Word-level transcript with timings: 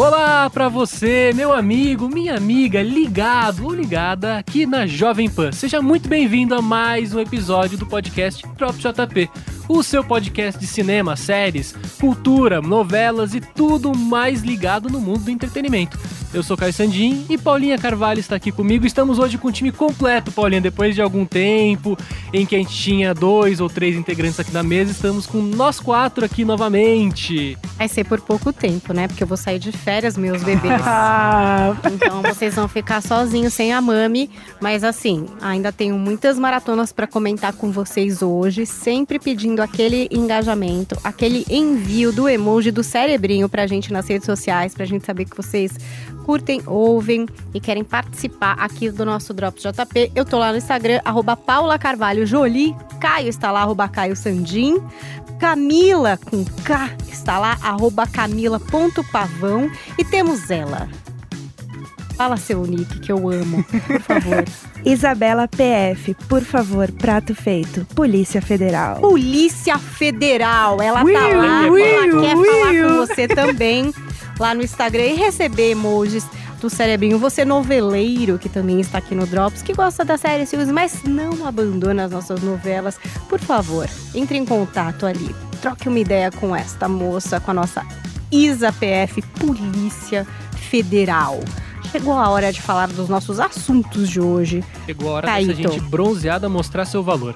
Olá 0.00 0.48
para 0.48 0.66
você, 0.66 1.30
meu 1.34 1.52
amigo, 1.52 2.08
minha 2.08 2.34
amiga, 2.34 2.82
ligado 2.82 3.64
ou 3.64 3.74
ligada 3.74 4.38
aqui 4.38 4.64
na 4.64 4.86
Jovem 4.86 5.28
Pan. 5.28 5.52
Seja 5.52 5.82
muito 5.82 6.08
bem-vindo 6.08 6.54
a 6.54 6.62
mais 6.62 7.14
um 7.14 7.20
episódio 7.20 7.76
do 7.76 7.84
podcast 7.84 8.42
Drop 8.56 8.78
JP, 8.78 9.30
o 9.72 9.84
seu 9.84 10.02
podcast 10.02 10.58
de 10.58 10.66
cinema, 10.66 11.14
séries, 11.14 11.76
cultura, 12.00 12.60
novelas 12.60 13.34
e 13.34 13.40
tudo 13.40 13.96
mais 13.96 14.42
ligado 14.42 14.90
no 14.90 15.00
mundo 15.00 15.20
do 15.20 15.30
entretenimento. 15.30 15.96
Eu 16.32 16.44
sou 16.44 16.56
Caio 16.56 16.72
Sandin 16.72 17.26
e 17.28 17.36
Paulinha 17.36 17.76
Carvalho 17.76 18.20
está 18.20 18.36
aqui 18.36 18.52
comigo. 18.52 18.86
Estamos 18.86 19.18
hoje 19.18 19.36
com 19.36 19.48
o 19.48 19.52
time 19.52 19.72
completo, 19.72 20.30
Paulinha. 20.30 20.60
Depois 20.60 20.94
de 20.94 21.02
algum 21.02 21.24
tempo 21.24 21.98
em 22.32 22.46
que 22.46 22.54
a 22.54 22.58
gente 22.58 22.72
tinha 22.72 23.12
dois 23.12 23.60
ou 23.60 23.68
três 23.68 23.96
integrantes 23.96 24.38
aqui 24.38 24.52
na 24.52 24.62
mesa, 24.62 24.92
estamos 24.92 25.26
com 25.26 25.42
nós 25.42 25.80
quatro 25.80 26.24
aqui 26.24 26.44
novamente. 26.44 27.58
Vai 27.76 27.88
ser 27.88 28.04
por 28.04 28.20
pouco 28.20 28.52
tempo, 28.52 28.92
né? 28.92 29.08
Porque 29.08 29.24
eu 29.24 29.26
vou 29.26 29.36
sair 29.36 29.58
de 29.58 29.72
férias, 29.72 30.16
meus 30.16 30.42
bebês. 30.44 30.80
então 31.92 32.22
vocês 32.22 32.54
vão 32.54 32.68
ficar 32.68 33.00
sozinhos 33.00 33.52
sem 33.52 33.72
a 33.72 33.80
mami. 33.80 34.30
Mas 34.60 34.84
assim, 34.84 35.26
ainda 35.40 35.72
tenho 35.72 35.98
muitas 35.98 36.38
maratonas 36.38 36.92
para 36.92 37.08
comentar 37.08 37.54
com 37.54 37.72
vocês 37.72 38.22
hoje, 38.22 38.66
sempre 38.66 39.18
pedindo 39.18 39.59
aquele 39.62 40.08
engajamento, 40.10 40.96
aquele 41.02 41.44
envio 41.48 42.12
do 42.12 42.28
emoji 42.28 42.70
do 42.70 42.82
cerebrinho 42.82 43.48
pra 43.48 43.66
gente 43.66 43.92
nas 43.92 44.08
redes 44.08 44.26
sociais, 44.26 44.74
pra 44.74 44.84
gente 44.84 45.04
saber 45.04 45.24
que 45.24 45.36
vocês 45.36 45.72
curtem, 46.24 46.62
ouvem 46.66 47.26
e 47.52 47.60
querem 47.60 47.82
participar 47.82 48.52
aqui 48.52 48.90
do 48.90 49.04
nosso 49.04 49.34
Drops 49.34 49.62
JP, 49.62 50.12
eu 50.14 50.24
tô 50.24 50.38
lá 50.38 50.52
no 50.52 50.58
Instagram, 50.58 51.00
arroba 51.04 51.36
Paula 51.36 51.78
Carvalho 51.78 52.26
Jolie, 52.26 52.76
Caio 53.00 53.28
está 53.28 53.50
lá, 53.50 53.62
arroba 53.62 53.88
Caio 53.88 54.14
Sandim, 54.14 54.80
Camila 55.38 56.18
com 56.18 56.44
K 56.44 56.90
está 57.10 57.38
lá, 57.38 57.58
arroba 57.62 58.06
camila.pavão 58.06 59.70
e 59.98 60.04
temos 60.04 60.50
ela. 60.50 60.88
Fala 62.16 62.36
seu 62.36 62.62
nick 62.66 63.00
que 63.00 63.10
eu 63.10 63.30
amo, 63.30 63.64
por 63.64 64.00
favor. 64.02 64.44
Isabela 64.84 65.46
PF, 65.46 66.14
por 66.28 66.42
favor, 66.42 66.90
prato 66.92 67.34
feito. 67.34 67.84
Polícia 67.94 68.40
Federal. 68.40 68.96
Polícia 68.96 69.78
Federal, 69.78 70.80
ela 70.80 71.04
tá 71.04 71.28
lá, 71.28 71.66
Will, 71.68 71.84
ela 71.84 72.20
quer 72.22 72.36
Will. 72.36 72.52
falar 72.52 72.88
com 72.88 73.06
você 73.06 73.28
também 73.28 73.92
lá 74.38 74.54
no 74.54 74.62
Instagram 74.62 75.04
e 75.04 75.14
receber 75.14 75.72
emojis 75.72 76.24
do 76.60 76.70
Cerebrinho. 76.70 77.18
Você 77.18 77.44
noveleiro 77.44 78.38
que 78.38 78.48
também 78.48 78.80
está 78.80 78.98
aqui 78.98 79.14
no 79.14 79.26
Drops, 79.26 79.62
que 79.62 79.72
gosta 79.74 80.04
da 80.04 80.16
série 80.16 80.46
Silvio, 80.46 80.72
mas 80.72 81.02
não 81.04 81.46
abandona 81.46 82.04
as 82.04 82.10
nossas 82.10 82.40
novelas, 82.42 82.98
por 83.28 83.40
favor, 83.40 83.88
entre 84.14 84.38
em 84.38 84.44
contato 84.44 85.06
ali. 85.06 85.34
Troque 85.60 85.88
uma 85.88 85.98
ideia 85.98 86.30
com 86.30 86.56
esta 86.56 86.88
moça, 86.88 87.38
com 87.38 87.50
a 87.50 87.54
nossa 87.54 87.84
Isa 88.32 88.72
PF, 88.72 89.20
Polícia 89.22 90.26
Federal. 90.70 91.40
Chegou 91.90 92.12
a 92.12 92.28
hora 92.30 92.52
de 92.52 92.62
falar 92.62 92.88
dos 92.88 93.08
nossos 93.08 93.40
assuntos 93.40 94.08
de 94.08 94.20
hoje. 94.20 94.62
Chegou 94.86 95.08
a 95.08 95.12
hora 95.14 95.26
Caíto. 95.26 95.54
dessa 95.54 95.72
gente 95.72 95.80
bronzeada 95.80 96.48
mostrar 96.48 96.84
seu 96.84 97.02
valor. 97.02 97.34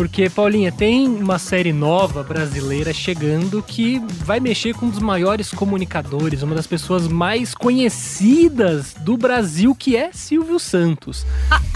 Porque, 0.00 0.30
Paulinha, 0.30 0.72
tem 0.72 1.06
uma 1.06 1.38
série 1.38 1.74
nova 1.74 2.22
brasileira 2.22 2.90
chegando 2.90 3.62
que 3.62 3.98
vai 4.24 4.40
mexer 4.40 4.74
com 4.74 4.86
um 4.86 4.88
dos 4.88 4.98
maiores 4.98 5.50
comunicadores, 5.50 6.42
uma 6.42 6.54
das 6.54 6.66
pessoas 6.66 7.06
mais 7.06 7.54
conhecidas 7.54 8.94
do 9.00 9.18
Brasil, 9.18 9.74
que 9.74 9.98
é 9.98 10.08
Silvio 10.10 10.58
Santos. 10.58 11.26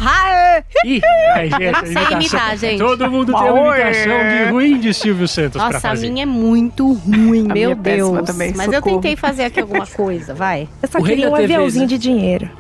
Ah, 0.00 0.62
Ih, 0.86 1.02
ai, 1.34 1.50
gente, 1.50 1.64
a 1.66 1.80
Sei 1.80 1.90
imitação- 1.92 2.12
imitar, 2.18 2.56
gente. 2.56 2.78
Todo 2.78 3.10
mundo 3.10 3.26
tem 3.34 3.50
uma 3.50 3.78
imitação 3.78 4.18
de 4.46 4.50
ruim 4.50 4.80
de 4.80 4.94
Silvio 4.94 5.28
Santos 5.28 5.60
pra 5.60 5.64
Nossa, 5.66 5.76
a 5.76 5.80
fazer. 5.90 6.08
minha 6.10 6.22
é 6.22 6.26
muito 6.26 6.94
ruim, 6.94 7.42
meu 7.42 7.52
minha 7.52 7.68
é 7.72 7.74
Deus. 7.74 8.22
também, 8.24 8.54
Mas 8.56 8.68
eu 8.68 8.74
socorro. 8.76 8.96
tentei 9.02 9.16
fazer 9.16 9.44
aqui 9.44 9.60
alguma 9.60 9.86
coisa, 9.86 10.32
vai. 10.32 10.66
Eu 10.82 10.88
só 10.88 10.98
O 10.98 11.04
queria 11.04 11.28
um 11.28 11.32
TV, 11.32 11.44
aviãozinho 11.44 11.82
né? 11.82 11.88
de 11.88 11.98
dinheiro. 11.98 12.50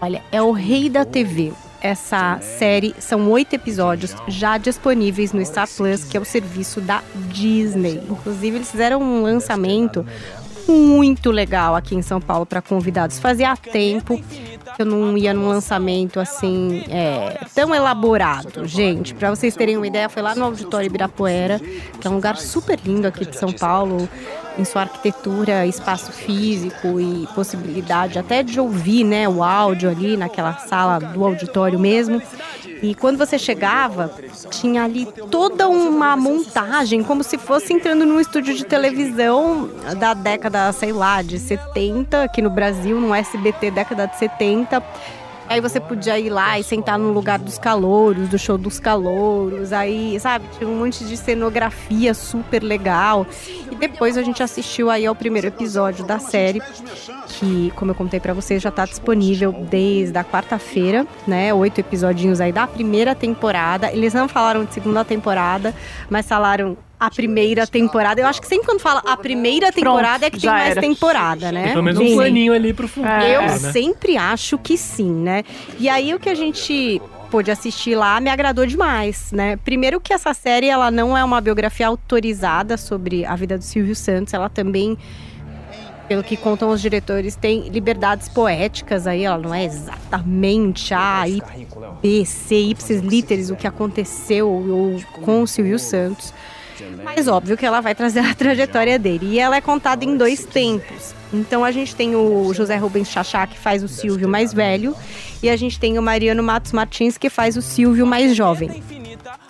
Olha, 0.00 0.20
é 0.32 0.42
o 0.42 0.50
Rei 0.50 0.90
da 0.90 1.04
TV. 1.04 1.52
Essa 1.80 2.38
série 2.40 2.94
são 2.98 3.30
oito 3.30 3.54
episódios 3.54 4.14
já 4.28 4.58
disponíveis 4.58 5.32
no 5.32 5.44
Star 5.44 5.68
Plus, 5.68 6.04
que 6.04 6.16
é 6.16 6.20
o 6.20 6.24
serviço 6.24 6.80
da 6.80 7.02
Disney. 7.28 8.02
Inclusive, 8.08 8.56
eles 8.56 8.70
fizeram 8.70 9.00
um 9.00 9.22
lançamento 9.22 10.04
muito 10.68 11.30
legal 11.30 11.76
aqui 11.76 11.94
em 11.94 12.02
São 12.02 12.20
Paulo 12.20 12.44
para 12.44 12.60
convidados. 12.60 13.18
Fazia 13.18 13.56
tempo 13.56 14.20
que 14.74 14.82
eu 14.82 14.86
não 14.86 15.16
ia 15.16 15.32
num 15.32 15.48
lançamento 15.48 16.18
assim 16.18 16.84
é, 16.88 17.40
tão 17.54 17.74
elaborado. 17.74 18.66
Gente, 18.66 19.14
para 19.14 19.30
vocês 19.30 19.54
terem 19.54 19.76
uma 19.76 19.86
ideia, 19.86 20.08
foi 20.08 20.22
lá 20.22 20.34
no 20.34 20.44
Auditório 20.44 20.86
Ibirapuera, 20.86 21.60
que 22.00 22.06
é 22.06 22.10
um 22.10 22.14
lugar 22.14 22.36
super 22.36 22.78
lindo 22.84 23.06
aqui 23.06 23.24
de 23.24 23.36
São 23.36 23.52
Paulo, 23.52 24.08
em 24.58 24.64
sua 24.64 24.82
arquitetura, 24.82 25.66
espaço 25.66 26.12
físico 26.12 27.00
e 27.00 27.26
possibilidade 27.34 28.18
até 28.18 28.42
de 28.42 28.58
ouvir 28.58 29.04
né, 29.04 29.28
o 29.28 29.42
áudio 29.42 29.90
ali 29.90 30.16
naquela 30.16 30.54
sala 30.54 30.98
do 30.98 31.24
auditório 31.24 31.78
mesmo. 31.78 32.20
E 32.82 32.94
quando 32.94 33.16
você 33.16 33.38
chegava, 33.38 34.12
tinha 34.50 34.84
ali 34.84 35.06
toda 35.30 35.68
uma 35.68 36.16
montagem, 36.16 37.02
como 37.02 37.24
se 37.24 37.38
fosse 37.38 37.72
entrando 37.72 38.04
num 38.04 38.20
estúdio 38.20 38.54
de 38.54 38.64
televisão 38.64 39.70
da 39.98 40.12
década, 40.12 40.70
sei 40.72 40.92
lá, 40.92 41.22
de 41.22 41.38
70, 41.38 42.24
aqui 42.24 42.42
no 42.42 42.50
Brasil, 42.50 43.00
no 43.00 43.14
SBT 43.14 43.70
década 43.70 44.06
de 44.06 44.18
70. 44.18 44.82
Aí 45.48 45.60
você 45.60 45.78
podia 45.78 46.18
ir 46.18 46.30
lá 46.30 46.58
e 46.58 46.64
sentar 46.64 46.98
no 46.98 47.12
lugar 47.12 47.38
dos 47.38 47.58
calouros, 47.58 48.28
do 48.28 48.38
show 48.38 48.58
dos 48.58 48.80
calouros. 48.80 49.72
Aí, 49.72 50.18
sabe, 50.18 50.46
tinha 50.56 50.68
um 50.68 50.78
monte 50.78 51.04
de 51.04 51.16
cenografia 51.16 52.12
super 52.14 52.62
legal. 52.62 53.26
E 53.70 53.74
depois 53.74 54.16
a 54.16 54.22
gente 54.22 54.42
assistiu 54.42 54.90
aí 54.90 55.06
ao 55.06 55.14
primeiro 55.14 55.46
episódio 55.46 56.04
da 56.04 56.18
série, 56.18 56.60
que, 57.28 57.72
como 57.76 57.92
eu 57.92 57.94
contei 57.94 58.18
pra 58.18 58.34
vocês, 58.34 58.62
já 58.62 58.70
tá 58.70 58.84
disponível 58.84 59.52
desde 59.52 60.16
a 60.18 60.24
quarta-feira, 60.24 61.06
né? 61.26 61.54
Oito 61.54 61.80
episodinhos 61.80 62.40
aí 62.40 62.52
da 62.52 62.66
primeira 62.66 63.14
temporada. 63.14 63.92
Eles 63.92 64.14
não 64.14 64.28
falaram 64.28 64.64
de 64.64 64.74
segunda 64.74 65.04
temporada, 65.04 65.74
mas 66.10 66.26
falaram 66.26 66.76
a 66.98 67.10
primeira 67.10 67.66
temporada. 67.66 68.20
Eu 68.20 68.26
acho 68.26 68.40
que 68.40 68.46
sempre 68.46 68.66
quando 68.66 68.80
fala 68.80 69.02
a 69.06 69.16
primeira 69.16 69.70
temporada 69.70 70.26
é 70.26 70.30
que 70.30 70.40
tem 70.40 70.50
mais 70.50 70.70
era. 70.70 70.80
temporada, 70.80 71.52
né? 71.52 71.64
Tem 71.64 71.72
pelo 71.72 71.84
menos 71.84 72.00
Sim. 72.00 72.12
um 72.12 72.16
planinho 72.16 72.52
ali 72.52 72.72
pro 72.72 72.88
fundo. 72.88 73.06
É. 73.06 73.36
Eu 73.36 73.42
né? 73.42 73.58
sempre 73.58 74.16
acho 74.16 74.58
que 74.58 74.76
sim, 74.76 75.12
né? 75.12 75.44
E 75.78 75.88
aí 75.88 76.14
o 76.14 76.18
que 76.18 76.28
a 76.28 76.34
gente 76.34 77.00
pôde 77.30 77.50
assistir 77.50 77.94
lá 77.94 78.20
me 78.20 78.30
agradou 78.30 78.64
demais, 78.66 79.30
né? 79.32 79.56
Primeiro 79.58 80.00
que 80.00 80.12
essa 80.12 80.32
série 80.32 80.68
ela 80.68 80.90
não 80.90 81.16
é 81.16 81.22
uma 81.22 81.40
biografia 81.40 81.86
autorizada 81.86 82.76
sobre 82.76 83.24
a 83.24 83.34
vida 83.36 83.58
do 83.58 83.64
Silvio 83.64 83.94
Santos, 83.94 84.32
ela 84.32 84.48
também 84.48 84.96
pelo 86.08 86.22
que 86.22 86.36
contam 86.36 86.70
os 86.70 86.80
diretores, 86.80 87.34
tem 87.34 87.68
liberdades 87.68 88.28
poéticas 88.28 89.08
aí, 89.08 89.24
ela 89.24 89.38
não 89.38 89.52
é 89.52 89.64
exatamente 89.64 90.94
A, 90.94 91.28
I, 91.28 91.42
B, 92.00 92.24
C, 92.24 92.54
Y, 92.54 93.00
literis, 93.00 93.50
o 93.50 93.56
que 93.56 93.66
aconteceu 93.66 94.48
ou 94.48 95.00
com 95.24 95.42
o 95.42 95.46
Silvio 95.48 95.80
Santos. 95.80 96.32
Mas 97.04 97.28
óbvio 97.28 97.56
que 97.56 97.64
ela 97.64 97.80
vai 97.80 97.94
trazer 97.94 98.20
a 98.20 98.34
trajetória 98.34 98.98
dele. 98.98 99.26
E 99.32 99.38
ela 99.38 99.56
é 99.56 99.60
contada 99.60 100.04
em 100.04 100.16
dois 100.16 100.44
tempos. 100.44 101.14
Então 101.32 101.64
a 101.64 101.70
gente 101.70 101.94
tem 101.94 102.14
o 102.14 102.52
José 102.54 102.76
Rubens 102.76 103.08
Chachá, 103.08 103.46
que 103.46 103.58
faz 103.58 103.82
o 103.82 103.88
Silvio 103.88 104.28
mais 104.28 104.52
velho, 104.52 104.94
e 105.42 105.50
a 105.50 105.56
gente 105.56 105.78
tem 105.78 105.98
o 105.98 106.02
Mariano 106.02 106.42
Matos 106.42 106.72
Martins, 106.72 107.18
que 107.18 107.28
faz 107.28 107.56
o 107.56 107.62
Silvio 107.62 108.06
mais 108.06 108.34
jovem. 108.34 108.82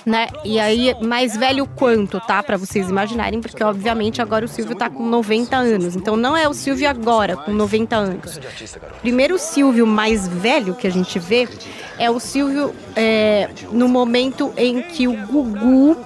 Né? 0.04 0.28
E 0.44 0.58
aí, 0.60 0.94
mais 1.02 1.36
velho 1.36 1.66
quanto, 1.66 2.20
tá? 2.20 2.42
Pra 2.42 2.56
vocês 2.56 2.88
imaginarem, 2.88 3.40
porque 3.40 3.62
obviamente 3.62 4.22
agora 4.22 4.44
o 4.44 4.48
Silvio 4.48 4.76
tá 4.76 4.88
com 4.88 5.04
90 5.04 5.56
anos. 5.56 5.96
Então 5.96 6.16
não 6.16 6.36
é 6.36 6.48
o 6.48 6.54
Silvio 6.54 6.88
agora, 6.88 7.36
com 7.36 7.52
90 7.52 7.96
anos. 7.96 8.40
Primeiro 9.00 9.34
o 9.34 9.38
Silvio 9.38 9.86
mais 9.86 10.28
velho 10.28 10.74
que 10.74 10.86
a 10.86 10.90
gente 10.90 11.18
vê 11.18 11.48
é 11.98 12.08
o 12.08 12.20
Silvio 12.20 12.72
é, 12.94 13.50
no 13.72 13.88
momento 13.88 14.52
em 14.56 14.80
que 14.80 15.08
o 15.08 15.26
Gugu 15.26 15.96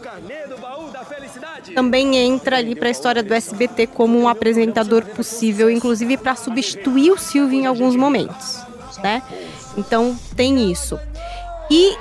também 1.71 2.17
entra 2.17 2.59
ali 2.59 2.75
para 2.75 2.89
a 2.89 2.91
história 2.91 3.23
do 3.23 3.33
SBT 3.33 3.89
como 3.89 4.19
um 4.19 4.29
apresentador 4.29 5.05
possível, 5.05 5.71
inclusive 5.71 6.17
para 6.17 6.35
substituir 6.35 7.11
o 7.11 7.19
Silvio 7.19 7.61
em 7.61 7.67
alguns 7.67 7.97
momentos, 7.97 8.65
né? 9.03 9.23
Então 9.77 10.17
tem 10.37 10.71
isso. 10.71 10.99
E 11.71 11.97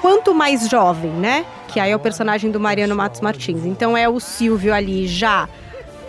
quanto 0.00 0.34
mais 0.34 0.68
jovem, 0.68 1.10
né? 1.10 1.44
Que 1.68 1.78
aí 1.78 1.92
é 1.92 1.96
o 1.96 2.00
personagem 2.00 2.50
do 2.50 2.58
Mariano 2.58 2.96
Matos 2.96 3.20
Martins. 3.20 3.64
Então 3.64 3.96
é 3.96 4.08
o 4.08 4.18
Silvio 4.18 4.74
ali 4.74 5.06
já 5.06 5.48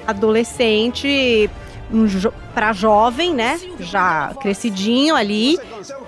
adolescente, 0.07 1.49
um 1.91 2.07
jo 2.07 2.33
para 2.53 2.73
jovem, 2.73 3.33
né? 3.33 3.59
Já 3.79 4.33
crescidinho 4.41 5.15
ali, 5.15 5.57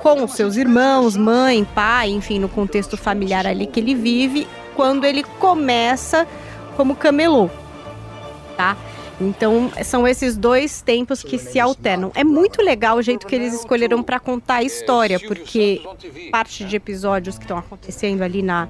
com 0.02 0.28
seus 0.28 0.58
irmãos, 0.58 1.16
mãe, 1.16 1.64
pai, 1.64 2.10
enfim, 2.10 2.40
no 2.40 2.50
contexto 2.50 2.98
familiar 2.98 3.48
ali 3.48 3.66
que 3.66 3.80
ele 3.80 3.96
vive, 3.96 4.48
quando 4.76 5.06
ele 5.06 5.24
começa 5.24 6.28
como 6.76 6.96
camelô, 6.96 7.50
tá? 8.58 8.78
Então, 9.22 9.72
são 9.84 10.08
esses 10.08 10.36
dois 10.36 10.82
tempos 10.82 11.22
que 11.24 11.38
se 11.38 11.60
alternam. 11.60 12.12
É 12.16 12.24
muito 12.24 12.62
legal 12.62 12.98
o 12.98 13.02
jeito 13.02 13.28
que 13.28 13.36
eles 13.36 13.54
escolheram 13.54 14.02
para 14.02 14.20
contar 14.20 14.56
a 14.56 14.64
história, 14.64 15.20
porque 15.20 15.82
parte 16.32 16.66
de 16.66 16.76
episódios 16.76 17.38
que 17.38 17.44
estão 17.44 17.58
acontecendo 17.58 18.22
ali 18.22 18.42
na 18.42 18.68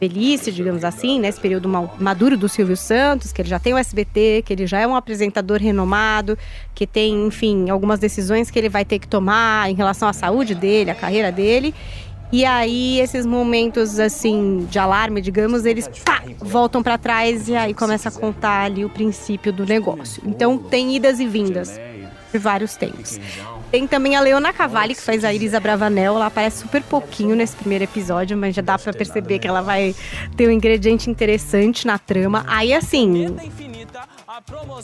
velhice, 0.00 0.52
digamos 0.52 0.84
assim, 0.84 1.18
nesse 1.18 1.40
período 1.40 1.68
maduro 1.98 2.36
do 2.36 2.48
Silvio 2.48 2.76
Santos, 2.76 3.32
que 3.32 3.40
ele 3.40 3.48
já 3.48 3.58
tem 3.58 3.72
o 3.72 3.78
SBT, 3.78 4.42
que 4.44 4.52
ele 4.52 4.66
já 4.66 4.80
é 4.80 4.86
um 4.86 4.94
apresentador 4.94 5.58
renomado, 5.58 6.38
que 6.74 6.86
tem, 6.86 7.26
enfim, 7.26 7.70
algumas 7.70 7.98
decisões 7.98 8.50
que 8.50 8.58
ele 8.58 8.68
vai 8.68 8.84
ter 8.84 8.98
que 8.98 9.08
tomar 9.08 9.70
em 9.70 9.74
relação 9.74 10.08
à 10.08 10.12
saúde 10.12 10.54
dele, 10.54 10.90
à 10.90 10.94
carreira 10.94 11.32
dele. 11.32 11.74
E 12.32 12.44
aí 12.44 13.00
esses 13.00 13.24
momentos 13.24 13.98
assim 13.98 14.66
de 14.70 14.78
alarme, 14.78 15.20
digamos, 15.20 15.64
eles 15.64 15.88
pá, 16.04 16.22
voltam 16.38 16.82
para 16.82 16.98
trás 16.98 17.48
e 17.48 17.54
aí 17.54 17.72
começa 17.72 18.08
a 18.08 18.12
contar 18.12 18.64
ali 18.64 18.84
o 18.84 18.88
princípio 18.88 19.52
do 19.52 19.64
negócio. 19.64 20.22
Então 20.26 20.58
tem 20.58 20.96
idas 20.96 21.20
e 21.20 21.26
vindas 21.26 21.78
de 22.32 22.38
vários 22.38 22.74
tempos. 22.76 23.20
Tem 23.70 23.86
também 23.86 24.14
a 24.14 24.20
Leona 24.20 24.52
Cavalli, 24.52 24.94
que 24.94 25.00
faz 25.00 25.24
a 25.24 25.32
Irisa 25.32 25.58
Bravanel. 25.58 26.14
Ela 26.14 26.26
aparece 26.26 26.62
super 26.62 26.82
pouquinho 26.82 27.34
nesse 27.34 27.56
primeiro 27.56 27.84
episódio, 27.84 28.36
mas 28.36 28.54
já 28.54 28.62
dá 28.62 28.78
para 28.78 28.92
perceber 28.92 29.38
que 29.38 29.48
ela 29.48 29.60
vai 29.60 29.94
ter 30.36 30.48
um 30.48 30.52
ingrediente 30.52 31.10
interessante 31.10 31.86
na 31.86 31.98
trama. 31.98 32.44
Aí, 32.46 32.72
assim, 32.72 33.34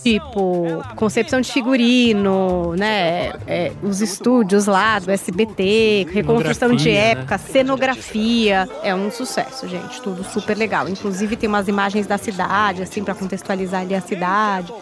Tipo, 0.02 0.82
concepção 0.96 1.40
de 1.40 1.52
figurino, 1.52 2.74
né? 2.74 3.32
É, 3.46 3.72
os 3.82 4.00
estúdios 4.00 4.66
lá 4.66 4.98
do 4.98 5.10
SBT, 5.10 6.08
reconstrução 6.10 6.74
de 6.74 6.90
né? 6.90 7.10
época, 7.10 7.36
cenografia. 7.38 8.68
É 8.82 8.94
um 8.94 9.10
sucesso, 9.10 9.68
gente. 9.68 10.00
Tudo 10.00 10.24
super 10.24 10.56
legal. 10.56 10.88
Inclusive 10.88 11.36
tem 11.36 11.48
umas 11.48 11.68
imagens 11.68 12.06
da 12.06 12.16
cidade, 12.16 12.82
assim, 12.82 13.04
para 13.04 13.14
contextualizar 13.14 13.82
ali 13.82 13.94
a 13.94 14.00
cidade. 14.00 14.72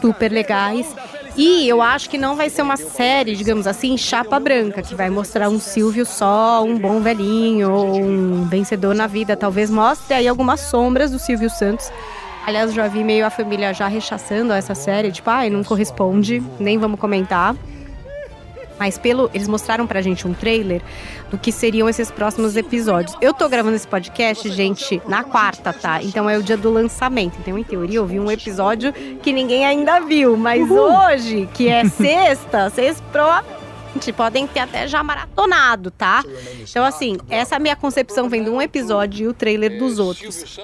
Super 0.00 0.30
legais. 0.30 0.94
E 1.36 1.68
eu 1.68 1.82
acho 1.82 2.08
que 2.08 2.16
não 2.16 2.36
vai 2.36 2.48
ser 2.48 2.62
uma 2.62 2.76
série, 2.76 3.34
digamos 3.34 3.66
assim, 3.66 3.96
chapa 3.98 4.38
branca, 4.38 4.80
que 4.80 4.94
vai 4.94 5.10
mostrar 5.10 5.48
um 5.48 5.58
Silvio 5.58 6.06
só, 6.06 6.62
um 6.62 6.78
bom 6.78 7.00
velhinho, 7.00 7.72
um 7.72 8.44
vencedor 8.44 8.94
na 8.94 9.08
vida. 9.08 9.36
Talvez 9.36 9.68
mostre 9.68 10.14
aí 10.14 10.28
algumas 10.28 10.60
sombras 10.60 11.10
do 11.10 11.18
Silvio 11.18 11.50
Santos 11.50 11.90
Aliás, 12.46 12.74
já 12.74 12.86
vi 12.88 13.02
meio 13.02 13.24
a 13.24 13.30
família 13.30 13.72
já 13.72 13.88
rechaçando 13.88 14.52
essa 14.52 14.74
série, 14.74 15.10
tipo, 15.10 15.30
ai, 15.30 15.46
ah, 15.46 15.50
não 15.50 15.64
corresponde, 15.64 16.42
nem 16.60 16.76
vamos 16.76 17.00
comentar. 17.00 17.56
Mas 18.78 18.98
pelo, 18.98 19.30
eles 19.32 19.48
mostraram 19.48 19.86
pra 19.86 20.02
gente 20.02 20.26
um 20.26 20.34
trailer 20.34 20.82
do 21.30 21.38
que 21.38 21.52
seriam 21.52 21.88
esses 21.88 22.10
próximos 22.10 22.56
episódios. 22.56 23.16
Eu 23.20 23.32
tô 23.32 23.48
gravando 23.48 23.76
esse 23.76 23.86
podcast, 23.86 24.50
gente, 24.50 25.00
na 25.06 25.22
quarta, 25.22 25.72
tá? 25.72 26.02
Então 26.02 26.28
é 26.28 26.36
o 26.36 26.42
dia 26.42 26.56
do 26.56 26.70
lançamento. 26.70 27.36
Então, 27.38 27.56
em 27.56 27.62
teoria, 27.62 27.98
eu 27.98 28.06
vi 28.06 28.18
um 28.18 28.30
episódio 28.30 28.92
que 29.22 29.32
ninguém 29.32 29.64
ainda 29.64 30.00
viu. 30.00 30.36
Mas 30.36 30.68
Uhul. 30.68 30.80
hoje, 30.80 31.48
que 31.54 31.68
é 31.68 31.84
sexta, 31.88 32.68
vocês 32.68 33.00
provavelmente 33.12 33.63
podem 34.12 34.46
ter 34.46 34.60
até 34.60 34.86
já 34.86 35.02
maratonado, 35.02 35.90
tá? 35.90 36.24
Então, 36.68 36.84
assim, 36.84 37.18
essa 37.28 37.56
é 37.56 37.58
minha 37.58 37.76
concepção 37.76 38.28
vem 38.28 38.44
de 38.44 38.50
um 38.50 38.60
episódio 38.60 39.24
e 39.24 39.28
o 39.28 39.34
trailer 39.34 39.78
dos 39.78 39.98
outros. 39.98 40.58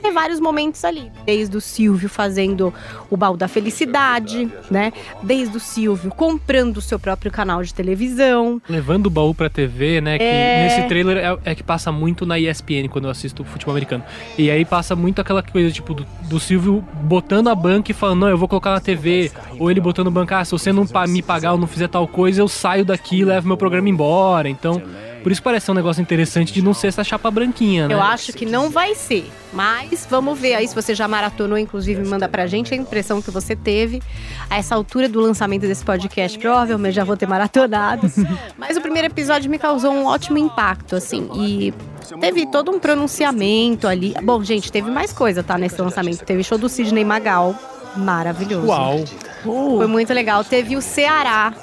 Tem 0.00 0.12
vários 0.12 0.40
momentos 0.40 0.84
ali, 0.84 1.10
desde 1.24 1.56
o 1.56 1.60
Silvio 1.60 2.08
fazendo 2.08 2.72
o 3.10 3.16
baú 3.16 3.36
da 3.36 3.48
felicidade, 3.48 4.50
né? 4.70 4.92
Desde 5.22 5.56
o 5.56 5.60
Silvio 5.60 6.10
comprando 6.10 6.78
o 6.78 6.80
seu 6.80 6.98
próprio 6.98 7.30
canal 7.30 7.62
de 7.62 7.72
televisão. 7.72 8.60
Levando 8.68 9.06
o 9.06 9.10
baú 9.10 9.34
pra 9.34 9.48
TV, 9.48 10.00
né? 10.00 10.18
Que 10.18 10.24
é... 10.24 10.64
nesse 10.64 10.88
trailer 10.88 11.16
é, 11.16 11.50
é, 11.50 11.54
que 11.54 11.62
passa 11.62 11.90
muito 11.90 12.26
na 12.26 12.38
ESPN 12.38 12.88
quando 12.90 13.04
eu 13.06 13.10
assisto 13.10 13.44
futebol 13.44 13.72
americano. 13.72 14.04
E 14.38 14.50
aí 14.50 14.64
passa 14.64 14.96
muito 14.96 15.20
aquela 15.20 15.42
coisa, 15.42 15.70
tipo, 15.70 15.94
do, 15.94 16.06
do 16.22 16.40
Silvio 16.40 16.84
botando 17.02 17.48
a 17.48 17.54
banca 17.54 17.90
e 17.90 17.94
falando, 17.94 18.20
não, 18.20 18.28
eu 18.28 18.38
vou 18.38 18.48
colocar 18.48 18.70
na 18.70 18.80
TV. 18.80 19.30
Ou 19.58 19.70
ele 19.70 19.80
botando 19.80 20.10
banca, 20.10 20.38
ah, 20.38 20.44
se 20.44 20.52
você 20.52 20.72
não 20.72 20.86
me 21.08 21.22
pagar 21.22 21.52
ou 21.52 21.58
não 21.58 21.66
fizer 21.66 21.88
tal 21.88 22.06
coisa, 22.08 22.40
eu 22.40 22.48
saio 22.48 22.73
saio 22.74 22.84
daqui 22.84 23.20
e 23.20 23.24
levo 23.24 23.46
meu 23.46 23.56
programa 23.56 23.88
embora. 23.88 24.48
Então, 24.48 24.82
por 25.22 25.30
isso 25.30 25.42
parece 25.42 25.70
um 25.70 25.74
negócio 25.74 26.02
interessante 26.02 26.52
de 26.52 26.60
não 26.60 26.74
ser 26.74 26.88
essa 26.88 27.04
chapa 27.04 27.30
branquinha, 27.30 27.86
né? 27.86 27.94
Eu 27.94 28.02
acho 28.02 28.32
que 28.32 28.44
não 28.44 28.68
vai 28.68 28.94
ser. 28.94 29.30
Mas 29.52 30.06
vamos 30.10 30.38
ver 30.38 30.54
aí 30.54 30.66
se 30.66 30.74
você 30.74 30.94
já 30.94 31.06
maratonou, 31.06 31.56
inclusive 31.56 32.04
manda 32.04 32.28
pra 32.28 32.46
gente 32.46 32.74
a 32.74 32.76
impressão 32.76 33.22
que 33.22 33.30
você 33.30 33.54
teve. 33.54 34.02
A 34.50 34.58
essa 34.58 34.74
altura 34.74 35.08
do 35.08 35.20
lançamento 35.20 35.62
desse 35.62 35.84
podcast, 35.84 36.36
provavelmente 36.38 36.94
já 36.94 37.04
vou 37.04 37.16
ter 37.16 37.26
maratonado. 37.26 38.10
Mas 38.58 38.76
o 38.76 38.80
primeiro 38.80 39.06
episódio 39.06 39.48
me 39.48 39.58
causou 39.58 39.92
um 39.92 40.06
ótimo 40.06 40.36
impacto, 40.36 40.96
assim. 40.96 41.30
E 41.36 41.72
teve 42.20 42.46
todo 42.46 42.72
um 42.72 42.80
pronunciamento 42.80 43.86
ali. 43.86 44.14
Bom, 44.22 44.42
gente, 44.42 44.72
teve 44.72 44.90
mais 44.90 45.12
coisa, 45.12 45.42
tá, 45.42 45.56
nesse 45.56 45.80
lançamento. 45.80 46.24
Teve 46.24 46.42
show 46.42 46.58
do 46.58 46.68
Sidney 46.68 47.04
Magal. 47.04 47.54
Maravilhoso. 47.96 48.66
Uau! 48.66 49.04
Foi 49.44 49.86
muito 49.86 50.12
legal. 50.12 50.42
Teve 50.42 50.74
o 50.74 50.82
Ceará, 50.82 51.54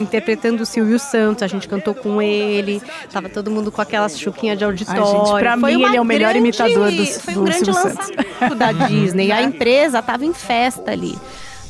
interpretando 0.00 0.62
o 0.62 0.66
Silvio 0.66 0.98
Santos, 0.98 1.42
a 1.42 1.46
gente 1.46 1.68
cantou 1.68 1.94
com 1.94 2.20
ele, 2.20 2.82
tava 3.12 3.28
todo 3.28 3.50
mundo 3.50 3.70
com 3.70 3.80
aquelas 3.80 4.18
chuquinhas 4.18 4.58
de 4.58 4.64
auditório. 4.64 5.02
Ai, 5.02 5.26
gente, 5.26 5.38
pra 5.40 5.58
foi 5.58 5.76
mim 5.76 5.84
ele 5.84 5.96
é 5.96 6.00
o 6.00 6.04
melhor 6.04 6.32
grande, 6.32 6.38
imitador 6.38 6.90
do, 6.90 7.06
Foi 7.06 7.36
um 7.36 7.44
grande 7.44 7.70
lançamento 7.70 8.54
da 8.56 8.72
Disney. 8.86 9.32
A 9.32 9.42
empresa 9.42 10.02
tava 10.02 10.24
em 10.24 10.34
festa 10.34 10.90
ali 10.90 11.16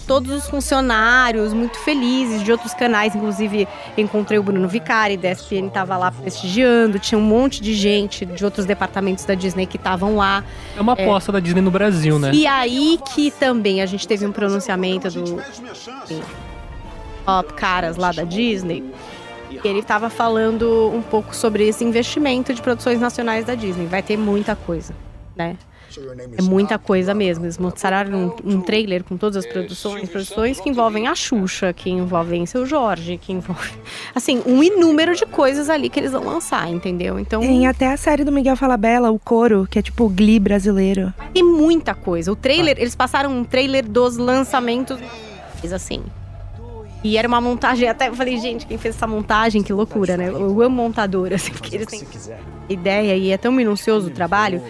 todos 0.08 0.32
os 0.32 0.48
funcionários 0.48 1.52
muito 1.52 1.78
felizes 1.80 2.42
de 2.42 2.50
outros 2.50 2.72
canais, 2.72 3.14
inclusive 3.14 3.68
encontrei 3.96 4.38
o 4.38 4.42
Bruno 4.42 4.66
Vicari 4.66 5.18
da 5.18 5.30
ESPN 5.30 5.66
estava 5.66 5.98
lá 5.98 6.10
prestigiando, 6.10 6.98
tinha 6.98 7.18
um 7.18 7.22
monte 7.22 7.60
de 7.60 7.74
gente 7.74 8.24
de 8.24 8.42
outros 8.42 8.64
departamentos 8.64 9.26
da 9.26 9.34
Disney 9.34 9.66
que 9.66 9.76
estavam 9.76 10.16
lá. 10.16 10.42
É 10.74 10.80
uma 10.80 10.94
aposta 10.94 11.30
é, 11.30 11.32
da 11.34 11.40
Disney 11.40 11.60
no 11.60 11.70
Brasil, 11.70 12.18
né? 12.18 12.30
E 12.32 12.46
aí 12.46 12.98
que 13.14 13.30
também 13.30 13.82
a 13.82 13.86
gente 13.86 14.08
teve 14.08 14.26
um 14.26 14.32
pronunciamento 14.32 15.10
do 15.10 15.42
caras 17.54 17.96
lá 17.96 18.12
da 18.12 18.24
Disney. 18.24 18.84
E 19.50 19.66
ele 19.66 19.80
estava 19.80 20.10
falando 20.10 20.90
um 20.92 21.02
pouco 21.02 21.34
sobre 21.34 21.66
esse 21.66 21.84
investimento 21.84 22.52
de 22.52 22.60
produções 22.60 23.00
nacionais 23.00 23.46
da 23.46 23.54
Disney. 23.54 23.86
Vai 23.86 24.02
ter 24.02 24.16
muita 24.16 24.54
coisa, 24.54 24.94
né? 25.34 25.56
É 26.36 26.42
muita 26.42 26.78
coisa 26.78 27.14
mesmo. 27.14 27.46
Eles 27.46 27.56
mostraram 27.56 28.36
um, 28.44 28.56
um 28.56 28.60
trailer 28.60 29.02
com 29.02 29.16
todas 29.16 29.38
as 29.38 29.46
produções, 29.46 30.08
produções 30.08 30.60
que 30.60 30.68
envolvem 30.68 31.08
a 31.08 31.14
Xuxa, 31.14 31.72
que 31.72 31.88
envolvem 31.90 32.44
seu 32.46 32.66
Jorge, 32.66 33.16
que 33.16 33.32
envolvem, 33.32 33.72
assim, 34.14 34.42
um 34.46 34.62
inúmero 34.62 35.14
de 35.14 35.24
coisas 35.24 35.70
ali 35.70 35.88
que 35.88 35.98
eles 35.98 36.12
vão 36.12 36.24
lançar, 36.24 36.70
entendeu? 36.70 37.18
Então 37.18 37.40
tem 37.40 37.66
até 37.66 37.90
a 37.90 37.96
série 37.96 38.22
do 38.22 38.30
Miguel 38.30 38.56
Falabella, 38.56 39.10
o 39.10 39.18
Coro, 39.18 39.66
que 39.68 39.78
é 39.78 39.82
tipo 39.82 40.04
o 40.04 40.08
Glee 40.08 40.38
brasileiro. 40.38 41.12
Tem 41.32 41.42
muita 41.42 41.94
coisa. 41.94 42.30
O 42.30 42.36
trailer, 42.36 42.76
eles 42.78 42.94
passaram 42.94 43.30
um 43.30 43.42
trailer 43.42 43.88
dos 43.88 44.18
lançamentos, 44.18 44.98
assim. 45.72 46.02
E 47.08 47.16
era 47.16 47.26
uma 47.26 47.40
montagem, 47.40 47.88
até 47.88 48.08
eu 48.08 48.14
falei, 48.14 48.36
gente, 48.36 48.66
quem 48.66 48.76
fez 48.76 48.94
essa 48.94 49.06
montagem, 49.06 49.62
que 49.62 49.72
loucura, 49.72 50.14
né? 50.14 50.28
Eu 50.28 50.60
amo 50.60 50.76
montador, 50.76 51.32
assim, 51.32 51.52
porque 51.52 51.74
eles 51.74 51.86
têm 51.86 52.06
ideia 52.68 53.16
e 53.16 53.30
é 53.30 53.38
tão 53.38 53.50
minucioso 53.50 54.08
o 54.08 54.10
trabalho. 54.10 54.62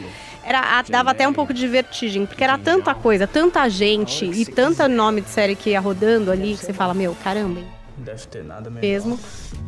Era, 0.44 0.80
dava 0.82 1.10
até 1.10 1.26
um 1.26 1.32
pouco 1.32 1.52
de 1.52 1.66
vertigem, 1.66 2.26
porque 2.26 2.44
era 2.44 2.56
tanta 2.56 2.94
coisa, 2.94 3.26
tanta 3.26 3.68
gente 3.68 4.24
e 4.24 4.46
tanta 4.46 4.86
nome 4.86 5.20
de 5.20 5.30
série 5.30 5.56
que 5.56 5.70
ia 5.70 5.80
rodando 5.80 6.30
ali, 6.30 6.54
que 6.54 6.64
você 6.64 6.72
fala, 6.72 6.94
meu, 6.94 7.12
caramba. 7.24 7.60
Deve 7.96 8.26
ter 8.28 8.44
nada 8.44 8.70
mesmo. 8.70 9.18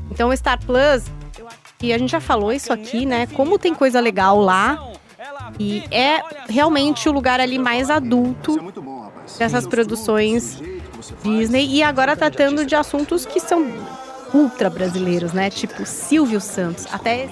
Então 0.08 0.28
o 0.28 0.36
Star 0.36 0.64
Plus, 0.64 1.10
e 1.82 1.92
a 1.92 1.98
gente 1.98 2.10
já 2.10 2.20
falou 2.20 2.52
isso 2.52 2.72
aqui, 2.72 3.04
né? 3.04 3.26
Como 3.26 3.58
tem 3.58 3.74
coisa 3.74 3.98
legal 3.98 4.38
lá. 4.40 4.92
E 5.58 5.82
é 5.90 6.22
realmente 6.48 7.08
o 7.08 7.12
lugar 7.12 7.40
ali 7.40 7.58
mais 7.58 7.90
adulto 7.90 8.72
dessas 9.36 9.66
produções 9.66 10.62
Disney 11.23 11.66
e 11.66 11.83
agora 11.83 12.16
tratando 12.16 12.64
de 12.64 12.75
assuntos 12.75 13.25
que 13.26 13.40
são 13.40 13.66
ultra 14.33 14.71
brasileiros, 14.71 15.33
né? 15.33 15.50
Tipo 15.50 15.85
Silvio 15.85 16.40
Santos, 16.40 16.87
até 16.92 17.28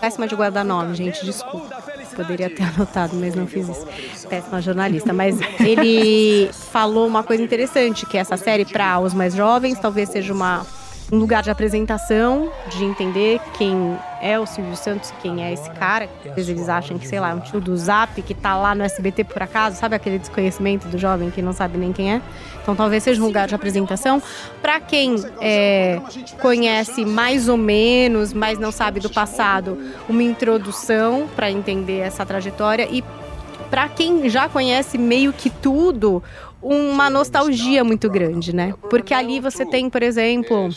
péssima 0.00 0.26
de 0.26 0.34
guardar 0.34 0.64
nome, 0.64 0.94
gente, 0.94 1.24
desculpa. 1.24 1.82
Poderia 2.16 2.50
ter 2.50 2.64
anotado, 2.74 3.14
mas 3.16 3.34
não 3.34 3.46
fiz 3.46 3.68
isso. 3.68 3.86
Péssima 4.28 4.60
jornalista, 4.60 5.12
mas 5.12 5.38
ele 5.60 6.50
falou 6.52 7.06
uma 7.06 7.22
coisa 7.22 7.42
interessante, 7.42 8.06
que 8.06 8.16
essa 8.18 8.36
série 8.36 8.64
para 8.64 8.98
os 9.00 9.14
mais 9.14 9.34
jovens 9.34 9.78
talvez 9.78 10.08
seja 10.08 10.32
uma 10.32 10.66
um 11.12 11.18
lugar 11.18 11.42
de 11.42 11.50
apresentação, 11.50 12.50
de 12.68 12.84
entender 12.84 13.40
quem 13.58 13.96
é 14.22 14.38
o 14.38 14.46
Silvio 14.46 14.76
Santos, 14.76 15.12
quem 15.20 15.42
é 15.42 15.52
esse 15.52 15.68
cara. 15.72 16.08
Às 16.24 16.34
vezes 16.34 16.50
eles 16.50 16.68
acham 16.68 16.98
que, 16.98 17.06
sei 17.06 17.18
lá, 17.18 17.30
é 17.30 17.34
um 17.34 17.40
tio 17.40 17.60
do 17.60 17.76
Zap 17.76 18.20
que 18.22 18.34
tá 18.34 18.56
lá 18.56 18.74
no 18.74 18.84
SBT 18.84 19.24
por 19.24 19.42
acaso, 19.42 19.76
sabe 19.76 19.96
aquele 19.96 20.18
desconhecimento 20.18 20.86
do 20.88 20.98
jovem 20.98 21.30
que 21.30 21.42
não 21.42 21.52
sabe 21.52 21.78
nem 21.78 21.92
quem 21.92 22.14
é? 22.14 22.22
Então 22.62 22.76
talvez 22.76 23.02
seja 23.02 23.20
um 23.20 23.26
lugar 23.26 23.48
de 23.48 23.54
apresentação. 23.54 24.22
Para 24.62 24.80
quem 24.80 25.16
é, 25.40 26.00
conhece 26.40 27.04
mais 27.04 27.48
ou 27.48 27.56
menos, 27.56 28.32
mas 28.32 28.58
não 28.58 28.70
sabe 28.70 29.00
do 29.00 29.10
passado, 29.10 29.78
uma 30.08 30.22
introdução 30.22 31.28
para 31.34 31.50
entender 31.50 31.98
essa 31.98 32.24
trajetória 32.24 32.86
e 32.90 33.02
para 33.70 33.88
quem 33.88 34.28
já 34.28 34.48
conhece 34.48 34.98
meio 34.98 35.32
que 35.32 35.48
tudo, 35.48 36.22
uma 36.62 37.08
nostalgia 37.08 37.82
muito 37.82 38.08
grande, 38.10 38.54
né? 38.54 38.74
Porque 38.90 39.14
ali 39.14 39.40
você 39.40 39.64
tem, 39.64 39.88
por 39.88 40.02
exemplo, 40.02 40.68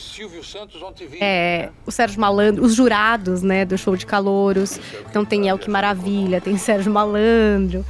é, 1.20 1.70
o 1.86 1.92
Sérgio 1.92 2.20
Malandro, 2.22 2.63
os 2.63 2.74
jurados, 2.74 3.42
né, 3.42 3.66
do 3.66 3.78
show 3.78 3.96
de 3.96 4.06
calouros. 4.06 4.80
Então 5.10 5.25
tem 5.25 5.50
El 5.50 5.58
Que 5.58 5.70
Maravilha, 5.70 6.40
tem 6.40 6.58
Sérgio 6.58 6.92
Malandro. 6.92 7.86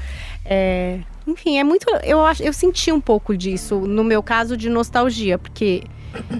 É, 0.45 0.99
enfim, 1.27 1.57
é 1.57 1.63
muito. 1.63 1.85
Eu 2.03 2.25
acho, 2.25 2.43
eu 2.43 2.51
senti 2.51 2.91
um 2.91 2.99
pouco 2.99 3.37
disso 3.37 3.79
no 3.79 4.03
meu 4.03 4.21
caso 4.23 4.57
de 4.57 4.69
nostalgia, 4.69 5.37
porque 5.37 5.83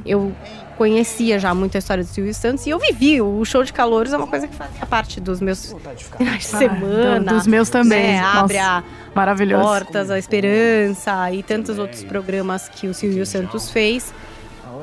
eu 0.05 0.33
conhecia 0.77 1.37
já 1.39 1.53
muito 1.53 1.75
a 1.75 1.79
história 1.79 2.03
do 2.03 2.09
Silvio 2.09 2.33
Santos 2.33 2.65
e 2.65 2.69
eu 2.69 2.79
vivi. 2.79 3.21
O 3.21 3.43
show 3.45 3.63
de 3.63 3.71
calouros 3.73 4.11
é 4.13 4.17
uma 4.17 4.27
coisa 4.27 4.47
que 4.47 4.55
fazia 4.55 4.85
parte 4.85 5.19
dos 5.21 5.39
meus 5.41 5.75
finais 6.17 6.39
de 6.39 6.45
semana. 6.45 7.33
dos 7.33 7.47
meus 7.47 7.69
também. 7.69 8.13
né? 8.13 8.21
Nossa, 8.21 8.39
Abre 8.39 8.57
a 8.57 8.83
Maravilhoso. 9.15 9.63
Portas, 9.63 10.09
a 10.09 10.17
Esperança 10.17 11.31
e 11.31 11.43
tantos 11.43 11.77
outros 11.77 12.03
programas 12.03 12.67
que 12.69 12.87
o 12.87 12.93
Silvio 12.93 13.25
Santos 13.25 13.69
fez. 13.69 14.13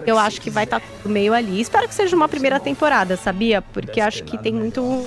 Eu 0.07 0.19
acho 0.19 0.41
que 0.41 0.49
vai 0.49 0.65
estar 0.65 0.81
tudo 0.81 1.13
meio 1.13 1.35
ali. 1.35 1.61
Espero 1.61 1.87
que 1.87 1.95
seja 1.95 2.17
uma 2.17 2.29
primeira 2.29 2.59
temporada, 2.59 3.17
sabia? 3.17 3.61
Porque 3.61 4.01
acho 4.01 4.25
que 4.25 4.39
tem 4.39 4.53
muito 4.53 5.05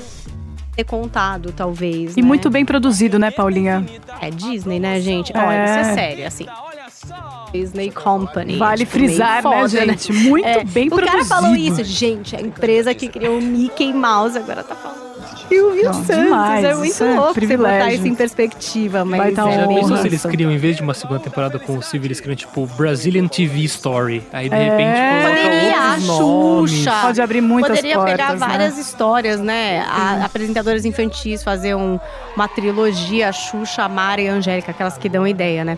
ter 0.75 0.83
contado, 0.83 1.51
talvez. 1.51 2.15
E 2.17 2.21
né? 2.21 2.27
muito 2.27 2.49
bem 2.49 2.63
produzido, 2.65 3.17
né, 3.17 3.31
Paulinha? 3.31 3.85
É 4.21 4.29
Disney, 4.29 4.79
né, 4.79 4.99
gente? 4.99 5.31
Olha, 5.35 5.55
É. 5.55 5.65
isso 5.65 5.89
é 5.89 5.93
sério, 5.93 6.27
assim. 6.27 6.45
Disney 7.51 7.91
Company. 7.91 8.57
Vale 8.57 8.79
tipo, 8.79 8.91
frisar, 8.91 9.35
né, 9.35 9.41
foda, 9.43 9.67
gente? 9.67 10.11
Muito 10.11 10.45
É, 10.45 10.63
bem 10.63 10.87
o 10.87 10.89
produzido. 10.89 11.17
cara 11.17 11.25
falou 11.25 11.55
isso, 11.55 11.83
gente. 11.83 12.35
A 12.35 12.41
empresa 12.41 12.93
que 12.95 13.07
criou 13.07 13.37
o 13.37 13.41
Mickey 13.41 13.93
Mouse 13.93 14.37
agora 14.37 14.63
tá 14.63 14.75
falando 14.75 15.02
Silvio 15.53 15.83
Não, 15.85 15.93
Santos. 15.93 16.15
demais, 16.23 16.65
é 16.65 16.73
muito 16.75 16.85
isso 16.91 17.03
é 17.03 17.07
louco 17.07 17.19
você 17.21 17.23
botar 17.27 17.33
privilégio. 17.33 17.95
isso 17.97 18.07
em 18.07 18.15
perspectiva, 18.15 19.05
mas 19.05 19.19
Vai 19.19 19.31
tá 19.33 19.49
é 19.51 19.67
pensou 19.67 19.97
se 19.97 20.07
eles 20.07 20.21
criam, 20.25 20.51
em 20.51 20.57
vez 20.57 20.75
de 20.77 20.81
uma 20.81 20.93
segunda 20.93 21.19
temporada 21.19 21.59
com 21.59 21.77
o 21.77 21.81
Silvio, 21.83 22.07
eles 22.07 22.19
criam 22.19 22.35
tipo 22.35 22.65
Brazilian 22.77 23.27
TV 23.27 23.59
Story. 23.65 24.23
Aí 24.33 24.49
de 24.49 24.55
É. 24.55 24.63
repente 24.69 25.39
Poderia, 25.43 25.79
a. 25.79 25.99
Xuxa. 25.99 26.91
Pode 27.03 27.21
abrir 27.21 27.41
muitas 27.41 27.69
Poderia 27.77 27.95
portas, 27.95 28.11
pegar 28.13 28.33
né? 28.33 28.37
várias 28.39 28.77
histórias, 28.77 29.39
né? 29.39 29.85
A, 29.87 30.25
apresentadoras 30.25 30.85
infantis 30.85 31.43
fazer 31.43 31.75
um- 31.75 31.99
uma 32.35 32.47
trilogia, 32.47 33.31
Xuxa, 33.31 33.87
Mara 33.87 34.21
e 34.21 34.27
Angélica, 34.27 34.71
aquelas 34.71 34.97
que 34.97 35.07
dão 35.09 35.27
ideia, 35.27 35.63
né? 35.63 35.77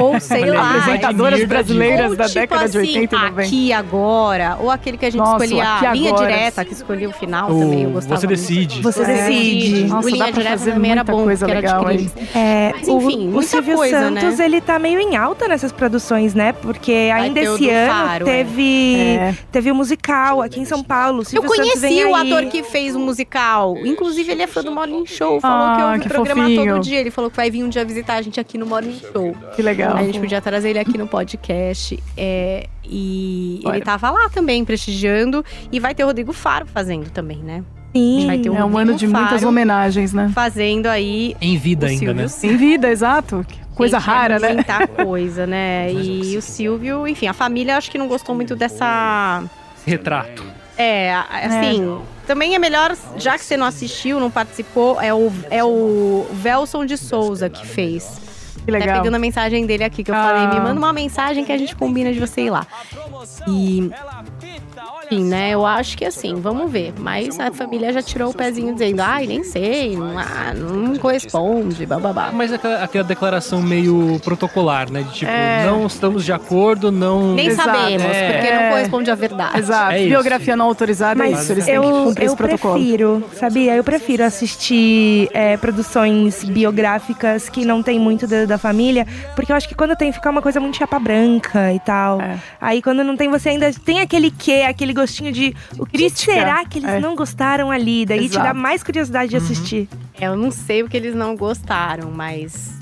Ou 0.00 0.18
sei 0.20 0.46
lá. 0.50 0.70
Apresentadoras 0.76 1.44
brasileiras 1.44 2.10
ou, 2.10 2.16
da 2.16 2.24
tipo 2.26 2.40
década 2.40 2.68
de 2.68 2.78
assim, 2.78 2.86
80 2.88 3.16
e 3.16 3.18
90. 3.18 3.42
Aqui 3.42 3.72
agora, 3.72 4.56
ou 4.60 4.70
aquele 4.70 4.98
que 4.98 5.06
a 5.06 5.10
gente 5.10 5.18
Nossa, 5.20 5.44
escolhia, 5.44 5.64
a 5.68 5.92
linha 5.94 6.10
Agora. 6.10 6.26
direta, 6.28 6.64
que 6.64 6.72
escolhia 6.72 7.08
o 7.08 7.12
final 7.12 7.50
O 7.50 7.60
também, 7.60 7.82
eu 7.84 7.90
gostava 7.90 8.20
Você 8.20 8.26
muito. 8.26 8.38
Decide. 8.38 8.82
Você 8.82 9.02
É. 9.02 9.04
decide. 9.16 9.84
Nossa, 9.84 10.06
o 10.06 10.10
linha 10.10 10.18
dá 10.18 10.32
pra 10.32 10.42
direta 10.42 10.58
fazer 10.58 10.72
também 10.72 10.90
era 10.92 11.04
bom, 11.04 11.24
coisa 11.24 11.46
porque 11.46 11.58
era 11.58 11.60
legal, 11.78 11.84
de 11.84 12.02
hein? 12.02 12.10
criança. 12.14 12.38
É, 12.38 12.72
Mas, 12.74 12.88
o- 12.88 12.96
enfim, 13.00 13.28
o, 13.28 13.30
muita 13.32 13.48
Silvio 13.48 13.76
coisa, 13.76 13.98
Santos, 13.98 14.38
né? 14.38 14.44
ele 14.44 14.60
tá 14.60 14.78
meio 14.78 15.00
em 15.00 15.16
alta 15.16 15.48
nessas 15.48 15.72
produções, 15.72 16.34
né? 16.34 16.52
Porque 16.52 17.10
ainda 17.14 17.40
o 17.40 17.54
esse 17.54 17.70
ano 17.70 17.92
Faro, 17.92 18.28
é. 18.28 18.32
teve, 18.44 18.96
É. 18.96 19.34
teve 19.52 19.70
o 19.70 19.74
musical 19.74 20.42
aqui 20.42 20.60
em 20.60 20.64
São 20.64 20.82
Paulo. 20.82 21.18
O 21.18 21.20
Eu 21.22 21.24
Silvio 21.24 21.50
vem 21.50 21.58
conheci 21.60 22.04
o 22.04 22.14
aí. 22.14 22.32
ator 22.32 22.46
que 22.50 22.62
fez 22.62 22.94
o 22.96 22.98
musical. 22.98 23.76
Inclusive, 23.84 24.32
ele 24.32 24.42
é 24.42 24.46
fã 24.46 24.62
do 24.62 24.72
Morning 24.72 25.06
Show. 25.06 25.40
Falou 25.40 25.66
Ah, 25.66 25.76
que 25.76 25.82
ouve 25.82 26.00
que 26.00 26.06
o 26.06 26.10
programa 26.10 26.42
fofinho. 26.42 26.72
todo 26.74 26.82
dia. 26.82 27.00
Ele 27.00 27.10
falou 27.10 27.30
que 27.30 27.36
vai 27.36 27.50
vir 27.50 27.64
um 27.64 27.68
dia 27.68 27.84
visitar 27.84 28.14
a 28.14 28.22
gente 28.22 28.38
aqui 28.40 28.56
no 28.58 28.66
Morning 28.66 28.98
Show. 29.12 29.34
Que 29.54 29.62
legal. 29.62 29.96
A 29.96 30.02
gente 30.02 30.18
podia 30.20 30.40
trazer 30.40 30.70
ele 30.70 30.78
aqui 30.78 30.96
no 30.98 31.06
podcast. 31.06 31.98
É, 32.16 32.66
e 32.84 33.60
Bora. 33.62 33.76
ele 33.76 33.84
tava 33.84 34.10
lá 34.10 34.28
também, 34.28 34.64
prestigiando. 34.64 35.44
E 35.72 35.80
vai 35.80 35.94
ter 35.94 36.04
o 36.04 36.06
Rodrigo 36.06 36.32
Faro 36.32 36.66
fazendo 36.66 37.10
também, 37.10 37.38
né? 37.38 37.62
Sim. 37.94 38.26
Vai 38.26 38.38
ter 38.38 38.50
o 38.50 38.56
É 38.56 38.64
um 38.64 38.76
ano 38.76 38.94
de 38.94 39.06
muitas 39.06 39.42
homenagens, 39.42 40.12
né? 40.12 40.30
Fazendo 40.34 40.86
aí. 40.86 41.36
Em 41.40 41.56
vida 41.56 41.86
o 41.86 41.88
ainda, 41.88 42.28
Silvio 42.28 42.50
né? 42.50 42.54
Em 42.54 42.56
vida, 42.56 42.90
exato. 42.90 43.46
Coisa 43.74 43.98
Gente, 43.98 44.06
rara, 44.06 44.36
é 44.36 44.38
né? 44.40 44.52
Muita 44.54 44.86
coisa, 44.86 45.46
né? 45.46 45.92
E 45.92 46.36
o 46.36 46.42
Silvio, 46.42 47.06
enfim, 47.06 47.26
a 47.26 47.32
família 47.32 47.76
acho 47.76 47.90
que 47.90 47.98
não 47.98 48.08
gostou 48.08 48.34
muito 48.34 48.54
dessa. 48.56 49.42
Retrato. 49.86 50.42
É, 50.76 51.14
assim, 51.14 51.98
também 52.26 52.56
é 52.56 52.58
melhor, 52.58 52.96
já 53.16 53.38
que 53.38 53.44
você 53.44 53.56
não 53.56 53.64
assistiu, 53.66 54.18
não 54.18 54.28
participou, 54.30 55.00
é 55.00 55.14
o, 55.14 55.30
é 55.48 55.62
o 55.62 56.26
Velson 56.32 56.84
de 56.84 56.96
Souza 56.96 57.48
que 57.48 57.64
fez. 57.64 58.20
Que 58.64 58.72
Tá 58.72 58.78
legal. 58.78 58.96
pegando 58.98 59.14
a 59.14 59.18
mensagem 59.18 59.66
dele 59.66 59.84
aqui, 59.84 60.02
que 60.02 60.10
eu 60.10 60.14
Ah. 60.14 60.22
falei, 60.24 60.48
me 60.48 60.58
manda 60.64 60.78
uma 60.80 60.92
mensagem 60.92 61.44
que 61.44 61.52
a 61.52 61.58
gente 61.58 61.76
combina 61.76 62.12
de 62.12 62.18
você 62.18 62.42
ir 62.42 62.50
lá. 62.50 62.66
E. 63.46 63.90
Enfim, 65.06 65.24
né? 65.24 65.50
Eu 65.50 65.64
acho 65.66 65.96
que 65.96 66.04
assim, 66.04 66.34
vamos 66.36 66.70
ver. 66.70 66.92
Mas 66.98 67.38
a 67.38 67.50
família 67.52 67.92
já 67.92 68.02
tirou 68.02 68.30
o 68.30 68.34
pezinho 68.34 68.72
dizendo, 68.72 69.00
ai, 69.00 69.26
nem 69.26 69.44
sei, 69.44 69.96
não, 69.96 70.18
ah, 70.18 70.52
não 70.54 70.96
corresponde, 70.96 71.84
bababá. 71.86 72.30
Mas 72.32 72.52
aquela, 72.52 72.82
aquela 72.82 73.04
declaração 73.04 73.60
meio 73.62 74.18
protocolar, 74.24 74.90
né? 74.90 75.02
De 75.02 75.12
tipo, 75.12 75.30
É. 75.30 75.64
não 75.66 75.86
estamos 75.86 76.24
de 76.24 76.32
acordo, 76.32 76.90
não. 76.90 77.34
Nem 77.34 77.48
Exato, 77.48 77.68
sabemos, 77.70 78.02
é. 78.06 78.32
porque 78.32 78.52
não 78.54 78.70
corresponde 78.70 79.10
à 79.10 79.14
verdade. 79.14 79.58
Exato. 79.58 79.92
É 79.92 79.98
isso. 80.00 80.08
Biografia 80.08 80.56
não 80.56 80.66
autorizada 80.66 81.24
é 81.26 81.30
Mas 81.30 81.42
isso. 81.42 81.52
Eles 81.52 81.64
têm 81.66 81.80
que 81.80 81.86
eu, 81.86 82.04
cumprir 82.04 82.22
eu 82.22 82.26
esse 82.26 82.36
protocolo. 82.36 82.74
prefiro, 82.74 83.24
sabia? 83.34 83.74
Eu 83.76 83.84
prefiro 83.84 84.24
assistir 84.24 85.28
é, 85.32 85.56
produções 85.56 86.42
biográficas 86.44 87.48
que 87.48 87.64
não 87.64 87.82
tem 87.82 87.98
muito 87.98 88.26
da, 88.26 88.44
da 88.46 88.58
família, 88.58 89.06
porque 89.34 89.52
eu 89.52 89.56
acho 89.56 89.68
que 89.68 89.74
quando 89.74 89.94
tem 89.96 90.12
fica 90.12 90.30
uma 90.30 90.40
coisa 90.42 90.60
muito 90.60 90.76
chapa 90.76 90.98
branca 90.98 91.72
e 91.72 91.80
tal. 91.80 92.20
É. 92.20 92.38
Aí 92.60 92.80
quando 92.82 93.04
não 93.04 93.16
tem, 93.16 93.28
você 93.28 93.50
ainda 93.50 93.70
tem 93.84 94.00
aquele 94.00 94.30
quê, 94.30 94.64
aquele 94.68 94.93
gostinho 94.94 95.32
de 95.32 95.54
o 95.78 95.84
que 95.84 95.98
Crítica. 95.98 96.32
será 96.32 96.64
que 96.64 96.78
eles 96.78 96.88
É. 96.90 97.00
não 97.00 97.14
gostaram 97.16 97.70
ali? 97.70 98.06
Daí 98.06 98.28
te 98.28 98.34
dá 98.36 98.44
Exato. 98.44 98.58
mais 98.60 98.82
curiosidade 98.82 99.30
de 99.30 99.36
assistir. 99.36 99.88
É, 100.20 100.26
Eu 100.26 100.36
não 100.36 100.50
sei 100.50 100.82
o 100.82 100.88
que 100.88 100.96
eles 100.96 101.14
não 101.14 101.36
gostaram, 101.36 102.10
mas 102.10 102.74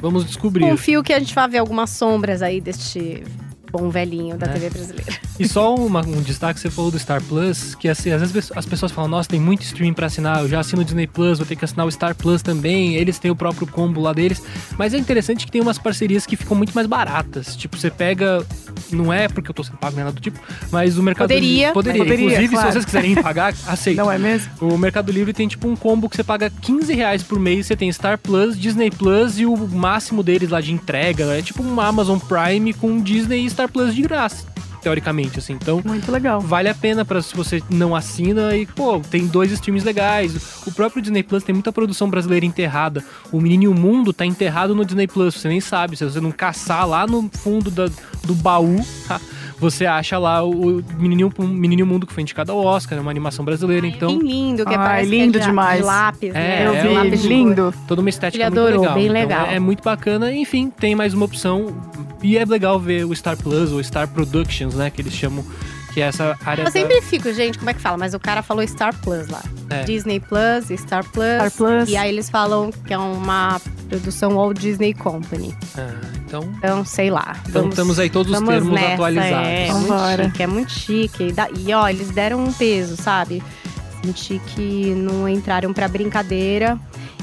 Vamos 0.00 0.24
descobrir. 0.24 0.64
confio 0.68 1.02
que 1.02 1.12
a 1.12 1.18
gente 1.18 1.34
vai 1.34 1.48
ver 1.48 1.58
algumas 1.58 1.90
sombras 1.90 2.42
aí 2.42 2.60
deste 2.60 3.22
bom 3.70 3.88
velhinho 3.90 4.36
da 4.36 4.46
É. 4.46 4.50
TV 4.50 4.70
brasileira. 4.70 5.12
E 5.36 5.48
só 5.48 5.74
uma- 5.74 6.00
um 6.06 6.22
destaque, 6.22 6.60
você 6.60 6.70
falou 6.70 6.92
do 6.92 6.98
Star 6.98 7.20
Plus, 7.20 7.74
que 7.74 7.88
assim, 7.88 8.12
às 8.12 8.20
vezes 8.30 8.52
as 8.54 8.64
pessoas 8.64 8.92
falam, 8.92 9.10
nossa, 9.10 9.28
tem 9.28 9.40
muito 9.40 9.62
stream 9.62 9.92
pra 9.92 10.06
assinar, 10.06 10.42
eu 10.42 10.48
já 10.48 10.60
assino 10.60 10.82
o 10.82 10.84
Disney 10.84 11.08
Plus, 11.08 11.38
vou 11.38 11.46
ter 11.46 11.56
que 11.56 11.64
assinar 11.64 11.84
o 11.84 11.90
Star 11.90 12.14
Plus 12.14 12.40
também, 12.40 12.94
eles 12.94 13.18
têm 13.18 13.32
o 13.32 13.34
próprio 13.34 13.66
combo 13.66 14.00
lá 14.00 14.12
deles. 14.12 14.40
Mas 14.78 14.94
é 14.94 14.96
interessante 14.98 15.44
que 15.44 15.50
tem 15.50 15.60
umas 15.60 15.76
parcerias 15.76 16.24
que 16.24 16.36
ficam 16.36 16.56
muito 16.56 16.72
mais 16.72 16.86
baratas. 16.86 17.56
Tipo, 17.56 17.76
você 17.76 17.90
pega. 17.90 18.46
Não 18.90 19.12
é 19.12 19.28
porque 19.28 19.50
eu 19.50 19.54
tô 19.54 19.62
sendo 19.62 19.76
pago, 19.78 19.96
nem 19.96 20.04
nada 20.04 20.14
do 20.14 20.20
tipo, 20.20 20.38
mas 20.70 20.98
o 20.98 21.02
Mercado 21.02 21.28
Poderia, 21.28 21.68
Livre. 21.68 21.72
Poderia. 21.72 22.04
poderia, 22.04 22.24
Inclusive, 22.26 22.48
claro. 22.54 22.66
se 22.66 22.72
vocês 22.72 22.84
quiserem 22.84 23.14
pagar, 23.16 23.54
aceito. 23.66 23.96
Não 23.96 24.10
é 24.10 24.18
mesmo? 24.18 24.50
O 24.60 24.78
Mercado 24.78 25.10
Livre 25.10 25.32
tem 25.32 25.48
tipo 25.48 25.68
um 25.68 25.76
combo 25.76 26.08
que 26.08 26.16
você 26.16 26.24
paga 26.24 26.50
15 26.50 26.92
reais 26.94 27.22
por 27.22 27.38
mês, 27.38 27.66
você 27.66 27.76
tem 27.76 27.90
Star 27.92 28.18
Plus, 28.18 28.58
Disney 28.58 28.90
Plus 28.90 29.38
e 29.38 29.46
o 29.46 29.56
máximo 29.56 30.22
deles 30.22 30.50
lá 30.50 30.60
de 30.60 30.72
entrega. 30.72 31.24
É 31.24 31.42
tipo 31.42 31.62
um 31.62 31.80
Amazon 31.80 32.18
Prime 32.18 32.72
com 32.74 33.00
Disney 33.00 33.44
e 33.44 33.50
Star 33.50 33.68
Plus 33.68 33.94
de 33.94 34.02
graça, 34.02 34.44
teoricamente, 34.84 35.38
assim. 35.40 35.54
Então, 35.54 35.80
Muito 35.84 36.12
legal. 36.12 36.40
vale 36.40 36.68
a 36.68 36.74
pena 36.74 37.04
para 37.04 37.20
se 37.20 37.34
você 37.34 37.60
não 37.70 37.96
assina 37.96 38.54
e, 38.56 38.66
pô, 38.66 39.00
tem 39.00 39.26
dois 39.26 39.50
streams 39.50 39.84
legais. 39.84 40.62
O 40.66 40.72
próprio 40.72 41.02
Disney 41.02 41.22
Plus 41.24 41.42
tem 41.42 41.52
muita 41.54 41.72
produção 41.72 42.08
brasileira 42.08 42.46
enterrada. 42.46 43.02
O 43.32 43.40
Menino 43.40 43.64
e 43.64 43.68
o 43.68 43.74
Mundo 43.74 44.12
tá 44.12 44.24
enterrado 44.24 44.74
no 44.74 44.84
Disney 44.84 45.06
Plus, 45.08 45.34
você 45.34 45.48
nem 45.48 45.60
sabe. 45.60 45.96
Se 45.96 46.04
você 46.04 46.20
não 46.20 46.30
caçar 46.30 46.86
lá 46.86 47.06
no 47.06 47.28
fundo 47.32 47.70
da- 47.70 47.88
do 48.24 48.34
baú, 48.34 48.78
você 49.58 49.86
acha 49.86 50.18
lá 50.18 50.44
o 50.44 50.82
Menino, 50.98 51.32
o 51.38 51.42
Menino 51.44 51.80
e 51.80 51.82
o 51.82 51.86
Mundo 51.86 52.06
que 52.06 52.12
foi 52.12 52.22
indicado 52.22 52.52
ao 52.52 52.58
Oscar, 52.58 52.98
é 52.98 53.00
uma 53.00 53.10
animação 53.10 53.44
brasileira, 53.44 53.86
então 53.86 54.18
Bem 54.18 54.26
lindo, 54.28 54.64
que 54.64 54.74
Ai, 54.74 54.76
parece 54.76 55.10
que 55.10 55.16
lindo 55.16 55.38
é 55.38 55.40
de, 55.40 55.46
demais. 55.46 55.80
de 55.80 55.86
lápis, 55.86 56.30
É, 56.30 56.32
né? 56.32 56.66
Eu 56.66 56.74
é 56.74 56.82
vi, 56.82 56.88
um 56.88 56.92
lápis 56.94 57.22
de 57.22 57.28
cor. 57.28 57.36
lindo. 57.36 57.74
toda 57.88 58.00
uma 58.00 58.10
estética 58.10 58.36
Ele 58.36 58.44
adorou, 58.44 58.80
legal. 58.80 58.94
bem 58.94 59.04
Então, 59.04 59.14
legal. 59.14 59.46
É, 59.46 59.54
é 59.56 59.60
muito 59.60 59.82
bacana, 59.82 60.32
enfim, 60.32 60.70
tem 60.70 60.94
mais 60.94 61.14
uma 61.14 61.24
opção. 61.24 61.74
E 62.22 62.36
é 62.38 62.44
legal 62.44 62.78
ver 62.80 63.04
o 63.04 63.14
Star 63.14 63.36
Plus 63.36 63.70
ou 63.72 63.82
Star 63.82 64.08
Productions, 64.08 64.74
né, 64.74 64.90
que 64.90 65.00
eles 65.02 65.12
chamam, 65.12 65.44
que 65.94 66.00
é 66.02 66.06
essa 66.06 66.36
área 66.44 66.62
Eu 66.62 66.64
da- 66.66 66.70
sempre 66.72 67.00
fico, 67.02 67.32
gente, 67.32 67.56
como 67.58 67.70
é 67.70 67.74
que 67.74 67.80
fala? 67.80 67.96
Mas 67.96 68.12
o 68.14 68.18
cara 68.20 68.42
falou 68.42 68.66
Star 68.66 68.94
Plus 69.00 69.28
lá. 69.28 69.40
É. 69.70 69.84
Disney 69.84 70.18
Plus, 70.20 70.66
Star 70.80 71.04
Plus. 71.04 71.36
Star 71.36 71.50
Plus. 71.52 71.88
E 71.88 71.96
aí 71.96 72.08
eles 72.10 72.28
falam 72.28 72.70
que 72.70 72.92
é 72.92 72.98
uma 72.98 73.60
produção 73.88 74.34
Walt 74.34 74.58
Disney 74.58 74.92
Company. 74.92 75.56
Ah, 75.78 75.90
então, 76.26 76.42
Então, 76.58 76.84
sei 76.84 77.10
lá. 77.10 77.36
Então, 77.48 77.68
estamos 77.68 77.98
aí 77.98 78.10
todos 78.10 78.32
os 78.32 78.46
termos 78.46 78.72
nessa, 78.72 78.94
atualizados. 78.94 79.46
É, 79.48 79.72
muito 79.72 79.86
Vambora. 79.88 80.24
chique, 80.24 80.42
é 80.42 80.46
muito 80.46 80.72
chique. 80.72 81.22
E, 81.28 81.32
da- 81.32 81.48
e, 81.56 81.72
ó, 81.72 81.88
eles 81.88 82.10
deram 82.10 82.42
um 82.44 82.52
peso, 82.52 82.96
sabe? 82.96 83.42
Senti 84.04 84.40
que 84.48 84.94
não 84.96 85.28
entraram 85.28 85.72
pra 85.72 85.86
brincadeira. 85.88 86.78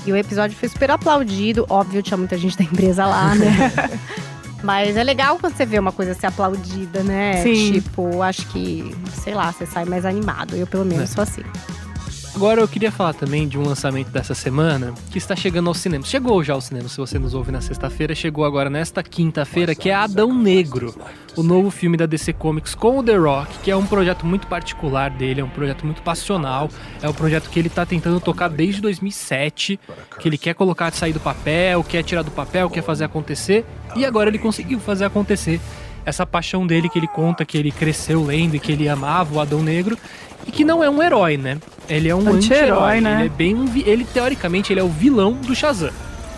E 0.05 0.11
o 0.11 0.15
episódio 0.15 0.57
foi 0.57 0.67
super 0.69 0.89
aplaudido. 0.89 1.65
Óbvio, 1.69 2.01
tinha 2.01 2.17
muita 2.17 2.35
gente 2.37 2.57
da 2.57 2.63
empresa 2.63 3.05
lá, 3.05 3.35
né? 3.35 3.71
Mas 4.63 4.95
é 4.95 5.03
legal 5.03 5.37
quando 5.39 5.55
você 5.55 5.65
vê 5.65 5.79
uma 5.79 5.91
coisa 5.91 6.13
ser 6.13 6.27
aplaudida, 6.27 7.01
né? 7.03 7.41
Sim. 7.41 7.73
Tipo, 7.73 8.21
acho 8.21 8.45
que, 8.47 8.95
sei 9.23 9.33
lá, 9.33 9.51
você 9.51 9.65
sai 9.65 9.85
mais 9.85 10.05
animado. 10.05 10.55
Eu, 10.55 10.67
pelo 10.67 10.85
menos, 10.85 11.11
É. 11.11 11.13
sou 11.13 11.23
assim. 11.23 11.41
Agora 12.33 12.61
eu 12.61 12.67
queria 12.67 12.91
falar 12.91 13.13
também 13.13 13.45
de 13.45 13.57
um 13.57 13.63
lançamento 13.63 14.09
dessa 14.09 14.33
semana 14.33 14.93
que 15.11 15.17
está 15.17 15.35
chegando 15.35 15.67
ao 15.67 15.73
cinema. 15.73 16.05
Chegou 16.05 16.41
já 16.43 16.53
ao 16.53 16.61
cinema, 16.61 16.87
se 16.87 16.97
você 16.97 17.19
nos 17.19 17.33
ouve 17.33 17.51
na 17.51 17.59
sexta-feira, 17.59 18.15
chegou 18.15 18.45
agora 18.45 18.69
nesta 18.69 19.03
quinta-feira, 19.03 19.75
que 19.75 19.89
é 19.89 19.93
Adão 19.93 20.33
Negro, 20.33 20.95
o 21.35 21.43
novo 21.43 21.69
filme 21.69 21.97
da 21.97 22.05
DC 22.05 22.33
Comics 22.33 22.73
com 22.73 22.99
o 22.99 23.03
The 23.03 23.15
Rock, 23.15 23.59
que 23.59 23.69
é 23.69 23.75
um 23.75 23.85
projeto 23.85 24.25
muito 24.25 24.47
particular 24.47 25.11
dele, 25.11 25.41
é 25.41 25.43
um 25.43 25.49
projeto 25.49 25.85
muito 25.85 26.01
passional, 26.01 26.69
é 27.01 27.09
um 27.09 27.13
projeto 27.13 27.49
que 27.49 27.59
ele 27.59 27.67
está 27.67 27.85
tentando 27.85 28.19
tocar 28.21 28.47
desde 28.47 28.81
2007, 28.81 29.77
que 30.19 30.27
ele 30.27 30.37
quer 30.37 30.55
colocar 30.55 30.91
sair 30.93 31.13
do 31.13 31.19
papel, 31.19 31.83
quer 31.83 32.01
tirar 32.01 32.23
do 32.23 32.31
papel, 32.31 32.69
quer 32.69 32.81
fazer 32.81 33.03
acontecer, 33.03 33.65
e 33.95 34.05
agora 34.05 34.29
ele 34.29 34.39
conseguiu 34.39 34.79
fazer 34.79 35.03
acontecer 35.03 35.59
essa 36.05 36.25
paixão 36.25 36.65
dele 36.65 36.89
que 36.89 36.97
ele 36.97 37.07
conta 37.07 37.45
que 37.45 37.57
ele 37.57 37.71
cresceu 37.71 38.23
lendo 38.23 38.55
e 38.55 38.59
que 38.59 38.71
ele 38.71 38.89
amava 38.89 39.35
o 39.35 39.39
Adão 39.39 39.61
Negro 39.61 39.97
e 40.45 40.51
que 40.51 40.63
não 40.63 40.83
é 40.83 40.89
um 40.89 41.01
herói, 41.01 41.37
né? 41.37 41.57
Ele 41.89 42.09
é 42.09 42.15
um 42.15 42.19
Anti-herói, 42.19 42.97
anti-herói, 42.97 43.01
né? 43.01 43.15
Ele 43.19 43.25
é 43.25 43.29
bem 43.29 43.55
um 43.55 43.65
ele 43.75 44.05
teoricamente 44.05 44.71
ele 44.71 44.79
é 44.79 44.83
o 44.83 44.89
vilão 44.89 45.33
do 45.33 45.55
Shazam. 45.55 45.91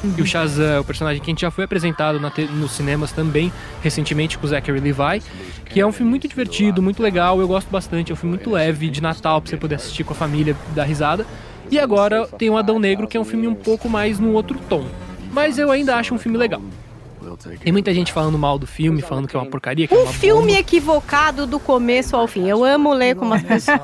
Uhum. 0.04 0.14
E 0.18 0.22
o 0.22 0.26
Shazam 0.26 0.66
é 0.66 0.80
o 0.80 0.84
personagem 0.84 1.22
que 1.22 1.30
a 1.30 1.32
gente 1.32 1.42
já 1.42 1.52
foi 1.52 1.64
apresentado 1.64 2.20
nos 2.20 2.72
cinemas 2.72 3.12
também, 3.12 3.52
recentemente 3.82 4.38
com 4.38 4.46
o 4.46 4.50
Zachary 4.50 4.80
Levi, 4.80 5.24
que 5.66 5.80
é 5.80 5.86
um 5.86 5.92
filme 5.92 6.10
muito 6.10 6.28
divertido, 6.28 6.82
muito 6.82 7.02
legal, 7.02 7.40
eu 7.40 7.48
gosto 7.48 7.70
bastante, 7.70 8.12
é 8.12 8.14
um 8.14 8.18
filme 8.18 8.36
muito 8.36 8.50
leve, 8.52 8.90
de 8.90 9.02
Natal, 9.02 9.42
pra 9.42 9.50
você 9.50 9.58
poder 9.58 9.76
assistir 9.76 10.04
com 10.04 10.14
a 10.14 10.16
família, 10.16 10.56
dar 10.76 10.84
risada. 10.84 11.26
E 11.72 11.80
agora 11.80 12.28
tem 12.28 12.50
o 12.50 12.58
Adão 12.58 12.78
Negro, 12.78 13.08
que 13.08 13.16
é 13.16 13.20
um 13.20 13.26
filme 13.26 13.48
um 13.48 13.56
pouco 13.56 13.88
mais 13.88 14.20
no 14.20 14.34
outro 14.34 14.60
tom. 14.68 14.86
Mas 15.32 15.58
eu 15.58 15.72
ainda 15.72 15.96
acho 15.96 16.14
um 16.14 16.20
filme 16.20 16.38
legal. 16.38 16.62
Tem 17.38 17.72
muita 17.72 17.94
gente 17.94 18.12
falando 18.12 18.38
mal 18.38 18.58
do 18.60 18.66
filme, 18.68 19.02
falando 19.02 19.28
que 19.28 19.36
é 19.36 19.40
uma 19.40 19.46
porcaria, 19.50 19.88
que 19.88 19.94
é 19.94 19.98
Um 19.98 20.04
uma 20.04 20.14
filme 20.14 20.48
bomba. 20.48 20.60
equivocado 20.60 21.46
do 21.48 21.60
começo 21.60 22.16
ao 22.16 22.28
fim. 22.28 22.48
Eu 22.48 22.64
amo 22.64 22.94
ler 22.94 23.16
como 23.16 23.34
as 23.36 23.42
pessoas. 23.44 23.80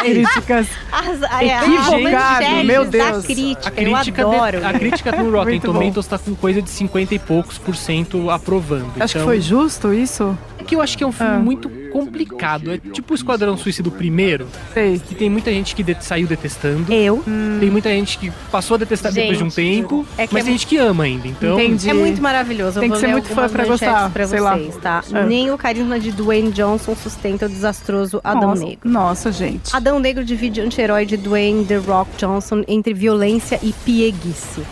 Críticas. 0.00 0.68
As, 0.90 1.22
é, 1.22 1.54
as 1.54 1.62
Equivocado, 1.68 2.02
manchetes 2.02 2.64
meu 2.66 2.84
da 2.84 2.90
Deus. 3.10 3.24
crítica. 3.26 3.68
A 3.68 3.70
crítica, 3.70 4.22
eu 4.22 4.30
de- 4.30 4.36
adoro. 4.36 4.66
a 4.66 4.72
crítica 4.72 5.12
no 5.12 5.30
Rotten. 5.36 5.60
Tomatoes 5.60 6.06
tá 6.06 6.18
com 6.18 6.34
coisa 6.34 6.60
de 6.62 6.70
50 6.70 7.14
e 7.14 7.18
poucos 7.18 7.58
por 7.58 7.74
cento 7.76 8.30
aprovando. 8.30 8.90
Acho 9.00 9.12
que 9.14 9.18
Então, 9.18 9.24
foi 9.24 9.40
justo 9.40 9.92
isso. 9.92 10.36
É 10.58 10.64
que 10.64 10.74
eu 10.76 10.80
acho 10.80 10.96
que 10.96 11.04
é 11.04 11.06
um 11.06 11.12
filme 11.12 11.32
Ah. 11.34 11.38
muito 11.38 11.68
complicado. 11.92 12.72
É 12.72 12.78
tipo 12.78 13.12
o 13.12 13.16
Esquadrão 13.16 13.56
Suicida 13.56 13.90
primeiro, 13.90 14.46
Sei. 14.72 14.98
que 14.98 15.14
tem 15.14 15.28
muita 15.30 15.50
gente 15.50 15.74
que 15.74 15.82
de- 15.82 15.96
saiu 16.00 16.26
detestando. 16.26 16.92
Eu. 16.92 17.22
Tem 17.60 17.70
muita 17.70 17.88
gente 17.90 18.18
que 18.18 18.30
passou 18.50 18.74
a 18.74 18.78
detestar 18.78 19.12
depois 19.12 19.38
de 19.38 19.44
um 19.44 19.50
Gente, 19.50 19.82
tempo, 19.82 20.06
é 20.16 20.26
que 20.26 20.32
mas 20.34 20.42
é 20.42 20.44
tem 20.46 20.52
gente 20.54 20.66
que 20.66 20.76
ama 20.76 21.04
ainda. 21.04 21.28
Então, 21.28 21.60
Entendi. 21.60 21.90
É 21.90 21.94
muito 21.94 22.20
maravilhoso. 22.22 22.80
Tem 22.80 22.90
que 22.90 22.98
ser 22.98 23.08
muito 23.08 23.28
fã 23.28 23.48
pra 23.48 23.64
gostar, 23.64 24.10
pra 24.10 24.26
sei 24.26 24.40
lá. 24.40 24.56
vocês, 24.56 24.76
tá? 24.76 25.02
É. 25.12 25.24
Nem 25.24 25.50
o 25.50 25.58
carisma 25.58 25.98
de 26.00 26.10
Dwayne 26.12 26.50
Johnson 26.52 26.94
sustenta 26.96 27.46
o 27.46 27.48
desastroso 27.48 28.20
Adão 28.24 28.50
nossa, 28.50 28.64
Negro. 28.64 28.88
Nossa, 28.90 29.32
gente. 29.32 29.74
Adão 29.74 29.98
Negro 29.98 30.24
divide 30.24 30.60
o 30.60 30.64
anti-herói 30.64 31.04
de 31.06 31.16
Dwayne 31.16 31.64
The 31.64 31.76
Rock 31.76 32.10
Johnson 32.16 32.62
entre 32.66 32.94
violência 32.94 33.58
e 33.62 33.72
pieguice. 33.72 34.62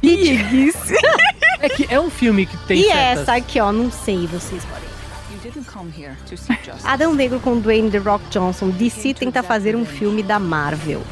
Pieguice. 0.00 0.94
é 1.60 1.68
que 1.68 1.86
é 1.88 1.98
um 2.00 2.10
filme 2.10 2.44
que 2.46 2.56
tem 2.66 2.80
e 2.80 2.84
certas... 2.84 3.18
essa 3.22 3.34
aqui, 3.34 3.60
ó, 3.60 3.72
não 3.72 3.90
sei, 3.90 4.26
vocês 4.26 4.64
podem. 4.64 4.91
Adão 6.84 7.14
Negro 7.14 7.40
com 7.40 7.58
Dwayne 7.58 7.90
The 7.90 7.98
Rock 7.98 8.24
Johnson. 8.30 8.70
DC 8.70 9.14
tenta 9.14 9.42
fazer 9.42 9.76
um 9.76 9.84
filme 9.84 10.22
da 10.22 10.38
Marvel. 10.38 11.02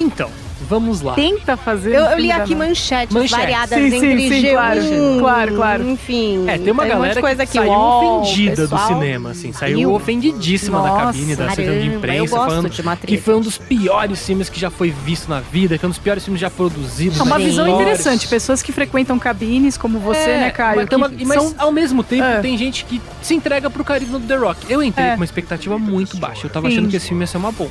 Então, 0.00 0.30
vamos 0.68 1.00
lá. 1.00 1.14
Tenta 1.14 1.56
fazer. 1.56 1.94
Eu, 1.94 2.04
um 2.04 2.10
eu 2.10 2.18
li 2.18 2.30
aqui 2.30 2.54
da- 2.54 2.64
manchetes, 2.64 3.14
Manchetes. 3.14 3.36
variadas 3.38 3.78
Sim, 3.78 3.90
sim, 3.90 3.96
entre 4.12 4.28
sim, 4.28 4.42
G1, 4.46 4.50
claro, 4.52 4.80
claro, 5.20 5.54
claro. 5.56 5.88
enfim. 5.90 6.44
É, 6.48 6.58
tem 6.58 6.70
uma 6.72 6.82
um 6.82 6.86
monte 6.86 6.94
galera 6.94 7.14
de 7.14 7.20
coisa 7.20 7.46
que 7.46 7.58
aqui, 7.58 7.68
saiu 7.68 7.78
UOL, 7.78 8.20
ofendida 8.22 8.66
do 8.66 8.68
pessoal. 8.76 8.88
cinema, 8.88 9.30
assim. 9.30 9.52
Saiu 9.52 9.92
ofendidíssima 9.94 10.82
da 10.82 10.88
Nossa, 10.88 11.04
cabine 11.06 11.36
da 11.36 11.50
sessão 11.50 11.78
de 11.80 11.86
imprensa, 11.86 12.36
falando 12.36 12.70
de 12.70 13.06
que 13.06 13.16
foi 13.18 13.34
um 13.36 13.40
dos 13.40 13.58
piores 13.58 14.24
filmes 14.26 14.48
que 14.48 14.60
já 14.60 14.70
foi 14.70 14.90
visto 14.90 15.28
na 15.28 15.40
vida, 15.40 15.78
que 15.78 15.84
é 15.84 15.88
um 15.88 15.90
dos 15.90 15.98
piores 15.98 16.24
filmes 16.24 16.40
já 16.40 16.50
produzidos. 16.50 17.18
É 17.18 17.22
uma 17.22 17.38
na 17.38 17.44
visão 17.44 17.66
interessante. 17.68 18.28
Pessoas 18.28 18.62
que 18.62 18.72
frequentam 18.72 19.18
cabines, 19.18 19.76
como 19.76 19.98
você, 19.98 20.18
É, 20.30 20.40
né, 20.40 20.50
Caio? 20.50 20.76
Mas, 20.80 20.88
tem 20.88 21.16
que 21.18 21.24
mas 21.24 21.42
são- 21.42 21.54
ao 21.58 21.72
mesmo 21.72 22.02
tempo 22.02 22.24
É. 22.24 22.40
tem 22.40 22.56
gente 22.58 22.84
que 22.84 23.00
se 23.22 23.34
entrega 23.34 23.70
pro 23.70 23.82
carisma 23.84 24.18
do 24.18 24.26
The 24.26 24.36
Rock. 24.36 24.58
Eu 24.70 24.82
entrei 24.82 25.06
É. 25.06 25.10
com 25.10 25.16
uma 25.16 25.24
expectativa 25.24 25.78
muito 25.78 26.16
baixa. 26.16 26.46
Eu 26.46 26.50
tava 26.50 26.68
Sim. 26.68 26.74
achando 26.76 26.88
que 26.90 26.96
esse 26.96 27.08
filme 27.08 27.22
ia 27.22 27.26
ser 27.26 27.38
uma 27.38 27.52
bomba. 27.52 27.70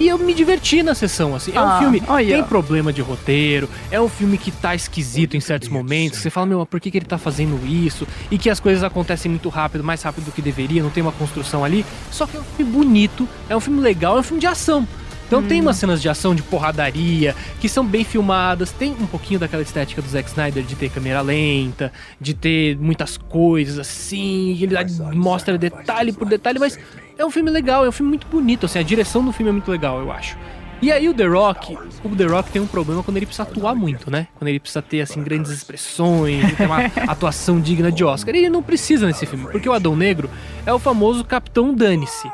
E 0.00 0.08
eu 0.08 0.18
me 0.18 0.32
diverti 0.32 0.82
na 0.82 0.94
sessão, 0.94 1.34
assim. 1.34 1.52
É 1.54 1.60
um 1.60 1.64
Ah, 1.68 1.78
filme 1.78 2.02
olha. 2.08 2.34
tem 2.36 2.42
problema 2.42 2.90
de 2.90 3.02
roteiro, 3.02 3.68
é 3.90 4.00
um 4.00 4.08
filme 4.08 4.38
que 4.38 4.50
tá 4.50 4.74
esquisito 4.74 5.36
em 5.36 5.40
certos 5.40 5.68
momentos. 5.68 6.20
Você 6.20 6.30
fala, 6.30 6.46
meu, 6.46 6.64
por 6.64 6.80
que, 6.80 6.90
que 6.90 6.96
ele 6.96 7.04
tá 7.04 7.18
fazendo 7.18 7.60
isso? 7.66 8.08
E 8.30 8.38
que 8.38 8.48
as 8.48 8.58
coisas 8.58 8.82
acontecem 8.82 9.30
muito 9.30 9.50
rápido, 9.50 9.84
mais 9.84 10.02
rápido 10.02 10.24
do 10.24 10.32
que 10.32 10.40
deveria, 10.40 10.82
não 10.82 10.88
tem 10.88 11.02
uma 11.02 11.12
construção 11.12 11.62
ali. 11.62 11.84
Só 12.10 12.26
que 12.26 12.34
é 12.34 12.40
um 12.40 12.44
filme 12.44 12.72
bonito, 12.72 13.28
é 13.46 13.54
um 13.54 13.60
filme 13.60 13.78
legal, 13.82 14.16
é 14.16 14.20
um 14.20 14.22
filme 14.22 14.40
de 14.40 14.46
ação. 14.46 14.88
Então 15.26 15.44
tem 15.44 15.60
umas 15.60 15.76
cenas 15.76 16.02
de 16.02 16.08
ação, 16.08 16.34
de 16.34 16.42
porradaria, 16.42 17.36
que 17.60 17.68
são 17.68 17.86
bem 17.86 18.02
filmadas. 18.02 18.72
Tem 18.72 18.90
um 18.90 19.06
pouquinho 19.06 19.38
daquela 19.38 19.62
estética 19.62 20.02
do 20.02 20.08
Zack 20.08 20.28
Snyder 20.28 20.64
de 20.64 20.74
ter 20.74 20.90
câmera 20.90 21.20
lenta, 21.20 21.92
de 22.20 22.34
ter 22.34 22.76
muitas 22.78 23.16
coisas 23.16 23.78
assim, 23.78 24.58
ele 24.60 24.74
mostra 25.14 25.56
detalhe 25.56 26.12
por 26.12 26.26
detalhe, 26.26 26.58
mas 26.58 26.76
é 27.20 27.26
um 27.26 27.30
filme 27.30 27.50
legal, 27.50 27.84
é 27.84 27.88
um 27.88 27.92
filme 27.92 28.08
muito 28.08 28.26
bonito, 28.26 28.66
assim, 28.66 28.78
a 28.78 28.82
direção 28.82 29.24
do 29.24 29.32
filme 29.32 29.50
é 29.50 29.52
muito 29.52 29.70
legal, 29.70 30.00
eu 30.00 30.10
acho. 30.10 30.36
E 30.82 30.90
aí 30.90 31.06
o 31.06 31.12
The 31.12 31.26
Rock, 31.26 31.76
o 32.02 32.16
The 32.16 32.24
Rock 32.24 32.50
tem 32.50 32.62
um 32.62 32.66
problema 32.66 33.02
quando 33.02 33.18
ele 33.18 33.26
precisa 33.26 33.42
atuar 33.42 33.74
muito, 33.74 34.10
né? 34.10 34.28
Quando 34.36 34.48
ele 34.48 34.58
precisa 34.58 34.80
ter, 34.80 35.02
assim, 35.02 35.22
grandes 35.22 35.50
expressões, 35.50 36.56
ter 36.56 36.64
uma 36.64 36.86
atuação 37.06 37.60
digna 37.60 37.92
de 37.92 38.02
Oscar. 38.02 38.34
E 38.34 38.38
ele 38.38 38.48
não 38.48 38.62
precisa 38.62 39.06
nesse 39.06 39.26
filme, 39.26 39.46
porque 39.52 39.68
o 39.68 39.74
Adão 39.74 39.94
Negro 39.94 40.30
é 40.64 40.72
o 40.72 40.78
famoso 40.78 41.22
Capitão 41.22 41.74
Dane-se. 41.74 42.32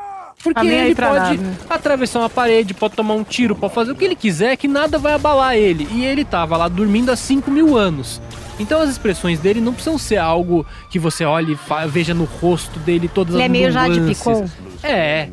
Porque 0.53 0.67
Tá 0.67 0.73
ele 0.75 0.95
pode 0.95 1.37
nada. 1.37 1.57
atravessar 1.69 2.19
uma 2.19 2.29
parede, 2.29 2.73
pode 2.73 2.95
tomar 2.95 3.13
um 3.13 3.23
tiro, 3.23 3.55
pode 3.55 3.73
fazer 3.73 3.91
o 3.91 3.95
que 3.95 4.05
ele 4.05 4.15
quiser, 4.15 4.55
que 4.57 4.67
nada 4.67 4.97
vai 4.97 5.13
abalar 5.13 5.55
ele. 5.55 5.87
E 5.91 6.03
ele 6.05 6.23
tava 6.25 6.57
lá 6.57 6.67
dormindo 6.67 7.09
há 7.11 7.15
5 7.15 7.49
mil 7.51 7.75
anos. 7.77 8.21
Então 8.59 8.81
as 8.81 8.89
expressões 8.89 9.39
dele 9.39 9.61
não 9.61 9.71
precisam 9.71 9.99
ser 9.99 10.17
algo 10.17 10.65
que 10.89 10.97
você 10.97 11.23
olhe 11.23 11.53
e 11.53 11.87
veja 11.87 12.13
no 12.15 12.23
rosto 12.23 12.79
dele 12.79 13.07
todas 13.07 13.35
Ele 13.35 13.43
as 13.43 13.45
é 13.45 13.49
meio 13.49 13.71
Jade. 13.71 14.01
Picon. 14.01 14.49
É. 14.81 15.27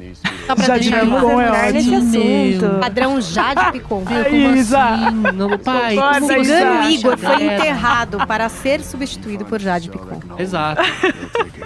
Só 0.47 0.55
pra 0.55 0.65
Jade 0.67 0.91
Picon 0.91 1.41
é 1.41 1.51
ótimo. 1.69 1.97
assunto. 1.97 2.81
Padrão 2.81 3.21
Jade 3.23 3.73
Picon. 3.73 4.05
Como 4.05 4.57
Isa. 4.57 4.79
assim? 4.79 5.15
Não, 5.35 5.59
pai, 5.59 5.97
como 5.97 6.17
O 6.17 6.21
você 6.29 6.39
Isa. 6.41 6.59
Gano 6.59 6.73
acha, 6.81 6.91
Igor 6.91 7.17
foi 7.17 7.45
enterrado 7.45 8.27
para 8.27 8.49
ser 8.51 8.81
substituído 8.83 9.47
por 9.47 9.59
Jade 9.59 9.89
Picon. 9.89 10.21
Exato. 10.39 10.83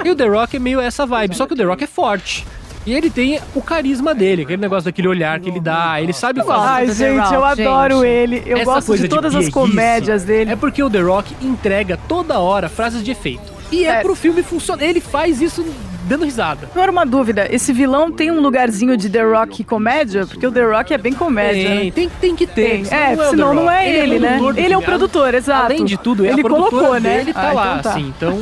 E 0.05 0.11
o 0.11 0.15
The 0.15 0.27
Rock 0.29 0.57
é 0.57 0.61
meio 0.61 0.79
essa 0.81 1.05
vibe, 1.07 1.35
só 1.35 1.45
que 1.45 1.55
o 1.55 1.57
The 1.57 1.65
Rock 1.65 1.83
é 1.83 1.87
forte. 1.89 2.47
E 2.89 2.95
ele 2.95 3.11
tem 3.11 3.39
o 3.55 3.61
carisma 3.61 4.15
dele, 4.15 4.43
aquele 4.43 4.63
negócio 4.63 4.87
daquele 4.87 5.09
olhar 5.09 5.39
que 5.41 5.51
ele 5.51 5.61
dá, 5.61 6.01
ele 6.01 6.13
sabe 6.15 6.43
fazer. 6.43 6.69
Ai, 6.69 6.87
gente, 6.91 7.35
eu 7.35 7.45
adoro 7.45 7.97
gente. 7.97 8.07
ele. 8.07 8.43
Eu 8.47 8.57
Essa 8.59 8.65
gosto 8.65 8.97
de 8.97 9.09
todas 9.09 9.35
as 9.35 9.45
pieguice 9.45 9.53
comédias 9.53 10.25
dele. 10.25 10.53
É 10.53 10.57
porque 10.57 10.83
o 10.83 10.89
The 10.89 11.01
Rock 11.01 11.35
entrega 11.43 11.99
toda 12.09 12.39
hora 12.39 12.69
frases 12.69 13.05
de 13.05 13.11
efeito. 13.11 13.53
E 13.71 13.85
é 13.85 13.89
É. 13.99 14.01
pro 14.01 14.15
filme 14.15 14.43
funcionar. 14.43 14.83
Ele 14.83 15.01
faz 15.01 15.43
isso 15.43 15.63
dando 16.09 16.25
risada. 16.25 16.69
Agora 16.75 16.91
uma 16.91 17.05
dúvida, 17.07 17.47
esse 17.51 17.73
vilão 17.73 18.11
tem 18.11 18.31
um 18.31 18.41
lugarzinho 18.41 18.97
de 18.97 19.09
The 19.09 19.23
Rock 19.23 19.63
comédia? 19.65 20.27
Porque 20.27 20.47
o 20.47 20.51
The 20.51 20.63
Rock 20.65 20.93
é 20.95 20.99
bem 20.99 21.13
comédia, 21.13 21.69
Tem, 21.69 21.85
né? 21.87 21.91
tem, 21.93 22.09
tem 22.09 22.35
que 22.37 22.47
ter. 22.47 22.83
Tem. 22.83 22.99
É, 22.99 23.13
o 23.15 23.31
senão 23.31 23.51
The 23.51 23.55
não 23.55 23.71
é 23.71 23.89
ele, 23.99 24.19
né? 24.19 24.29
produtor 24.39 24.55
do 24.55 24.61
Ele 24.61 24.73
é 24.75 24.79
o 24.79 24.83
produtor, 24.83 25.35
exato. 25.35 25.65
Além 25.67 25.85
de 25.85 25.97
tudo, 25.97 26.25
é 26.27 26.31
ele 26.31 26.43
colocou, 26.43 26.95
né? 26.95 27.19
dele 27.19 27.33
tá 27.33 27.51
Ah, 27.51 27.53
lá, 27.53 27.67
então 27.79 27.83
tá. 27.83 27.91
assim. 27.91 28.09
Então, 28.17 28.39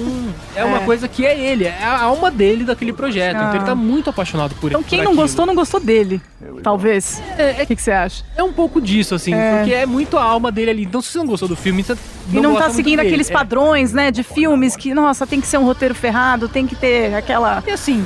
é 0.55 0.64
uma 0.64 0.79
É. 0.79 0.85
coisa 0.85 1.09
que 1.09 1.26
é 1.26 1.38
ele, 1.38 1.64
é 1.64 1.76
a 1.83 2.02
alma 2.02 2.31
dele 2.31 2.64
daquele 2.64 2.92
projeto. 2.92 3.37
Ah. 3.37 3.44
Então 3.48 3.55
ele 3.57 3.64
tá 3.64 3.74
muito 3.74 4.09
apaixonado 4.11 4.55
por 4.57 4.68
Então 4.70 4.83
por 4.83 4.88
quem 4.88 4.98
não 5.00 5.07
aquilo. 5.09 5.22
gostou, 5.22 5.44
não 5.46 5.55
gostou 5.55 5.81
dele. 5.81 6.20
Talvez. 6.62 7.20
É, 7.37 7.61
é 7.61 7.62
O 7.62 7.66
que, 7.66 7.76
que 7.76 7.83
você 7.83 7.90
acha? 7.92 8.24
É 8.37 8.42
um 8.42 8.52
pouco 8.52 8.81
disso, 8.81 9.14
assim, 9.14 9.35
É. 9.35 9.59
porque 9.59 9.72
é 9.74 9.87
muito 9.87 10.16
a 10.16 10.22
alma 10.22 10.52
dele 10.52 10.70
ali. 10.70 10.83
Então, 10.85 11.00
se 11.02 11.11
você 11.11 11.18
não 11.18 11.26
gostou 11.26 11.48
do 11.48 11.57
filme, 11.57 11.83
você 11.83 11.94
E 12.31 12.35
não 12.37 12.42
não 12.42 12.50
gosta 12.52 12.68
tá 12.68 12.74
seguindo 12.74 12.96
dele. 12.98 13.09
aqueles 13.09 13.31
É. 13.31 13.33
padrões, 13.33 13.92
né, 13.92 14.11
de 14.11 14.22
filmes 14.22 14.76
que, 14.76 14.94
nossa, 14.94 15.26
tem 15.26 15.40
que 15.40 15.46
ser 15.46 15.59
um 15.59 15.64
roteiro 15.64 15.94
ferrado, 15.94 16.48
tem 16.48 16.66
que 16.66 16.74
ter 16.76 17.14
aquela. 17.14 17.56
E 17.66 17.71
assim, 17.71 18.05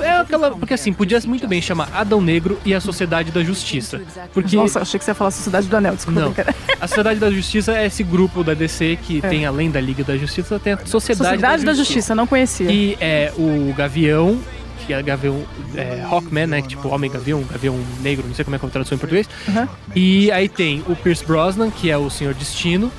é 0.00 0.16
aquela. 0.18 0.50
Porque 0.52 0.74
assim, 0.74 0.92
podia 0.92 1.20
muito 1.26 1.46
bem 1.46 1.60
chamar 1.62 1.88
Adão 1.92 2.20
Negro 2.20 2.58
e 2.64 2.74
a 2.74 2.80
Sociedade 2.80 3.30
da 3.30 3.42
Justiça. 3.42 4.00
Porque. 4.32 4.56
Nossa, 4.56 4.80
achei 4.80 4.98
que 4.98 5.04
você 5.04 5.10
ia 5.10 5.14
falar 5.14 5.30
Sociedade 5.30 5.68
do 5.68 5.76
Anel, 5.76 5.94
desculpa. 5.94 6.20
Não. 6.20 6.34
A 6.80 6.88
Sociedade 6.88 7.20
da 7.20 7.30
Justiça 7.30 7.72
é 7.76 7.86
esse 7.86 8.02
grupo 8.02 8.42
da 8.42 8.54
DC 8.54 8.98
que 9.02 9.20
tem, 9.20 9.46
além 9.46 9.70
da 9.70 9.80
Liga 9.80 10.02
da 10.02 10.16
Justiça, 10.16 10.58
tem 10.58 10.72
a 10.72 10.78
Sociedade, 10.84 11.24
É. 11.26 11.30
Sociedade 11.30 11.64
da 11.64 11.74
Justiça, 11.74 12.14
não 12.14 12.26
conhecia. 12.26 12.66
Que 12.66 12.96
é 13.00 13.32
o 13.36 13.72
Gavião, 13.74 14.38
que 14.86 14.92
é 14.92 15.02
Gavião 15.02 15.42
é, 15.74 16.02
Hawkman, 16.02 16.46
né? 16.46 16.62
Que 16.62 16.68
tipo 16.68 16.88
Homem 16.88 17.10
Gavião, 17.10 17.42
Gavião 17.50 17.78
Negro, 18.00 18.26
não 18.26 18.34
sei 18.34 18.44
como 18.44 18.56
é 18.56 18.58
que 18.58 18.64
é 18.64 18.68
a 18.68 18.70
tradução 18.70 18.96
em 18.96 18.98
português. 18.98 19.28
Uhum. 19.48 19.68
E 19.94 20.30
aí 20.32 20.48
tem 20.48 20.82
o 20.88 20.96
Pierce 20.96 21.24
Brosnan, 21.24 21.70
que 21.70 21.90
é 21.90 21.96
o 21.96 22.10
Senhor 22.10 22.34
Destino. 22.34 22.90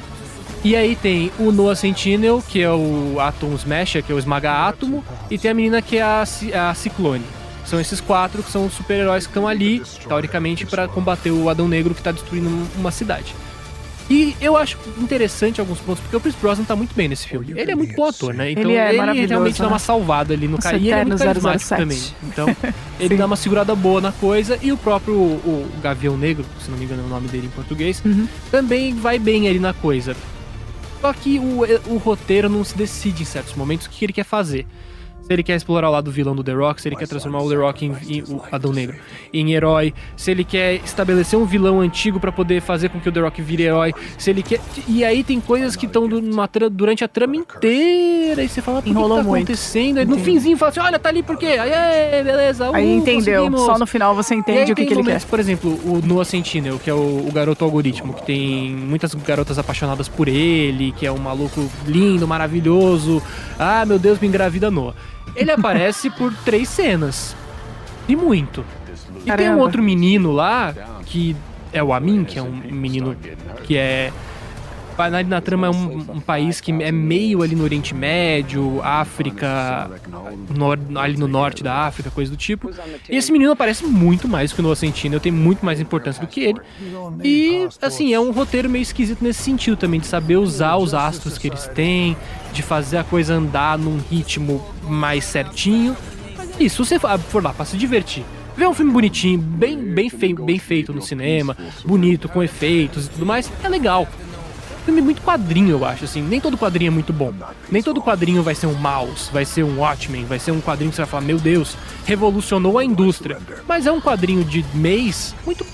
E 0.65 0.75
aí 0.75 0.95
tem 0.95 1.31
o 1.37 1.51
Noah 1.51 1.75
Sentinel, 1.75 2.41
que 2.49 2.59
é 2.59 2.71
o 2.71 3.17
Atom 3.19 3.53
Smasher, 3.53 4.01
que 4.03 4.11
é 4.11 4.15
o 4.15 4.17
Esmaga 4.17 4.51
Átomo. 4.67 5.03
E 5.29 5.37
tem 5.37 5.51
a 5.51 5.53
menina 5.53 5.79
que 5.79 5.97
é 5.97 6.01
a, 6.01 6.23
a 6.23 6.73
Ciclone. 6.73 7.23
São 7.67 7.79
esses 7.79 8.01
quatro 8.01 8.41
que 8.41 8.51
são 8.51 8.65
os 8.65 8.73
super-heróis 8.73 9.25
que 9.27 9.29
estão 9.29 9.47
ali, 9.47 9.83
teoricamente, 10.07 10.65
para 10.65 10.87
combater 10.87 11.29
o 11.29 11.49
Adão 11.51 11.67
Negro 11.67 11.93
que 11.93 12.01
tá 12.01 12.11
destruindo 12.11 12.49
uma 12.79 12.89
cidade. 12.91 13.35
E 14.09 14.35
eu 14.41 14.57
acho 14.57 14.77
interessante 14.97 15.59
alguns 15.59 15.79
pontos, 15.79 15.99
porque 16.01 16.15
o 16.15 16.19
Chris 16.19 16.35
Brosnan 16.35 16.63
tá 16.65 16.75
muito 16.75 16.95
bem 16.95 17.07
nesse 17.07 17.27
filme. 17.27 17.53
Ele 17.55 17.71
é 17.71 17.75
muito 17.75 17.95
bom 17.95 18.05
ator, 18.05 18.33
né? 18.33 18.49
Então 18.51 18.63
Ele 18.63 18.73
é 18.73 18.89
ele 18.89 19.25
realmente 19.27 19.59
dá 19.59 19.65
né? 19.65 19.71
uma 19.71 19.79
salvada 19.79 20.33
ali 20.33 20.47
no 20.47 20.57
cara. 20.57 20.77
E 20.77 20.89
ele 20.89 20.99
é 20.99 21.05
muito 21.05 21.23
carismático 21.23 21.69
007. 21.69 21.81
também. 21.81 22.01
Então, 22.23 22.55
ele 22.99 23.17
dá 23.17 23.25
uma 23.27 23.35
segurada 23.35 23.75
boa 23.75 24.01
na 24.01 24.11
coisa. 24.11 24.57
E 24.63 24.71
o 24.71 24.77
próprio 24.77 25.13
o, 25.15 25.67
o 25.77 25.81
Gavião 25.81 26.17
Negro, 26.17 26.43
se 26.63 26.71
não 26.71 26.77
me 26.77 26.85
engano 26.85 27.03
é 27.03 27.05
o 27.05 27.09
nome 27.09 27.27
dele 27.27 27.47
em 27.47 27.51
português, 27.51 28.01
Uhum. 28.05 28.27
também 28.51 28.93
vai 28.95 29.17
bem 29.19 29.47
ali 29.47 29.59
na 29.59 29.73
coisa. 29.73 30.15
Só 31.05 31.13
que 31.13 31.37
o, 31.37 31.59
o 31.93 31.97
roteiro 31.97 32.49
não 32.49 32.63
se 32.63 32.75
decide 32.75 33.21
em 33.21 33.25
certos 33.27 33.53
momentos 33.53 33.85
o 33.85 33.91
que 33.91 34.03
ele 34.03 34.11
quer 34.11 34.23
fazer. 34.23 34.65
Se 35.25 35.33
ele 35.33 35.41
quer 35.41 35.55
explorar 35.55 35.89
o 35.89 35.91
lado 35.91 36.11
vilão 36.11 36.35
do 36.35 36.43
The 36.43 36.51
Rock, 36.53 36.79
se 36.79 36.87
ele 36.87 36.95
quer 36.95 37.07
transformar 37.07 37.39
o 37.41 37.49
The 37.49 37.55
Rock 37.55 37.83
em, 37.83 37.95
em- 38.07 38.21
o 38.21 38.43
Adão 38.51 38.71
Negro 38.71 38.95
em 39.33 39.53
herói, 39.53 39.91
se 40.15 40.29
ele 40.29 40.43
quer 40.43 40.75
estabelecer 40.75 41.37
um 41.39 41.45
vilão 41.45 41.81
antigo 41.81 42.19
pra 42.19 42.31
poder 42.31 42.61
fazer 42.61 42.89
com 42.89 42.99
que 42.99 43.09
o 43.09 43.11
The 43.11 43.21
Rock 43.21 43.41
vire 43.41 43.63
herói, 43.63 43.91
se 44.19 44.29
ele 44.29 44.43
quer. 44.43 44.59
E 44.87 45.03
aí 45.03 45.23
tem 45.23 45.41
coisas 45.41 45.75
que 45.75 45.87
estão 45.87 46.07
durante 46.71 47.03
a 47.03 47.07
trama 47.07 47.35
inteira, 47.35 48.43
e 48.43 48.47
você 48.47 48.61
fala, 48.61 48.77
por 48.77 48.83
que 48.83 48.91
que 48.91 48.95
Enrolou 48.95 49.17
tá 49.17 49.23
muito. 49.23 49.45
acontecendo? 49.45 49.97
Aí 49.97 50.05
no 50.05 50.13
Entendi. 50.13 50.29
finzinho 50.31 50.57
fala 50.57 50.69
assim: 50.69 50.79
olha, 50.79 50.99
tá 50.99 51.09
ali 51.09 51.23
por 51.23 51.37
quê? 51.37 51.57
Aí, 51.59 51.71
é, 51.71 52.23
beleza. 52.23 52.69
Aí 52.71 52.85
uh, 52.85 52.97
entendeu. 52.99 53.41
conseguimos. 53.45 53.61
Só 53.61 53.79
no 53.79 53.87
final 53.87 54.13
você 54.13 54.35
aí 54.35 54.39
entende 54.39 54.73
o 54.73 54.75
que, 54.75 54.85
que 54.85 54.93
ele 54.93 55.03
quer. 55.03 55.23
Por 55.25 55.39
exemplo, 55.39 55.71
o 55.85 56.01
Noah 56.05 56.23
Sentinel, 56.25 56.77
que 56.77 56.87
é 56.89 56.93
o, 56.93 57.25
o 57.27 57.31
garoto 57.33 57.65
algoritmo, 57.65 58.13
que 58.13 58.23
tem 58.23 58.69
muitas 58.69 59.15
garotas 59.15 59.57
apaixonadas 59.57 60.07
por 60.07 60.27
ele, 60.27 60.91
que 60.91 61.03
é 61.07 61.11
um 61.11 61.17
maluco 61.17 61.67
lindo, 61.87 62.27
maravilhoso. 62.27 63.23
Ah, 63.57 63.83
meu 63.87 63.97
Deus, 63.97 64.19
me 64.19 64.27
engravida 64.27 64.69
Noah. 64.69 64.93
Ele 65.35 65.51
aparece 65.51 66.09
por 66.09 66.33
três 66.43 66.67
cenas. 66.69 67.35
E 68.07 68.15
muito. 68.15 68.63
E 69.21 69.23
tem 69.23 69.33
um 69.33 69.37
Caramba. 69.37 69.61
outro 69.61 69.81
menino 69.81 70.31
lá, 70.31 70.73
que 71.05 71.35
é 71.73 71.83
o 71.83 71.93
Amin, 71.93 72.23
que 72.23 72.37
é 72.37 72.41
um 72.41 72.51
menino 72.51 73.15
que 73.63 73.77
é. 73.77 74.11
Na, 75.27 75.41
trama 75.41 75.67
é 75.67 75.69
um, 75.69 75.97
um 76.15 76.19
país 76.21 76.61
que 76.61 76.71
é 76.71 76.91
meio 76.91 77.41
ali 77.41 77.53
no 77.55 77.63
Oriente 77.63 77.93
Médio, 77.93 78.81
África, 78.81 79.91
nor- 80.55 80.79
ali 80.95 81.17
no 81.17 81.27
norte 81.27 81.61
da 81.63 81.73
África, 81.85 82.09
coisa 82.09 82.31
do 82.31 82.37
tipo. 82.37 82.69
E 83.09 83.15
esse 83.17 83.31
menino 83.31 83.51
aparece 83.51 83.85
muito 83.85 84.27
mais 84.27 84.53
que 84.53 84.59
o 84.59 84.63
Noah 84.63 84.75
Centineo, 84.75 85.19
tem 85.19 85.31
muito 85.31 85.65
mais 85.65 85.79
importância 85.79 86.21
do 86.21 86.27
que 86.27 86.39
ele. 86.41 86.59
E, 87.23 87.67
assim, 87.81 88.13
é 88.13 88.19
um 88.19 88.31
roteiro 88.31 88.69
meio 88.69 88.83
esquisito 88.83 89.21
nesse 89.21 89.43
sentido 89.43 89.75
também, 89.75 89.99
de 89.99 90.07
saber 90.07 90.37
usar 90.37 90.77
os 90.77 90.93
astros 90.93 91.37
que 91.37 91.47
eles 91.47 91.67
têm, 91.67 92.15
de 92.53 92.61
fazer 92.61 92.97
a 92.97 93.03
coisa 93.03 93.33
andar 93.35 93.77
num 93.77 93.99
ritmo 94.09 94.65
mais 94.83 95.25
certinho. 95.25 95.95
Mas 96.37 96.49
é 96.59 96.69
se 96.69 96.77
você 96.77 96.97
for 96.99 97.43
lá 97.43 97.51
pra 97.53 97.65
se 97.65 97.75
divertir, 97.77 98.23
ver 98.55 98.67
um 98.67 98.73
filme 98.73 98.91
bonitinho, 98.93 99.37
bem, 99.39 99.77
bem, 99.77 100.09
fei- 100.09 100.33
bem 100.33 100.57
feito 100.57 100.93
no 100.93 101.01
cinema, 101.01 101.55
bonito, 101.85 102.29
com 102.29 102.41
efeitos 102.41 103.07
e 103.07 103.09
tudo 103.09 103.25
mais, 103.25 103.51
é 103.61 103.67
legal 103.67 104.07
filme 104.85 105.01
muito 105.01 105.21
quadrinho, 105.21 105.71
eu 105.71 105.83
acho, 105.83 106.05
assim. 106.05 106.21
Nem 106.21 106.39
todo 106.39 106.57
quadrinho 106.57 106.89
é 106.89 106.91
muito 106.91 107.11
bom. 107.11 107.33
Nem 107.69 107.81
todo 107.81 108.01
quadrinho 108.01 108.43
vai 108.43 108.55
ser 108.55 108.67
um 108.67 108.75
Mouse, 108.75 109.29
vai 109.31 109.43
ser 109.43 109.63
um 109.63 109.79
Watchmen, 109.79 110.25
vai 110.25 110.39
ser 110.39 110.51
um 110.51 110.61
quadrinho 110.61 110.91
que 110.91 110.95
você 110.95 111.01
vai 111.01 111.09
falar, 111.09 111.23
meu 111.23 111.39
Deus, 111.39 111.75
revolucionou 112.05 112.77
a 112.77 112.85
indústria. 112.85 113.39
Mas 113.67 113.87
é 113.87 113.91
um 113.91 113.99
quadrinho 113.99 114.43
de 114.43 114.63
mês 114.73 115.35
muito 115.45 115.65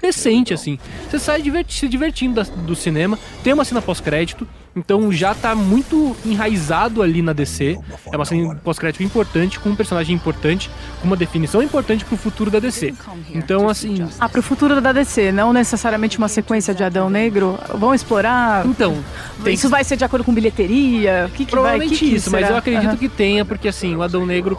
decente, 0.00 0.54
assim. 0.54 0.78
Você 1.08 1.18
sai 1.18 1.42
diverti- 1.42 1.74
se 1.80 1.88
divertindo 1.88 2.34
da- 2.42 2.42
do 2.50 2.74
cinema, 2.74 3.18
tem 3.44 3.52
uma 3.52 3.64
cena 3.64 3.82
pós-crédito, 3.82 4.46
então 4.74 5.10
já 5.12 5.34
tá 5.34 5.54
muito 5.54 6.16
enraizado 6.24 7.02
ali 7.02 7.20
na 7.22 7.32
DC. 7.32 7.78
É 8.12 8.16
uma 8.16 8.24
cena 8.24 8.54
pós-crédito 8.56 9.02
importante, 9.02 9.58
com 9.60 9.68
um 9.70 9.76
personagem 9.76 10.14
importante, 10.14 10.70
com 11.00 11.06
uma 11.06 11.16
definição 11.16 11.62
importante 11.62 12.04
pro 12.04 12.16
futuro 12.16 12.50
da 12.50 12.58
DC. 12.60 12.94
Então, 13.34 13.68
assim, 13.68 14.06
Ah, 14.18 14.28
pro 14.28 14.42
futuro 14.42 14.80
da 14.80 14.92
DC, 14.92 15.32
não 15.32 15.52
necessariamente 15.52 16.18
uma 16.18 16.28
sequência 16.28 16.74
de 16.74 16.82
Adão 16.84 17.10
Negro. 17.10 17.58
Vão 17.74 17.94
explorar. 17.94 18.64
então, 18.66 18.96
tem 19.44 19.54
Isso 19.54 19.68
vai 19.68 19.84
ser 19.84 19.96
de 19.96 20.04
acordo 20.04 20.24
com 20.24 20.32
bilheteria? 20.32 21.26
O 21.28 21.30
que, 21.30 21.44
que 21.44 21.50
vai 21.52 21.60
Provavelmente 21.62 21.98
que 21.98 22.08
que 22.10 22.14
isso, 22.16 22.30
mas 22.30 22.48
eu 22.48 22.56
acredito 22.56 22.86
Aham. 22.88 22.96
que 22.96 23.08
tenha, 23.08 23.44
porque 23.44 23.68
assim, 23.68 23.94
o 23.96 24.02
Adão 24.02 24.24
Negro 24.24 24.58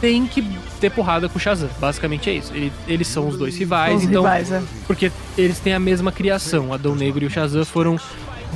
tem 0.00 0.26
que 0.26 0.44
ter 0.84 0.90
porrada 0.90 1.28
com 1.28 1.38
o 1.38 1.40
Shazam. 1.40 1.68
Basicamente 1.80 2.28
é 2.28 2.34
isso. 2.34 2.52
Ele- 2.54 2.72
eles 2.86 3.06
são 3.08 3.26
os 3.28 3.38
dois 3.38 3.56
rivais, 3.56 3.96
Os 3.96 4.02
então. 4.04 4.22
rivais, 4.22 4.52
é. 4.52 4.62
Porque 4.86 5.10
eles 5.38 5.58
têm 5.58 5.72
a 5.72 5.80
mesma 5.80 6.12
criação. 6.12 6.68
O 6.68 6.72
Adão 6.74 6.94
Negro 6.94 7.24
e 7.24 7.26
o 7.26 7.30
Shazam 7.30 7.64
foram 7.64 7.98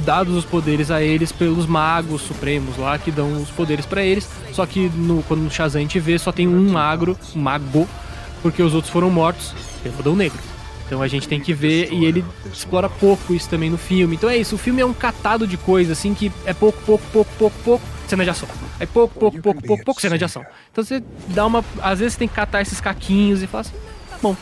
dados 0.04 0.34
os 0.36 0.44
poderes 0.44 0.90
a 0.90 1.02
eles 1.02 1.32
pelos 1.32 1.66
magos 1.66 2.22
supremos 2.22 2.76
lá, 2.76 2.98
que 2.98 3.10
dão 3.10 3.40
os 3.42 3.48
poderes 3.50 3.86
pra 3.86 4.02
eles. 4.02 4.28
Só 4.52 4.66
que 4.66 4.90
no, 4.94 5.22
quando 5.22 5.40
no 5.40 5.50
Shazam 5.50 5.78
a 5.80 5.82
gente 5.82 5.98
vê, 5.98 6.18
só 6.18 6.30
tem 6.30 6.46
um 6.46 6.70
magro, 6.70 7.16
um 7.34 7.40
mago, 7.40 7.88
porque 8.42 8.62
os 8.62 8.74
outros 8.74 8.92
foram 8.92 9.10
mortos 9.10 9.54
pelo 9.82 9.98
Adão 9.98 10.14
Negro. 10.14 10.38
Então 10.88 11.02
a 11.02 11.06
gente 11.06 11.28
tem 11.28 11.38
que 11.38 11.52
ver 11.52 11.92
e 11.92 12.06
ele 12.06 12.24
explora 12.50 12.88
pouco 12.88 13.34
isso 13.34 13.48
também 13.48 13.68
no 13.68 13.76
filme. 13.76 14.16
Então 14.16 14.28
é 14.28 14.38
isso, 14.38 14.54
o 14.54 14.58
filme 14.58 14.80
é 14.80 14.86
um 14.86 14.94
catado 14.94 15.46
de 15.46 15.58
coisas 15.58 15.98
assim 15.98 16.14
que 16.14 16.32
é 16.46 16.54
pouco, 16.54 16.80
pouco, 16.82 17.04
pouco, 17.12 17.30
pouco, 17.38 17.56
pouco, 17.62 17.84
cena 18.08 18.24
de 18.24 18.30
ação. 18.30 18.48
Aí 18.80 18.86
pouco, 18.86 19.18
pouco, 19.18 19.38
pouco, 19.38 19.62
pouco, 19.62 19.84
pouco, 19.84 20.00
cena 20.00 20.16
de 20.16 20.24
ação. 20.24 20.44
Então 20.72 20.82
você 20.82 21.02
dá 21.28 21.44
uma. 21.44 21.62
Às 21.82 21.98
vezes 21.98 22.14
você 22.14 22.20
tem 22.20 22.28
que 22.28 22.34
catar 22.34 22.62
esses 22.62 22.80
caquinhos 22.80 23.42
e 23.42 23.46
falar 23.46 23.60
assim, 23.60 23.74
tá 24.08 24.16
bom. 24.22 24.34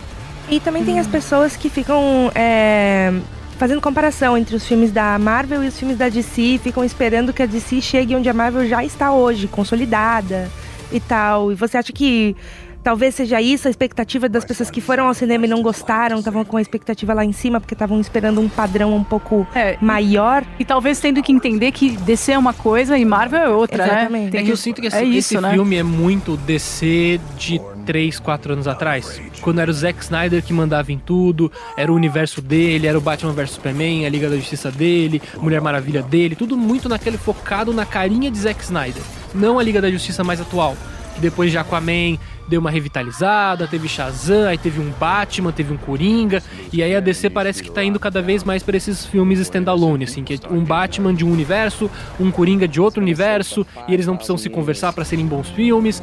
E 0.48 0.60
também 0.60 0.84
tem 0.84 1.00
as 1.00 1.08
pessoas 1.08 1.56
que 1.56 1.68
ficam 1.68 2.30
é, 2.32 3.12
fazendo 3.58 3.80
comparação 3.80 4.38
entre 4.38 4.54
os 4.54 4.64
filmes 4.64 4.92
da 4.92 5.18
Marvel 5.18 5.64
e 5.64 5.66
os 5.66 5.76
filmes 5.76 5.98
da 5.98 6.08
DC, 6.08 6.60
ficam 6.62 6.84
esperando 6.84 7.32
que 7.32 7.42
a 7.42 7.46
DC 7.46 7.80
chegue 7.80 8.14
onde 8.14 8.28
a 8.28 8.34
Marvel 8.34 8.68
já 8.68 8.84
está 8.84 9.12
hoje, 9.12 9.48
consolidada 9.48 10.48
e 10.92 11.00
tal. 11.00 11.50
E 11.50 11.56
você 11.56 11.76
acha 11.78 11.92
que 11.92 12.36
talvez 12.86 13.16
seja 13.16 13.42
isso 13.42 13.66
a 13.66 13.70
expectativa 13.70 14.28
das 14.28 14.44
pessoas 14.44 14.70
que 14.70 14.80
foram 14.80 15.08
ao 15.08 15.14
cinema 15.14 15.44
e 15.44 15.48
não 15.48 15.60
gostaram, 15.60 16.20
estavam 16.20 16.44
com 16.44 16.56
a 16.56 16.62
expectativa 16.62 17.12
lá 17.12 17.24
em 17.24 17.32
cima 17.32 17.58
porque 17.60 17.74
estavam 17.74 18.00
esperando 18.00 18.40
um 18.40 18.48
padrão 18.48 18.94
um 18.94 19.02
pouco 19.02 19.44
É, 19.56 19.76
maior? 19.80 20.44
E 20.56 20.64
talvez 20.64 21.00
tendo 21.00 21.20
que 21.20 21.32
entender 21.32 21.72
que 21.72 21.90
DC 21.96 22.30
é 22.30 22.38
uma 22.38 22.52
coisa 22.52 22.96
e 22.96 23.04
Marvel 23.04 23.40
é 23.40 23.48
outra, 23.48 23.84
Exatamente. 23.84 24.24
né? 24.26 24.30
Tem 24.30 24.40
É 24.40 24.44
que 24.44 24.52
eu 24.52 24.56
sinto 24.56 24.80
que 24.80 24.86
esse, 24.86 24.96
é 24.98 25.02
isso, 25.04 25.34
esse 25.34 25.40
né? 25.40 25.50
filme 25.52 25.74
é 25.74 25.82
muito 25.82 26.36
DC 26.36 27.20
de 27.36 27.60
3, 27.84 28.20
4 28.20 28.52
anos 28.52 28.68
atrás. 28.68 29.20
Quando 29.40 29.58
era 29.60 29.68
o 29.68 29.74
Zack 29.74 30.04
Snyder 30.04 30.40
que 30.40 30.52
mandava 30.52 30.92
em 30.92 30.98
tudo, 30.98 31.50
era 31.76 31.90
o 31.90 31.94
universo 31.96 32.40
dele, 32.40 32.86
era 32.86 32.96
o 32.96 33.00
Batman 33.00 33.32
vs 33.32 33.50
Superman, 33.50 34.06
a 34.06 34.08
Liga 34.08 34.30
da 34.30 34.36
Justiça 34.36 34.70
dele, 34.70 35.20
Mulher 35.38 35.60
Maravilha 35.60 36.02
dele, 36.02 36.36
tudo 36.36 36.56
muito 36.56 36.88
naquele 36.88 37.18
focado 37.18 37.74
na 37.74 37.84
carinha 37.84 38.30
de 38.30 38.38
Zack 38.38 38.62
Snyder. 38.62 39.02
Não 39.34 39.58
a 39.58 39.62
Liga 39.64 39.82
da 39.82 39.90
Justiça 39.90 40.22
mais 40.22 40.40
atual. 40.40 40.76
Que 41.16 41.20
depois 41.20 41.50
de 41.50 41.56
Aquaman 41.56 42.18
deu 42.48 42.60
uma 42.60 42.70
revitalizada, 42.70 43.66
teve 43.66 43.88
Shazam, 43.88 44.48
aí 44.48 44.58
teve 44.58 44.80
um 44.80 44.90
Batman, 44.90 45.52
teve 45.52 45.72
um 45.72 45.76
Coringa, 45.76 46.42
e 46.72 46.82
aí 46.82 46.94
a 46.94 47.00
DC 47.00 47.30
parece 47.30 47.62
que 47.62 47.70
tá 47.70 47.82
indo 47.82 47.98
cada 47.98 48.22
vez 48.22 48.44
mais 48.44 48.62
para 48.62 48.76
esses 48.76 49.04
filmes 49.06 49.38
standalone, 49.40 50.04
assim, 50.04 50.22
que 50.22 50.34
é 50.34 50.38
um 50.50 50.64
Batman 50.64 51.14
de 51.14 51.24
um 51.24 51.32
universo, 51.32 51.90
um 52.18 52.30
Coringa 52.30 52.66
de 52.68 52.80
outro 52.80 53.02
universo, 53.02 53.66
e 53.88 53.94
eles 53.94 54.06
não 54.06 54.16
precisam 54.16 54.38
se 54.38 54.48
conversar 54.48 54.92
para 54.92 55.04
serem 55.04 55.26
bons 55.26 55.48
filmes. 55.50 56.02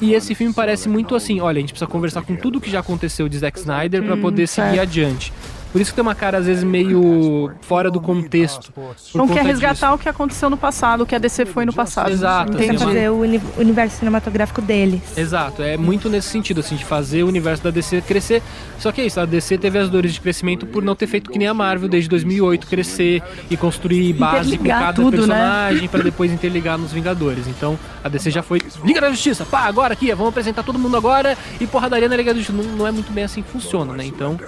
E 0.00 0.12
esse 0.12 0.34
filme 0.34 0.52
parece 0.52 0.88
muito 0.88 1.14
assim, 1.14 1.40
olha, 1.40 1.58
a 1.58 1.60
gente 1.60 1.72
precisa 1.72 1.90
conversar 1.90 2.22
com 2.22 2.34
tudo 2.34 2.60
que 2.60 2.70
já 2.70 2.80
aconteceu 2.80 3.28
de 3.28 3.38
Zack 3.38 3.58
Snyder 3.58 4.02
para 4.02 4.16
poder 4.16 4.46
seguir 4.48 4.80
adiante. 4.80 5.32
Por 5.74 5.80
isso 5.80 5.90
que 5.90 5.96
tem 5.96 6.02
uma 6.02 6.14
cara 6.14 6.38
às 6.38 6.46
vezes 6.46 6.62
meio 6.62 7.50
fora 7.62 7.90
do 7.90 8.00
contexto. 8.00 8.72
Não 9.12 9.26
quer 9.26 9.44
resgatar 9.44 9.88
disso. 9.88 9.94
o 9.96 9.98
que 9.98 10.08
aconteceu 10.08 10.48
no 10.48 10.56
passado, 10.56 11.00
o 11.02 11.06
que 11.06 11.16
a 11.16 11.18
DC 11.18 11.44
foi 11.46 11.64
no 11.64 11.72
passado. 11.72 12.12
Exato, 12.12 12.52
Quer 12.52 12.58
assim, 12.58 12.64
Entendi. 12.74 12.84
fazer 12.84 13.10
o 13.10 13.16
uni- 13.22 13.42
universo 13.58 13.96
cinematográfico 13.98 14.62
deles. 14.62 15.00
Exato, 15.16 15.62
é 15.62 15.76
muito 15.76 16.08
nesse 16.08 16.28
sentido, 16.28 16.60
assim, 16.60 16.76
de 16.76 16.84
fazer 16.84 17.24
o 17.24 17.26
universo 17.26 17.64
da 17.64 17.70
DC 17.72 18.02
crescer. 18.02 18.40
Só 18.78 18.92
que 18.92 19.00
é 19.00 19.06
isso, 19.06 19.18
a 19.18 19.24
DC 19.24 19.58
teve 19.58 19.76
as 19.76 19.90
dores 19.90 20.12
de 20.14 20.20
crescimento 20.20 20.64
por 20.64 20.80
não 20.80 20.94
ter 20.94 21.08
feito 21.08 21.28
que 21.28 21.40
nem 21.40 21.48
a 21.48 21.54
Marvel 21.54 21.88
desde 21.88 22.08
2008 22.08 22.68
crescer 22.68 23.20
e 23.50 23.56
construir 23.56 24.12
base 24.12 24.56
com 24.56 24.64
cada 24.68 24.92
tudo, 24.92 25.26
né? 25.26 25.34
personagem 25.34 25.88
pra 25.88 26.02
depois 26.04 26.30
interligar 26.32 26.78
nos 26.78 26.92
Vingadores. 26.92 27.48
Então 27.48 27.76
a 28.04 28.08
DC 28.08 28.30
já 28.30 28.44
foi 28.44 28.60
Liga 28.84 29.00
da 29.00 29.10
Justiça, 29.10 29.44
pá, 29.44 29.62
agora 29.62 29.94
aqui, 29.94 30.06
vamos 30.14 30.28
apresentar 30.28 30.62
todo 30.62 30.78
mundo 30.78 30.96
agora 30.96 31.36
e 31.60 31.66
porradaria 31.66 32.08
na 32.08 32.16
Liga 32.16 32.32
da 32.32 32.38
Justiça. 32.38 32.56
Não, 32.62 32.76
não 32.76 32.86
é 32.86 32.92
muito 32.92 33.10
bem 33.12 33.24
assim 33.24 33.42
que 33.42 33.50
funciona, 33.50 33.92
né? 33.92 34.04
Então. 34.06 34.38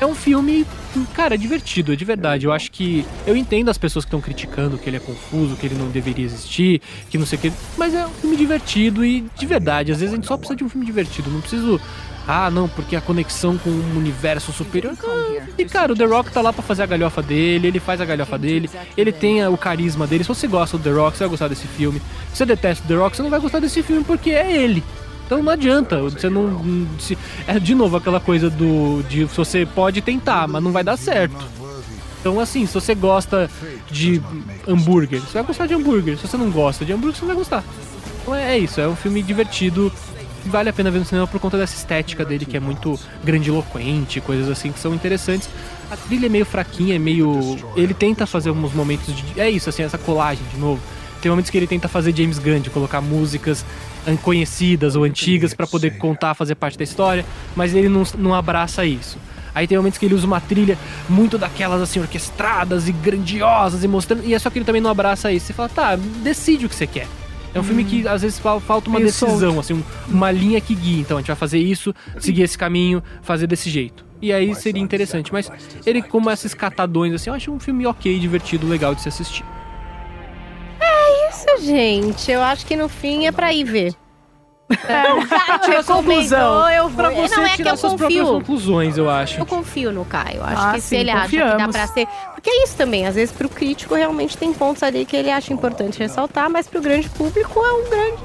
É 0.00 0.06
um 0.06 0.14
filme, 0.14 0.64
cara, 1.12 1.36
divertido, 1.36 1.96
de 1.96 2.04
verdade. 2.04 2.46
Eu 2.46 2.52
acho 2.52 2.70
que. 2.70 3.04
Eu 3.26 3.36
entendo 3.36 3.68
as 3.68 3.76
pessoas 3.76 4.04
que 4.04 4.08
estão 4.08 4.20
criticando 4.20 4.78
que 4.78 4.88
ele 4.88 4.96
é 4.96 5.00
confuso, 5.00 5.56
que 5.56 5.66
ele 5.66 5.74
não 5.74 5.88
deveria 5.88 6.24
existir, 6.24 6.80
que 7.10 7.18
não 7.18 7.26
sei 7.26 7.38
o 7.38 7.42
que. 7.42 7.52
Mas 7.76 7.94
é 7.94 8.06
um 8.06 8.10
filme 8.10 8.36
divertido 8.36 9.04
e 9.04 9.24
de 9.36 9.46
verdade. 9.46 9.90
Às 9.90 9.98
vezes 9.98 10.12
a 10.12 10.16
gente 10.16 10.26
só 10.26 10.36
precisa 10.36 10.56
de 10.56 10.64
um 10.64 10.68
filme 10.68 10.86
divertido. 10.86 11.30
Não 11.30 11.40
preciso. 11.40 11.80
Ah, 12.30 12.50
não, 12.50 12.68
porque 12.68 12.94
a 12.94 13.00
conexão 13.00 13.56
com 13.56 13.70
um 13.70 13.96
universo 13.96 14.52
superior. 14.52 14.94
E 15.56 15.64
cara, 15.64 15.94
o 15.94 15.96
The 15.96 16.04
Rock 16.04 16.30
tá 16.30 16.42
lá 16.42 16.52
pra 16.52 16.62
fazer 16.62 16.82
a 16.82 16.86
galhofa 16.86 17.22
dele, 17.22 17.68
ele 17.68 17.80
faz 17.80 18.02
a 18.02 18.04
galhofa 18.04 18.36
dele, 18.38 18.68
ele 18.98 19.10
tem 19.10 19.44
o 19.48 19.56
carisma 19.56 20.06
dele. 20.06 20.24
Se 20.24 20.28
você 20.28 20.46
gosta 20.46 20.76
do 20.76 20.84
The 20.84 20.90
Rock, 20.90 21.16
você 21.16 21.24
vai 21.24 21.30
gostar 21.30 21.48
desse 21.48 21.66
filme. 21.66 22.00
Se 22.30 22.36
você 22.36 22.44
detesta 22.44 22.84
o 22.84 22.86
The 22.88 22.94
Rock, 22.94 23.16
você 23.16 23.22
não 23.22 23.30
vai 23.30 23.40
gostar 23.40 23.60
desse 23.60 23.82
filme 23.82 24.04
porque 24.04 24.30
é 24.30 24.52
ele. 24.54 24.84
Então 25.28 25.42
não 25.42 25.52
adianta, 25.52 26.00
você 26.00 26.30
não. 26.30 26.88
Se, 26.98 27.18
é 27.46 27.60
de 27.60 27.74
novo 27.74 27.98
aquela 27.98 28.18
coisa 28.18 28.48
do. 28.48 29.02
de 29.10 29.24
você 29.24 29.66
pode 29.66 30.00
tentar, 30.00 30.48
mas 30.48 30.62
não 30.62 30.72
vai 30.72 30.82
dar 30.82 30.96
certo. 30.96 31.36
Então 32.18 32.40
assim, 32.40 32.64
se 32.64 32.72
você 32.72 32.94
gosta 32.94 33.50
de 33.90 34.22
hambúrguer, 34.66 35.20
você 35.20 35.34
vai 35.34 35.42
gostar 35.42 35.66
de 35.66 35.74
hambúrguer. 35.74 36.16
Se 36.16 36.26
você 36.26 36.38
não 36.38 36.50
gosta 36.50 36.82
de 36.82 36.94
hambúrguer, 36.94 37.14
você 37.14 37.20
não 37.20 37.28
vai 37.28 37.36
gostar. 37.36 37.62
Então 38.22 38.34
é, 38.34 38.54
é 38.54 38.58
isso, 38.58 38.80
é 38.80 38.88
um 38.88 38.96
filme 38.96 39.22
divertido. 39.22 39.92
Vale 40.46 40.70
a 40.70 40.72
pena 40.72 40.90
ver 40.90 41.00
no 41.00 41.04
cinema 41.04 41.26
por 41.26 41.38
conta 41.38 41.58
dessa 41.58 41.76
estética 41.76 42.24
dele, 42.24 42.46
que 42.46 42.56
é 42.56 42.60
muito 42.60 42.98
grandiloquente, 43.22 44.22
coisas 44.22 44.48
assim 44.48 44.72
que 44.72 44.78
são 44.78 44.94
interessantes. 44.94 45.46
A 45.90 45.96
trilha 45.96 46.24
é 46.24 46.30
meio 46.30 46.46
fraquinha, 46.46 46.96
é 46.96 46.98
meio. 46.98 47.58
Ele 47.76 47.92
tenta 47.92 48.26
fazer 48.26 48.48
alguns 48.48 48.72
momentos 48.72 49.14
de. 49.14 49.38
É 49.38 49.50
isso, 49.50 49.68
assim, 49.68 49.82
essa 49.82 49.98
colagem 49.98 50.42
de 50.50 50.58
novo. 50.58 50.80
Tem 51.20 51.30
momentos 51.30 51.50
que 51.50 51.56
ele 51.58 51.66
tenta 51.66 51.86
fazer 51.86 52.16
James 52.16 52.38
Gunn, 52.38 52.60
de 52.60 52.70
colocar 52.70 53.00
músicas 53.00 53.64
conhecidas 54.16 54.96
ou 54.96 55.04
antigas 55.04 55.52
pra 55.54 55.66
poder 55.66 55.98
contar, 55.98 56.34
fazer 56.34 56.54
parte 56.54 56.78
da 56.78 56.84
história, 56.84 57.24
mas 57.54 57.74
ele 57.74 57.88
não, 57.88 58.02
não 58.16 58.34
abraça 58.34 58.84
isso. 58.84 59.18
Aí 59.54 59.66
tem 59.66 59.76
momentos 59.76 59.98
que 59.98 60.06
ele 60.06 60.14
usa 60.14 60.26
uma 60.26 60.40
trilha 60.40 60.78
muito 61.08 61.36
daquelas 61.36 61.82
assim, 61.82 61.98
orquestradas 62.00 62.86
e 62.88 62.92
grandiosas 62.92 63.82
e 63.82 63.88
mostrando. 63.88 64.24
E 64.24 64.32
é 64.34 64.38
só 64.38 64.50
que 64.50 64.58
ele 64.58 64.64
também 64.64 64.80
não 64.80 64.90
abraça 64.90 65.32
isso. 65.32 65.46
Você 65.46 65.52
fala, 65.52 65.68
tá, 65.68 65.96
decide 66.22 66.66
o 66.66 66.68
que 66.68 66.74
você 66.74 66.86
quer. 66.86 67.06
É 67.54 67.58
um 67.58 67.64
filme 67.64 67.82
que 67.82 68.06
às 68.06 68.22
vezes 68.22 68.38
fal- 68.38 68.60
falta 68.60 68.88
uma 68.88 69.00
Meio 69.00 69.10
decisão, 69.10 69.58
assim, 69.58 69.72
um- 69.74 69.82
uma 70.06 70.30
linha 70.30 70.60
que 70.60 70.74
guia. 70.74 71.00
Então 71.00 71.16
a 71.16 71.20
gente 71.20 71.28
vai 71.28 71.36
fazer 71.36 71.58
isso, 71.58 71.94
seguir 72.20 72.42
esse 72.42 72.56
caminho, 72.56 73.02
fazer 73.22 73.46
desse 73.46 73.68
jeito. 73.70 74.04
E 74.20 74.32
aí 74.32 74.54
seria 74.54 74.82
interessante. 74.82 75.32
Mas 75.32 75.50
ele, 75.86 76.02
como 76.02 76.30
esses 76.30 76.52
catadões, 76.54 77.12
assim, 77.14 77.30
eu 77.30 77.34
acho 77.34 77.50
um 77.50 77.58
filme 77.58 77.86
ok, 77.86 78.18
divertido, 78.18 78.66
legal 78.68 78.94
de 78.94 79.00
se 79.02 79.08
assistir. 79.08 79.44
Isso, 81.30 81.62
gente. 81.64 82.30
Eu 82.30 82.42
acho 82.42 82.64
que 82.66 82.76
no 82.76 82.88
fim 82.88 83.26
é 83.26 83.32
pra 83.32 83.52
ir 83.52 83.64
ver. 83.64 83.94
Tira 85.64 85.80
a 85.80 85.84
conclusão. 85.84 86.68
Eu 86.70 86.88
vou. 86.88 86.96
Pra 86.96 87.10
você 87.10 87.36
não 87.36 87.46
é 87.46 87.56
tirar 87.56 87.70
eu 87.70 87.76
suas 87.76 87.94
próprias 87.94 88.20
confio. 88.22 88.38
conclusões, 88.40 88.98
eu 88.98 89.08
acho. 89.08 89.40
Eu 89.40 89.46
confio 89.46 89.90
no 89.92 90.04
Caio. 90.04 90.42
Acho 90.44 90.62
Ah, 90.62 90.72
que 90.74 90.80
se 90.80 90.88
sim, 90.88 90.96
ele 90.96 91.10
acha 91.10 91.28
que 91.28 91.38
dá 91.38 91.50
confiamos. 91.52 91.76
pra 91.76 91.86
ser. 91.86 92.06
Porque 92.34 92.50
é 92.50 92.64
isso 92.64 92.76
também. 92.76 93.06
Às 93.06 93.14
vezes, 93.14 93.32
pro 93.34 93.48
crítico, 93.48 93.94
realmente 93.94 94.36
tem 94.36 94.52
pontos 94.52 94.82
ali 94.82 95.04
que 95.06 95.16
ele 95.16 95.30
acha 95.30 95.52
importante 95.52 95.98
ressaltar, 95.98 96.50
mas 96.50 96.68
pro 96.68 96.80
grande 96.82 97.08
público 97.08 97.58
é 97.64 97.72
um 97.72 97.88
grande. 97.88 98.18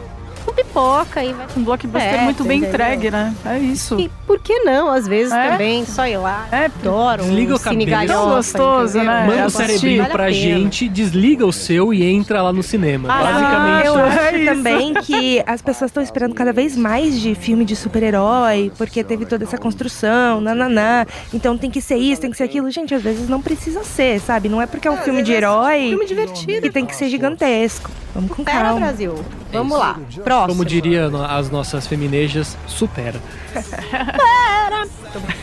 Um 0.47 0.53
pipoca 0.53 1.23
e 1.23 1.32
vai. 1.34 1.47
Um 1.58 1.63
blockbuster 1.63 2.13
É, 2.13 2.23
muito 2.23 2.43
bem 2.43 2.58
entendeu? 2.60 2.73
entregue, 2.75 3.12
né? 3.12 3.34
É 3.45 3.58
isso. 3.60 3.99
E 3.99 4.10
por 4.27 4.39
que 4.39 4.60
não? 4.60 4.89
Às 4.89 5.08
vezes 5.08 5.32
É? 5.32 5.51
também, 5.51 5.86
só 5.86 6.06
ir 6.08 6.17
lá. 6.17 6.47
É, 6.51 6.65
Adoro. 6.65 7.23
Desliga 7.23 7.53
um 7.53 7.56
o 7.56 7.60
cabelo. 7.60 7.86
galhofa, 7.89 8.13
Tão 8.23 8.36
gostoso, 8.36 8.97
entendeu? 8.97 9.13
né? 9.13 9.25
Manda 9.27 9.39
É, 9.41 9.45
o 9.45 9.49
cerebrinho 9.49 9.97
Vale 10.01 10.10
a 10.10 10.15
pra 10.15 10.32
gente, 10.32 10.89
desliga 10.89 11.45
o 11.45 11.53
seu 11.53 11.93
e 11.93 12.03
entra 12.03 12.41
lá 12.41 12.51
no 12.51 12.62
cinema. 12.62 13.08
Ah, 13.12 13.23
Basicamente. 13.23 13.86
eu 13.88 13.99
É 13.99 14.03
acho 14.27 14.36
isso. 14.38 14.45
também 14.53 14.93
que 14.95 15.43
as 15.47 15.62
pessoas 15.62 15.89
estão 15.89 16.03
esperando 16.03 16.34
cada 16.36 16.51
vez 16.51 16.75
mais 16.75 17.19
de 17.19 17.36
filme 17.36 17.63
de 17.65 17.75
super-herói, 17.75 18.71
porque 18.77 19.03
teve 19.03 19.25
toda 19.25 19.43
essa 19.45 19.58
construção, 19.58 20.41
nananã. 20.41 21.06
Então 21.34 21.58
tem 21.58 21.69
que 21.71 21.82
ser 21.82 21.95
isso, 21.95 22.21
tem 22.21 22.32
que 22.32 22.38
ser 22.38 22.43
aquilo. 22.43 22.69
Gente, 22.69 22.93
às 22.93 23.01
vezes 23.01 23.29
não 23.29 23.41
precisa 23.41 23.84
ser, 23.84 24.19
sabe? 24.19 24.49
Não 24.49 24.62
é 24.62 24.65
porque 24.65 24.88
é 24.88 24.91
um 24.91 24.97
filme 24.97 25.21
de 25.23 25.32
herói 25.32 25.89
Filme 25.89 26.06
divertido. 26.06 26.62
que 26.62 26.69
tem 26.69 26.86
que 26.86 26.95
ser 26.95 27.08
gigantesco. 27.10 27.89
Vamos 28.13 28.32
com 28.32 28.43
Pera, 28.43 28.60
calma. 28.60 28.79
Brasil. 28.82 29.15
Vamos 29.53 29.77
lá. 29.77 29.99
Próximo. 30.23 30.47
Como 30.49 30.65
diria 30.65 31.09
as 31.29 31.49
nossas 31.49 31.87
feminejas, 31.87 32.57
supera. 32.67 33.19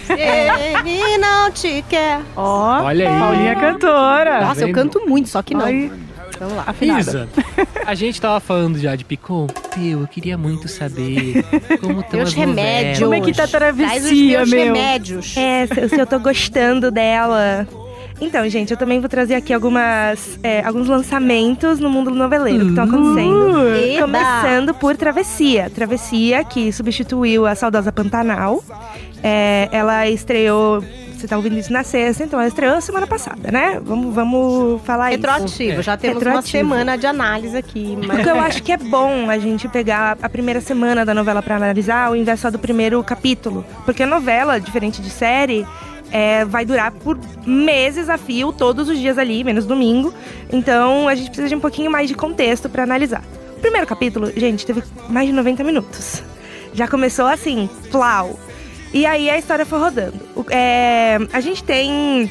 Ele 0.09 1.19
não 1.19 1.51
te 1.51 1.85
quer. 1.89 2.21
Ó, 2.37 2.83
Olha 2.83 3.11
aí. 3.11 3.19
Paulinha 3.19 3.57
cantora. 3.57 4.41
Nossa, 4.47 4.63
eu 4.67 4.73
canto 4.73 5.01
muito, 5.07 5.29
só 5.29 5.43
que 5.43 5.55
não. 5.55 5.65
Aí, 5.65 5.91
Vamos 6.39 6.57
lá. 6.57 6.65
afinada. 6.67 7.01
Isa, 7.01 7.29
a 7.87 7.95
gente 7.95 8.21
tava 8.21 8.41
falando 8.41 8.79
já 8.79 8.97
de 8.97 9.05
Picon. 9.05 9.47
Teu, 9.47 10.01
eu 10.01 10.07
queria 10.09 10.37
muito 10.39 10.69
saber 10.69 11.45
como 11.81 12.01
estão 12.01 12.21
as 12.23 12.33
remédios. 12.33 12.99
Como 13.01 13.15
é 13.15 13.21
que 13.21 13.33
tá 13.33 13.45
a 13.45 13.49
Traz 13.49 13.75
os 13.75 13.79
travessia, 13.79 14.39
meus 14.39 14.51
meu? 14.51 14.65
remédios. 14.65 15.37
É, 15.37 15.67
se 15.67 15.97
eu 16.01 16.07
tô 16.07 16.19
gostando 16.19 16.91
dela. 16.91 17.69
Então, 18.21 18.47
gente, 18.49 18.71
eu 18.71 18.77
também 18.77 19.01
vou 19.01 19.09
trazer 19.09 19.35
aqui 19.35 19.53
algumas, 19.53 20.39
é, 20.43 20.63
alguns 20.63 20.89
lançamentos 20.89 21.81
no 21.81 21.89
mundo 21.89 22.11
noveleiro 22.11 22.65
que 22.65 22.71
estão 22.71 22.85
acontecendo. 22.85 23.69
Eba. 23.75 24.03
Começando 24.03 24.75
por 24.75 24.97
Travessia. 24.97 25.71
Travessia, 25.71 26.45
que 26.45 26.71
substituiu 26.73 27.47
a 27.47 27.55
saudosa 27.55 27.91
Pantanal. 27.91 28.63
É, 29.23 29.69
ela 29.73 30.09
estreou. 30.09 30.85
Você 31.17 31.29
tá 31.29 31.37
ouvindo 31.37 31.59
isso 31.59 31.71
na 31.71 31.85
sexta, 31.85 32.25
então 32.25 32.41
ela 32.41 32.49
estreou 32.49 32.81
semana 32.81 33.07
passada, 33.07 33.51
né? 33.53 33.79
Vamos, 33.85 34.15
vamos 34.15 34.81
falar 34.87 35.13
isso. 35.13 35.21
Retroativo. 35.21 35.83
Já 35.83 35.95
temos 35.95 36.17
uma 36.17 36.25
Retroativo. 36.31 36.51
semana 36.51 36.97
de 36.97 37.07
análise 37.07 37.55
aqui. 37.55 37.95
Mas... 37.99 38.17
Porque 38.17 38.31
eu 38.31 38.41
acho 38.41 38.63
que 38.63 38.73
é 38.73 38.79
bom 38.79 39.29
a 39.29 39.39
gente 39.39 39.69
pegar 39.69 40.17
a 40.23 40.29
primeira 40.31 40.63
semana 40.63 41.05
da 41.05 41.13
novela 41.13 41.43
pra 41.43 41.57
analisar, 41.57 42.07
ao 42.07 42.17
invés 42.17 42.41
só 42.41 42.51
do 42.51 42.59
primeiro 42.59 43.05
capítulo. 43.05 43.67
Porque 43.85 44.05
a 44.05 44.07
novela, 44.07 44.59
diferente 44.59 45.03
de 45.03 45.11
série, 45.11 45.67
é, 46.11 46.45
vai 46.45 46.65
durar 46.65 46.93
por 46.93 47.19
meses 47.47 48.09
a 48.09 48.19
fio, 48.19 48.53
todos 48.53 48.89
os 48.89 48.99
dias 48.99 49.19
ali, 49.19 49.45
menos 49.45 49.67
domingo. 49.67 50.13
Então 50.53 51.09
a 51.09 51.15
gente 51.15 51.27
precisa 51.27 51.49
de 51.49 51.55
um 51.55 51.61
pouquinho 51.61 51.91
mais 51.91 52.09
de 52.09 52.15
contexto 52.15 52.69
pra 52.69 52.83
analisar. 52.83 53.23
O 53.57 53.61
primeiro 53.61 53.87
capítulo, 53.87 54.33
gente, 54.37 54.65
teve 54.65 54.83
mais 55.09 55.27
de 55.27 55.33
90 55.33 55.63
minutos. 55.65 56.23
Já 56.73 56.89
começou 56.89 57.27
assim, 57.27 57.69
plau. 57.91 58.39
E 58.93 59.07
aí 59.07 59.31
a 59.31 59.39
história 59.39 59.65
foi 59.65 59.79
rodando. 59.79 60.19
É, 60.51 61.19
a 61.33 61.41
gente 61.41 61.63
tem 61.63 62.31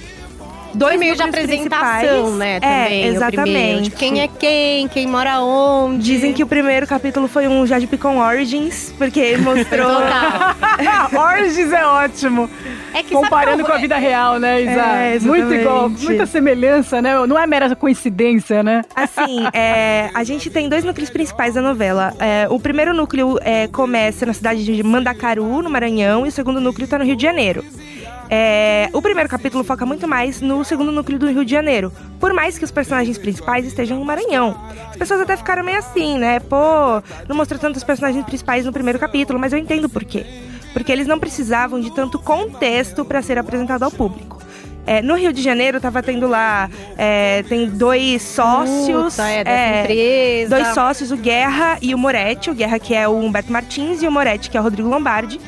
dois 0.73 0.99
meio 0.99 1.15
de 1.15 1.21
apresentação, 1.21 2.35
né? 2.35 2.59
Também, 2.59 2.77
É, 2.77 2.83
o 2.85 2.87
primeiro. 2.87 3.15
exatamente. 3.15 3.91
Quem 3.91 4.21
é 4.21 4.27
quem, 4.27 4.87
quem 4.87 5.07
mora 5.07 5.39
onde. 5.41 6.03
Dizem 6.03 6.33
que 6.33 6.43
o 6.43 6.47
primeiro 6.47 6.87
capítulo 6.87 7.27
foi 7.27 7.47
um 7.47 7.65
Jade 7.65 7.87
Picon 7.87 8.17
Origins, 8.19 8.93
porque 8.97 9.37
mostrou. 9.37 9.89
Origins 11.13 11.71
é 11.71 11.85
ótimo. 11.85 12.49
É 12.93 13.03
que 13.03 13.13
Comparando 13.13 13.63
com 13.63 13.71
a 13.71 13.77
vida 13.77 13.97
real, 13.97 14.39
né, 14.39 14.61
Isa? 14.61 14.71
É, 14.81 15.19
Muito 15.19 15.53
igual, 15.53 15.89
muita 15.89 16.25
semelhança, 16.25 17.01
né? 17.01 17.13
Não 17.27 17.37
é 17.37 17.45
mera 17.45 17.75
coincidência, 17.75 18.63
né? 18.63 18.83
Assim, 18.95 19.45
é, 19.53 20.09
a 20.13 20.23
gente 20.23 20.49
tem 20.49 20.67
dois 20.67 20.83
núcleos 20.83 21.09
principais 21.09 21.53
da 21.53 21.61
novela. 21.61 22.13
É, 22.19 22.47
o 22.49 22.59
primeiro 22.59 22.93
núcleo 22.93 23.37
é, 23.41 23.67
começa 23.67 24.25
na 24.25 24.33
cidade 24.33 24.65
de 24.65 24.81
Mandacaru, 24.83 25.61
no 25.61 25.69
Maranhão, 25.69 26.25
e 26.25 26.29
o 26.29 26.31
segundo 26.31 26.59
núcleo 26.59 26.85
está 26.85 26.97
no 26.97 27.05
Rio 27.05 27.15
de 27.15 27.21
Janeiro. 27.23 27.63
É, 28.29 28.89
o 28.93 29.01
primeiro 29.01 29.27
capítulo 29.27 29.63
foca 29.63 29.85
muito 29.85 30.07
mais 30.07 30.39
no 30.39 30.63
segundo 30.63 30.91
núcleo 30.91 31.17
do 31.17 31.27
Rio 31.31 31.43
de 31.43 31.51
Janeiro. 31.51 31.91
Por 32.19 32.31
mais 32.31 32.59
que 32.59 32.63
os 32.63 32.71
personagens 32.71 33.17
principais 33.17 33.65
estejam 33.65 33.97
no 33.97 34.05
Maranhão. 34.05 34.55
As 34.89 34.97
pessoas 34.97 35.21
até 35.21 35.35
ficaram 35.35 35.63
meio 35.63 35.79
assim, 35.79 36.17
né? 36.19 36.39
Pô, 36.39 37.01
não 37.27 37.35
mostrou 37.35 37.59
tantos 37.59 37.83
personagens 37.83 38.23
principais 38.25 38.65
no 38.65 38.71
primeiro 38.71 38.99
capítulo, 38.99 39.39
mas 39.39 39.51
eu 39.51 39.57
entendo 39.57 39.89
por 39.89 40.03
quê. 40.03 40.25
Porque 40.73 40.91
eles 40.91 41.07
não 41.07 41.19
precisavam 41.19 41.79
de 41.79 41.93
tanto 41.95 42.19
contexto 42.19 43.03
para 43.03 43.21
ser 43.23 43.39
apresentado 43.39 43.83
ao 43.83 43.89
público. 43.89 44.39
É, 44.85 45.03
no 45.03 45.15
Rio 45.15 45.31
de 45.31 45.41
Janeiro 45.41 45.79
tava 45.79 46.01
tendo 46.01 46.27
lá, 46.27 46.67
é, 46.97 47.43
tem 47.43 47.69
dois 47.69 48.21
sócios. 48.21 49.19
É, 49.19 49.43
é, 49.45 49.81
empresa. 49.81 50.55
Dois 50.55 50.67
sócios, 50.73 51.11
o 51.11 51.17
Guerra 51.17 51.77
e 51.81 51.93
o 51.93 51.97
Moretti. 51.97 52.49
O 52.49 52.55
Guerra 52.55 52.79
que 52.79 52.95
é 52.95 53.07
o 53.07 53.15
Humberto 53.15 53.51
Martins 53.51 54.01
e 54.01 54.07
o 54.07 54.11
Moretti 54.11 54.49
que 54.49 54.57
é 54.57 54.59
o 54.59 54.63
Rodrigo 54.63 54.89
Lombardi. 54.89 55.39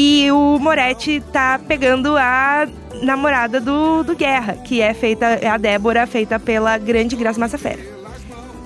E 0.00 0.30
o 0.30 0.60
Moretti 0.60 1.20
tá 1.32 1.58
pegando 1.58 2.16
a 2.16 2.68
namorada 3.02 3.60
do, 3.60 4.04
do 4.04 4.14
Guerra, 4.14 4.52
que 4.54 4.80
é 4.80 4.94
feita, 4.94 5.26
é 5.26 5.48
a 5.48 5.56
Débora, 5.56 6.06
feita 6.06 6.38
pela 6.38 6.78
grande 6.78 7.16
Graça 7.16 7.40
Massafera. 7.40 7.80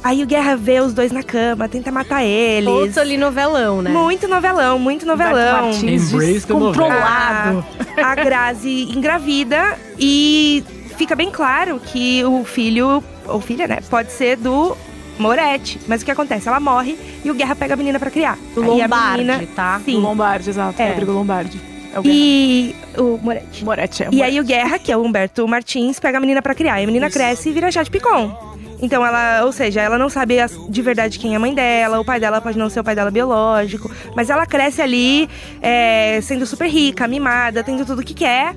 Aí 0.04 0.22
o 0.22 0.26
Guerra 0.26 0.56
vê 0.56 0.78
os 0.80 0.92
dois 0.92 1.10
na 1.10 1.22
cama, 1.22 1.66
tenta 1.70 1.90
matar 1.90 2.22
eles. 2.22 2.68
Outro 2.68 3.00
ali 3.00 3.16
novelão, 3.16 3.80
né? 3.80 3.88
Muito 3.88 4.28
novelão, 4.28 4.78
muito 4.78 5.06
novelão. 5.06 5.68
Novela. 5.68 5.72
descontrolado. 6.20 7.64
A 7.96 8.14
Grazi 8.14 8.92
engravida 8.94 9.78
e 9.98 10.62
fica 10.98 11.16
bem 11.16 11.30
claro 11.30 11.80
que 11.80 12.22
o 12.26 12.44
filho, 12.44 13.02
ou 13.26 13.40
filha, 13.40 13.66
né, 13.66 13.78
pode 13.88 14.12
ser 14.12 14.36
do 14.36 14.76
Moretti. 15.22 15.80
Mas 15.86 16.02
o 16.02 16.04
que 16.04 16.10
acontece? 16.10 16.48
Ela 16.48 16.60
morre 16.60 16.98
e 17.24 17.30
o 17.30 17.34
Guerra 17.34 17.54
pega 17.56 17.74
a 17.74 17.76
menina 17.76 17.98
pra 17.98 18.10
criar. 18.10 18.38
Lombardi, 18.56 19.24
menina- 19.24 19.42
tá? 19.54 19.80
Sim. 19.84 19.96
Lombardi, 20.00 20.50
exato. 20.50 20.80
É. 20.82 20.88
Rodrigo 20.90 21.12
Lombardi. 21.12 21.60
É 21.94 22.00
o. 22.00 22.02
E 22.06 22.74
o 22.96 23.18
Moretti. 23.22 23.64
Moretti 23.64 24.02
é 24.02 24.08
o 24.10 24.14
E 24.14 24.22
aí 24.22 24.40
o 24.40 24.44
Guerra, 24.44 24.78
que 24.78 24.90
é 24.90 24.96
o 24.96 25.02
Humberto 25.02 25.46
Martins, 25.46 25.98
pega 26.00 26.18
a 26.18 26.20
menina 26.20 26.40
pra 26.42 26.54
criar. 26.54 26.80
E 26.80 26.84
a 26.84 26.86
menina 26.86 27.10
cresce 27.10 27.48
e 27.48 27.52
vira 27.52 27.70
Jade 27.70 27.90
Picon. 27.90 28.52
Então 28.80 29.06
ela, 29.06 29.44
ou 29.44 29.52
seja, 29.52 29.80
ela 29.80 29.96
não 29.96 30.08
sabe 30.08 30.36
de 30.68 30.82
verdade 30.82 31.16
quem 31.18 31.34
é 31.34 31.36
a 31.36 31.38
mãe 31.38 31.54
dela, 31.54 32.00
o 32.00 32.04
pai 32.04 32.18
dela 32.18 32.40
pode 32.40 32.58
não 32.58 32.68
ser 32.68 32.80
o 32.80 32.84
pai 32.84 32.96
dela 32.96 33.12
biológico, 33.12 33.88
mas 34.16 34.28
ela 34.28 34.44
cresce 34.44 34.82
ali 34.82 35.28
é, 35.60 36.18
sendo 36.20 36.44
super 36.44 36.68
rica, 36.68 37.06
mimada, 37.06 37.62
tendo 37.62 37.86
tudo 37.86 38.02
que 38.02 38.12
quer. 38.12 38.56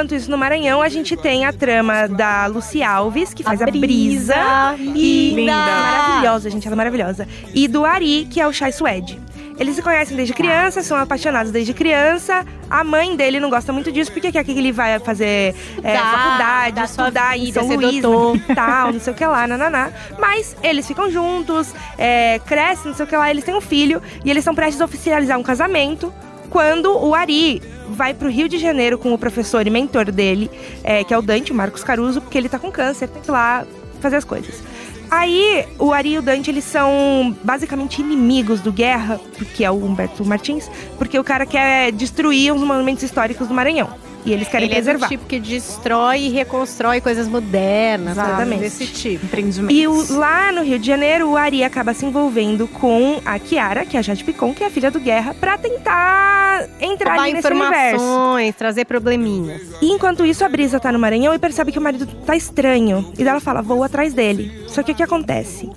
Enquanto 0.00 0.14
isso, 0.14 0.30
no 0.30 0.38
Maranhão, 0.38 0.80
a 0.80 0.88
gente 0.88 1.14
tem 1.14 1.44
a 1.44 1.52
trama 1.52 2.08
da 2.08 2.46
Lucy 2.46 2.82
Alves, 2.82 3.34
que 3.34 3.42
faz 3.42 3.60
a, 3.60 3.66
Brisa. 3.66 4.34
E 4.78 5.34
linda. 5.34 5.52
maravilhosa, 5.52 6.48
gente, 6.48 6.66
ela 6.66 6.74
é 6.74 6.78
maravilhosa. 6.78 7.28
E 7.52 7.68
do 7.68 7.84
Ari, 7.84 8.26
que 8.30 8.40
é 8.40 8.46
o 8.46 8.52
Chai 8.52 8.72
Suede. 8.72 9.20
Eles 9.58 9.76
se 9.76 9.82
conhecem 9.82 10.16
desde 10.16 10.32
criança, 10.32 10.82
são 10.82 10.96
apaixonados 10.96 11.52
desde 11.52 11.74
criança. 11.74 12.46
A 12.70 12.82
mãe 12.82 13.14
dele 13.14 13.38
não 13.38 13.50
gosta 13.50 13.74
muito 13.74 13.92
disso, 13.92 14.10
porque 14.10 14.32
quer 14.32 14.42
que 14.42 14.52
ele 14.52 14.72
vai 14.72 14.98
fazer 15.00 15.54
é, 15.84 15.98
faculdade, 15.98 16.80
estudar 16.80 17.38
em 17.38 17.52
São 17.52 17.68
ser 17.68 17.76
Luís, 17.76 18.02
e 18.48 18.54
tal, 18.54 18.94
não 18.94 19.00
sei 19.00 19.12
o 19.12 19.16
que 19.16 19.26
lá, 19.26 19.46
nananá. 19.46 19.90
Mas 20.18 20.56
eles 20.62 20.86
ficam 20.86 21.10
juntos, 21.10 21.74
é, 21.98 22.40
crescem, 22.46 22.86
não 22.86 22.94
sei 22.94 23.04
o 23.04 23.06
que 23.06 23.14
lá, 23.14 23.30
eles 23.30 23.44
têm 23.44 23.54
um 23.54 23.60
filho. 23.60 24.00
E 24.24 24.30
eles 24.30 24.40
estão 24.40 24.54
prestes 24.54 24.80
a 24.80 24.86
oficializar 24.86 25.38
um 25.38 25.42
casamento 25.42 26.10
quando 26.50 26.92
o 26.98 27.14
Ari 27.14 27.62
vai 27.88 28.12
pro 28.12 28.28
Rio 28.28 28.48
de 28.48 28.58
Janeiro 28.58 28.98
com 28.98 29.14
o 29.14 29.18
professor 29.18 29.66
e 29.66 29.70
mentor 29.70 30.10
dele, 30.10 30.50
é, 30.82 31.02
que 31.04 31.14
é 31.14 31.18
o 31.18 31.22
Dante, 31.22 31.52
o 31.52 31.54
Marcos 31.54 31.82
Caruso, 31.82 32.20
porque 32.20 32.36
ele 32.36 32.48
tá 32.48 32.58
com 32.58 32.70
câncer, 32.70 33.08
tem 33.08 33.22
que 33.22 33.28
ir 33.28 33.32
lá 33.32 33.64
fazer 34.00 34.16
as 34.16 34.24
coisas. 34.24 34.62
Aí, 35.10 35.66
o 35.78 35.92
Ari 35.92 36.12
e 36.12 36.18
o 36.18 36.22
Dante, 36.22 36.50
eles 36.50 36.64
são 36.64 37.36
basicamente 37.42 38.00
inimigos 38.00 38.60
do 38.60 38.72
Guerra, 38.72 39.20
que 39.56 39.64
é 39.64 39.70
o 39.70 39.84
Humberto 39.84 40.24
Martins, 40.24 40.70
porque 40.98 41.18
o 41.18 41.24
cara 41.24 41.44
quer 41.44 41.90
destruir 41.90 42.54
os 42.54 42.60
monumentos 42.60 43.02
históricos 43.02 43.48
do 43.48 43.54
Maranhão. 43.54 43.90
E 44.24 44.32
eles 44.32 44.48
querem 44.48 44.66
Ele 44.66 44.74
é 44.74 44.76
preservar. 44.76 45.06
do 45.06 45.08
tipo 45.08 45.24
que 45.26 45.40
destrói 45.40 46.20
e 46.22 46.28
reconstrói 46.28 47.00
coisas 47.00 47.26
modernas? 47.26 48.12
Exatamente. 48.16 48.60
Desse 48.60 48.86
tipo. 48.86 49.24
Empreendimentos. 49.24 49.76
E 49.76 49.86
o- 49.86 50.18
lá 50.18 50.52
no 50.52 50.62
Rio 50.62 50.78
de 50.78 50.86
Janeiro, 50.86 51.30
o 51.30 51.36
Ari 51.36 51.64
acaba 51.64 51.94
se 51.94 52.04
envolvendo 52.04 52.68
com 52.68 53.20
a 53.24 53.38
Kiara, 53.38 53.86
que 53.86 53.96
é 53.96 54.00
a 54.00 54.02
Jade 54.02 54.22
Picon, 54.22 54.52
que 54.52 54.62
é 54.62 54.66
a 54.66 54.70
filha 54.70 54.90
do 54.90 55.00
Guerra, 55.00 55.34
pra 55.34 55.56
tentar 55.56 56.66
entrar 56.80 57.10
Roubar 57.12 57.24
ali 57.24 57.32
nesse 57.34 57.46
universo. 57.48 57.96
informações, 57.96 58.54
trazer 58.56 58.84
probleminhas. 58.84 59.62
E 59.80 59.86
enquanto 59.90 60.24
isso, 60.26 60.44
a 60.44 60.48
Brisa 60.48 60.78
tá 60.78 60.92
no 60.92 60.98
Maranhão 60.98 61.32
e 61.34 61.38
percebe 61.38 61.72
que 61.72 61.78
o 61.78 61.82
marido 61.82 62.06
tá 62.26 62.36
estranho. 62.36 63.10
E 63.14 63.18
daí 63.24 63.28
ela 63.28 63.40
fala, 63.40 63.62
vou 63.62 63.82
atrás 63.82 64.12
dele. 64.12 64.52
Só 64.68 64.82
que 64.82 64.92
o 64.92 64.94
que 64.94 65.02
acontece? 65.02 65.70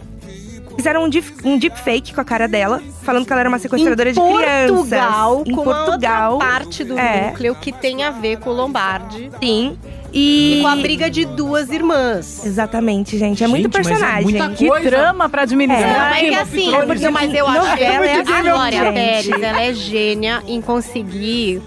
Fizeram 0.75 1.03
um, 1.03 1.09
deep, 1.09 1.31
um 1.45 1.57
deepfake 1.57 2.13
com 2.13 2.21
a 2.21 2.25
cara 2.25 2.47
dela, 2.47 2.81
falando 3.03 3.25
que 3.25 3.31
ela 3.31 3.41
era 3.41 3.49
uma 3.49 3.59
sequestradora 3.59 4.09
em 4.09 4.13
de 4.13 4.19
crianças. 4.19 4.71
Portugal, 4.71 5.43
em 5.45 5.51
com 5.55 5.63
Portugal. 5.63 6.23
a 6.23 6.29
outra 6.31 6.47
parte 6.49 6.83
do 6.83 6.97
É. 6.97 7.27
núcleo 7.29 7.55
que 7.55 7.71
tem 7.71 8.03
a 8.03 8.09
ver 8.11 8.39
com 8.39 8.49
o 8.49 8.53
Lombardi. 8.53 9.29
Sim. 9.41 9.77
E... 10.11 10.59
E 10.59 10.61
com 10.61 10.67
a 10.67 10.75
briga 10.75 11.09
de 11.09 11.25
duas 11.25 11.69
irmãs. 11.69 12.45
Exatamente, 12.45 13.17
gente. 13.17 13.43
É 13.43 13.47
muito 13.47 13.63
Gente, 13.63 13.77
mas 13.77 13.87
é 13.87 13.89
personagem. 13.91 14.23
muita 14.23 14.49
Que 14.49 14.67
coisa. 14.67 14.89
trama 14.89 15.29
pra 15.29 15.41
administrar. 15.43 15.89
É. 15.89 15.93
Não, 15.97 16.05
é 16.15 16.19
que 16.29 16.35
assim, 16.35 16.69
Thrones. 16.69 16.85
porque, 16.87 17.09
mas 17.09 17.33
eu 17.33 17.47
acho 17.47 17.61
que 17.61 17.67
Novela 17.69 17.93
ela 17.93 18.05
é 18.05 18.09
é 18.15 18.19
a 18.19 18.41
Glória. 18.41 18.91
Pérez, 18.93 19.29
ela 19.41 19.61
é 19.61 19.73
gênia 19.73 20.43
em 20.47 20.61
conseguir 20.61 21.61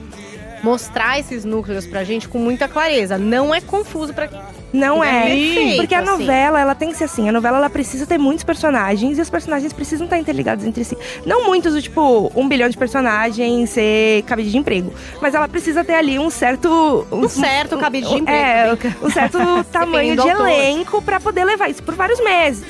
mostrar 0.62 1.18
esses 1.18 1.44
núcleos 1.44 1.86
pra 1.86 2.02
gente 2.04 2.28
com 2.28 2.38
muita 2.38 2.66
clareza. 2.68 3.18
Não 3.18 3.54
é 3.54 3.60
confuso 3.60 4.12
pra 4.14 4.26
quem 4.28 4.40
Não 4.72 5.02
É 5.02 5.08
é. 5.08 5.20
perfeito, 5.28 5.76
Porque 5.76 5.94
a 5.94 6.00
assim. 6.00 6.10
novela, 6.10 6.60
ela 6.60 6.74
tem 6.74 6.90
que 6.90 6.96
ser 6.96 7.04
assim. 7.04 7.28
A 7.28 7.32
novela, 7.32 7.56
ela 7.58 7.70
precisa 7.70 8.04
ter 8.06 8.18
muitos 8.18 8.44
personagens. 8.44 9.16
E 9.16 9.20
os 9.20 9.30
personagens 9.30 9.72
precisam 9.72 10.04
estar 10.06 10.18
interligados 10.18 10.64
entre 10.64 10.84
si. 10.84 10.96
Não 11.24 11.46
muitos, 11.46 11.72
do 11.72 11.80
tipo, 11.80 12.30
um 12.34 12.46
bilhão 12.48 12.68
de 12.68 12.76
personagens 12.76 13.70
ser 13.70 14.22
cabide 14.24 14.50
de 14.50 14.58
emprego. 14.58 14.92
Mas 15.20 15.34
ela 15.34 15.48
precisa 15.48 15.82
ter 15.84 15.94
ali 15.94 16.18
um 16.18 16.28
certo... 16.30 17.06
Um 17.10 17.28
certo 17.28 17.78
cabide 17.78 18.08
de 18.08 18.14
emprego, 18.16 18.38
É, 18.38 18.76
bem. 18.76 18.94
um 19.02 19.10
certo 19.10 19.38
tamanho 19.72 20.16
de 20.16 20.28
elenco 20.28 21.00
pra 21.00 21.20
poder 21.20 21.44
levar 21.44 21.70
isso 21.70 21.82
por 21.82 21.94
vários 21.94 22.22
meses. 22.22 22.64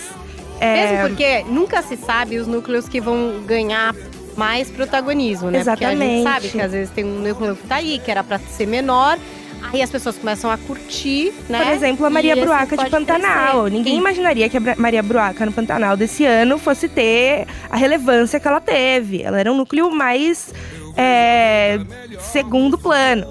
É, 0.61 0.93
Mesmo 0.93 1.09
porque 1.09 1.45
nunca 1.49 1.83
se 1.83 1.97
sabe 1.97 2.39
os 2.39 2.47
núcleos 2.47 2.89
que 2.89 3.01
vão 3.01 3.43
ganhar 3.47 3.95
mais 4.37 4.71
protagonismo, 4.71 5.51
né? 5.51 5.59
Porque 5.65 5.85
a 5.85 5.93
Exatamente. 5.93 6.15
gente 6.17 6.23
sabe 6.23 6.49
que 6.51 6.61
às 6.61 6.73
vezes 6.73 6.91
tem 6.91 7.05
um 7.05 7.21
núcleo 7.21 7.57
que 7.57 7.67
tá 7.67 7.77
aí, 7.77 7.99
que 7.99 8.11
era 8.11 8.23
pra 8.23 8.39
ser 8.39 8.67
menor, 8.67 9.19
aí 9.73 9.83
as 9.83 9.91
pessoas 9.91 10.17
começam 10.17 10.51
a 10.51 10.57
curtir, 10.59 11.33
né? 11.49 11.65
Por 11.65 11.73
exemplo, 11.73 12.07
a 12.07 12.11
Maria 12.11 12.35
E 12.35 12.39
esse 12.39 12.47
Bruaca 12.47 12.77
de 12.77 12.91
Pantanal. 12.91 13.63
crescer. 13.63 13.77
Ninguém 13.77 13.97
imaginaria 13.97 14.49
que 14.49 14.57
a 14.57 14.77
Maria 14.77 15.03
Bruaca 15.03 15.45
no 15.47 15.53
Pantanal 15.53 15.97
desse 15.97 16.25
ano 16.25 16.59
fosse 16.59 16.89
ter 16.89 17.47
a 17.71 17.77
relevância 17.77 18.39
que 18.41 18.49
ela 18.49 18.61
teve. 18.61 19.23
Ela 19.23 19.41
era 19.41 19.53
um 19.53 19.57
núcleo 19.57 19.91
mais 19.91 20.53
é, 20.97 21.79
segundo 22.21 22.79
plano. 22.79 23.27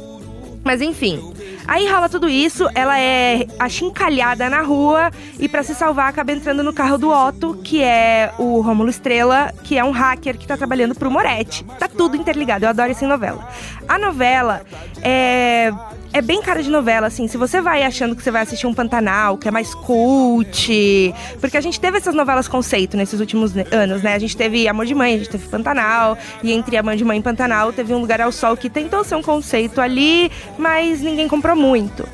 Mas 0.64 0.82
enfim. 0.82 1.22
Aí 1.68 1.88
rola 1.88 2.08
tudo 2.08 2.30
isso, 2.30 2.68
ela 2.76 3.00
é 3.00 3.48
achincalhada 3.58 4.50
na 4.50 4.62
rua 4.62 5.10
e 5.40 5.50
pra 5.50 5.64
se 5.64 5.74
salvar 5.74 6.10
acaba 6.10 6.32
entrando 6.32 6.64
no 6.64 6.72
carro 6.72 6.98
do 6.98 7.10
Otto, 7.10 7.60
que 7.64 7.82
é 7.82 8.32
o 8.38 8.62
Rômulo 8.62 8.90
Estrela, 8.90 9.52
que 9.64 9.76
é 9.78 9.84
um 9.84 9.90
hacker 9.90 10.38
que 10.38 10.46
tá 10.46 10.56
trabalhando 10.56 10.94
pro 10.94 11.10
Moretti. 11.10 11.64
Tá 11.80 11.88
tudo 11.88 12.16
interligado, 12.16 12.66
eu 12.66 12.70
adoro 12.70 12.92
essa 12.92 13.08
novela. 13.08 13.48
A 13.88 13.98
novela 13.98 14.62
é 15.02 15.74
é 16.16 16.22
bem 16.22 16.42
cara 16.42 16.64
de 16.64 16.72
novela, 16.72 17.08
assim. 17.08 17.28
Se 17.28 17.36
você 17.36 17.60
vai 17.60 17.84
achando 17.84 18.16
que 18.16 18.24
você 18.24 18.32
vai 18.32 18.42
assistir 18.42 18.66
um 18.66 18.74
Pantanal, 18.74 19.38
que 19.38 19.50
é 19.50 19.52
mais 19.52 19.76
cult. 19.76 21.14
Porque 21.42 21.58
a 21.58 21.62
gente 21.62 21.78
teve 21.78 21.98
essas 21.98 22.16
novelas 22.16 22.48
conceito 22.48 22.96
nesses 22.96 23.20
últimos 23.20 23.52
anos, 23.70 24.02
né? 24.02 24.14
A 24.14 24.20
gente 24.20 24.38
teve 24.38 24.66
Amor 24.66 24.86
de 24.86 24.96
Mãe, 24.96 25.16
a 25.16 25.18
gente 25.18 25.30
teve 25.30 25.46
Pantanal. 25.50 26.18
E 26.42 26.54
entre 26.54 26.78
Amor 26.78 26.96
de 26.96 27.04
Mãe 27.04 27.20
e 27.20 27.22
Pantanal 27.22 27.74
teve 27.74 27.94
um 27.94 28.00
Lugar 28.00 28.22
ao 28.22 28.32
Sol 28.32 28.56
que 28.56 28.70
tentou 28.70 29.04
ser 29.04 29.16
um 29.16 29.22
conceito 29.22 29.82
ali, 29.82 30.32
mas 30.58 31.02
ninguém 31.02 31.28
comprou 31.28 31.54
muito. 31.54 32.08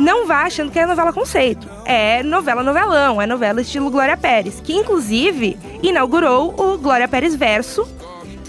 Não 0.00 0.26
vá 0.26 0.42
achando 0.42 0.72
que 0.72 0.78
é 0.80 0.84
novela 0.84 1.12
conceito. 1.12 1.68
É 1.84 2.24
novela 2.24 2.64
novelão, 2.64 3.22
é 3.22 3.26
novela 3.26 3.60
estilo 3.60 3.88
Glória 3.88 4.16
Pérez. 4.16 4.60
Que 4.60 4.72
inclusive 4.72 5.56
inaugurou 5.80 6.56
o 6.58 6.76
Glória 6.76 7.06
Pérez 7.06 7.36
Verso, 7.36 7.88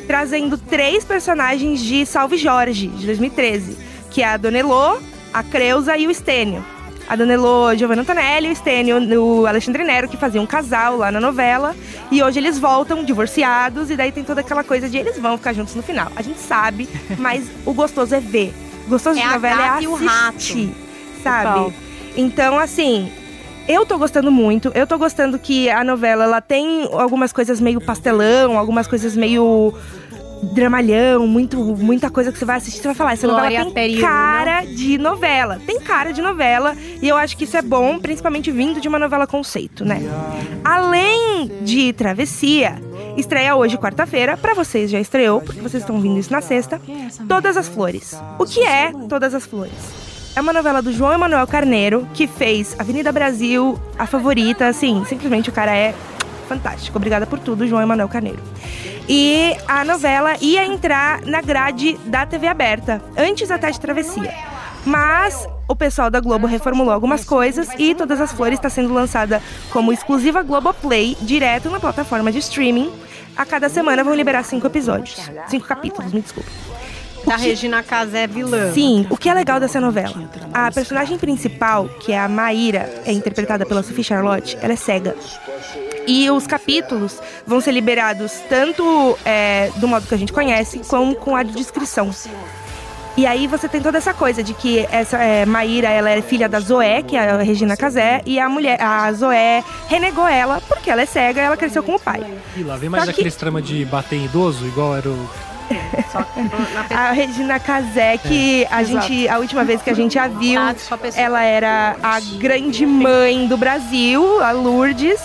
trazendo 0.07 0.57
três 0.57 1.05
personagens 1.05 1.79
de 1.79 2.07
Salve 2.07 2.37
Jorge, 2.37 2.87
de 2.87 3.05
2013, 3.05 3.88
que 4.09 4.21
é 4.21 4.27
a 4.27 4.37
Dona 4.37 4.57
Elô, 4.59 4.97
a 5.33 5.43
Creuza 5.43 5.97
e 5.97 6.07
o 6.07 6.11
Estênio. 6.11 6.63
A 7.07 7.15
Dona 7.15 7.33
Elô, 7.33 7.73
Giovanna 7.75 8.03
Antonelli, 8.03 8.49
o 8.49 8.51
Estênio, 8.51 8.97
o 9.19 9.47
Alexandre 9.47 9.83
Nero, 9.83 10.07
que 10.07 10.15
faziam 10.15 10.43
um 10.43 10.47
casal 10.47 10.95
lá 10.97 11.11
na 11.11 11.19
novela. 11.19 11.75
E 12.11 12.21
hoje 12.21 12.37
eles 12.39 12.59
voltam 12.59 13.03
divorciados, 13.03 13.89
e 13.89 13.95
daí 13.95 14.11
tem 14.11 14.23
toda 14.23 14.41
aquela 14.41 14.63
coisa 14.63 14.87
de 14.87 14.97
eles 14.97 15.17
vão 15.17 15.35
ficar 15.37 15.53
juntos 15.53 15.73
no 15.73 15.81
final. 15.81 16.11
A 16.15 16.21
gente 16.21 16.39
sabe, 16.39 16.87
mas 17.17 17.45
o 17.65 17.73
gostoso 17.73 18.13
é 18.13 18.19
ver. 18.19 18.53
O 18.85 18.89
gostoso 18.91 19.17
É 19.19 19.23
de 19.23 19.27
novela 19.27 19.79
é 19.79 19.81
e 19.83 19.87
o 19.87 19.95
rato. 19.95 20.35
assistir, 20.37 20.71
sabe? 21.23 21.73
Então, 22.15 22.59
assim, 22.59 23.11
eu 23.67 23.85
tô 23.87 23.97
gostando 23.97 24.31
muito. 24.31 24.71
Eu 24.75 24.85
tô 24.85 24.97
gostando 24.99 25.39
que 25.39 25.69
a 25.69 25.83
novela 25.83 26.25
ela 26.25 26.41
tem 26.41 26.87
algumas 26.91 27.33
coisas 27.33 27.59
meio 27.59 27.81
pastelão, 27.81 28.57
algumas 28.57 28.87
coisas 28.87 29.15
meio 29.15 29.73
dramalhão, 30.41 31.27
muito, 31.27 31.57
muita 31.57 32.09
coisa 32.09 32.31
que 32.31 32.37
você 32.37 32.45
vai 32.45 32.57
assistir, 32.57 32.79
você 32.81 32.87
vai 32.87 32.95
falar, 32.95 33.13
essa 33.13 33.27
Glória 33.27 33.43
novela 33.49 33.65
tem 33.65 33.73
Periúna. 33.73 34.07
cara 34.07 34.61
de 34.65 34.97
novela. 34.97 35.59
Tem 35.65 35.79
cara 35.79 36.11
de 36.11 36.21
novela 36.21 36.75
e 37.01 37.07
eu 37.07 37.17
acho 37.17 37.35
que 37.37 37.43
isso 37.43 37.57
é 37.57 37.61
bom, 37.61 37.99
principalmente 37.99 38.51
vindo 38.51 38.79
de 38.79 38.87
uma 38.87 38.99
novela 38.99 39.27
conceito, 39.27 39.83
né? 39.85 40.01
Além 40.63 41.51
de 41.61 41.93
Travessia, 41.93 42.81
estreia 43.17 43.55
hoje, 43.55 43.77
quarta-feira, 43.77 44.37
pra 44.37 44.53
vocês 44.53 44.89
já 44.89 44.99
estreou, 44.99 45.41
porque 45.41 45.61
vocês 45.61 45.83
estão 45.83 45.95
ouvindo 45.95 46.19
isso 46.19 46.31
na 46.31 46.41
sexta, 46.41 46.81
Todas 47.27 47.57
as 47.57 47.67
Flores. 47.67 48.19
O 48.37 48.45
que 48.45 48.61
é 48.61 48.91
Todas 49.07 49.33
as 49.33 49.45
Flores? 49.45 49.73
É 50.35 50.41
uma 50.41 50.53
novela 50.53 50.81
do 50.81 50.93
João 50.93 51.11
Emanuel 51.13 51.45
Carneiro, 51.47 52.07
que 52.13 52.27
fez 52.27 52.75
Avenida 52.79 53.11
Brasil, 53.11 53.77
a 53.97 54.05
favorita, 54.05 54.67
assim, 54.67 55.03
simplesmente 55.05 55.49
o 55.49 55.51
cara 55.51 55.75
é 55.75 55.93
fantástico. 56.47 56.97
Obrigada 56.97 57.25
por 57.25 57.39
tudo, 57.39 57.67
João 57.67 57.81
Emanuel 57.81 58.07
Carneiro. 58.07 58.39
E 59.11 59.57
a 59.67 59.83
novela 59.83 60.35
ia 60.39 60.63
entrar 60.63 61.25
na 61.25 61.41
grade 61.41 61.97
da 62.05 62.27
TV 62.27 62.45
aberta, 62.45 63.01
antes 63.17 63.49
até 63.49 63.71
de 63.71 63.79
Travessia. 63.79 64.31
Mas 64.85 65.47
o 65.67 65.75
pessoal 65.75 66.11
da 66.11 66.19
Globo 66.19 66.45
reformulou 66.45 66.93
algumas 66.93 67.25
coisas 67.25 67.67
e 67.79 67.95
Todas 67.95 68.21
as 68.21 68.31
Flores 68.31 68.59
está 68.59 68.69
sendo 68.69 68.93
lançada 68.93 69.41
como 69.71 69.91
exclusiva 69.91 70.43
Globoplay, 70.43 71.17
direto 71.21 71.71
na 71.71 71.79
plataforma 71.79 72.31
de 72.31 72.37
streaming. 72.37 72.91
A 73.35 73.45
cada 73.45 73.67
semana 73.67 74.03
vão 74.03 74.13
liberar 74.13 74.43
cinco 74.43 74.67
episódios. 74.67 75.17
Cinco 75.47 75.65
capítulos, 75.65 76.13
me 76.13 76.21
desculpa. 76.21 76.49
Da 77.25 77.35
Regina 77.35 77.81
Casé 77.81 78.27
vilã. 78.27 78.71
Sim, 78.73 79.07
o 79.09 79.17
que 79.17 79.27
é 79.27 79.33
legal 79.33 79.59
dessa 79.59 79.81
novela? 79.81 80.15
A 80.53 80.71
personagem 80.71 81.17
principal, 81.17 81.89
que 81.99 82.11
é 82.11 82.19
a 82.19 82.29
Maíra, 82.29 83.01
é 83.05 83.11
interpretada 83.11 83.65
pela 83.65 83.81
Sophie 83.81 84.03
Charlotte, 84.03 84.55
ela 84.61 84.73
é 84.73 84.75
cega. 84.75 85.15
E 86.09 86.31
os 86.31 86.47
capítulos 86.47 87.19
vão 87.45 87.61
ser 87.61 87.71
liberados 87.71 88.33
tanto 88.49 89.15
é, 89.23 89.69
do 89.75 89.87
modo 89.87 90.07
que 90.07 90.15
a 90.15 90.17
gente 90.17 90.33
conhece, 90.33 90.81
como 90.87 91.15
com 91.15 91.35
a 91.35 91.43
descrição. 91.43 92.09
E 93.15 93.27
aí 93.27 93.45
você 93.45 93.67
tem 93.67 93.79
toda 93.79 93.97
essa 93.99 94.11
coisa 94.13 94.41
de 94.41 94.55
que 94.55 94.87
essa 94.91 95.17
é, 95.17 95.45
Maíra, 95.45 95.89
ela 95.89 96.09
é 96.09 96.19
filha 96.21 96.49
da 96.49 96.59
Zoé, 96.59 97.03
que 97.03 97.15
é 97.15 97.29
a 97.29 97.37
Regina 97.43 97.77
Casé, 97.77 98.21
e 98.25 98.39
a 98.39 98.49
mulher, 98.49 98.81
a 98.81 99.11
Zoé 99.13 99.63
renegou 99.87 100.27
ela 100.27 100.59
porque 100.67 100.89
ela 100.89 101.03
é 101.03 101.05
cega 101.05 101.41
e 101.41 101.43
ela 101.43 101.57
cresceu 101.57 101.83
com 101.83 101.93
o 101.95 101.99
pai. 101.99 102.23
E 102.57 102.63
lá 102.63 102.75
vem 102.75 102.89
mais 102.89 103.03
Só 103.03 103.11
que- 103.11 103.19
aqueles 103.19 103.35
trama 103.35 103.61
de 103.61 103.85
bater 103.85 104.15
em 104.15 104.25
idoso, 104.25 104.65
igual 104.65 104.95
era 104.95 105.09
o. 105.09 105.29
A 106.89 107.11
Regina 107.11 107.59
Casé, 107.59 108.17
que 108.17 108.65
a 108.71 108.81
gente, 108.81 109.27
a 109.27 109.37
última 109.37 109.63
vez 109.63 109.81
que 109.83 109.89
a 109.91 109.93
gente 109.93 110.17
a 110.17 110.27
viu, 110.27 110.59
ela 111.15 111.43
era 111.43 111.95
a 112.01 112.19
grande 112.39 112.87
mãe 112.87 113.45
do 113.47 113.55
Brasil, 113.55 114.41
a 114.41 114.51
Lourdes. 114.51 115.19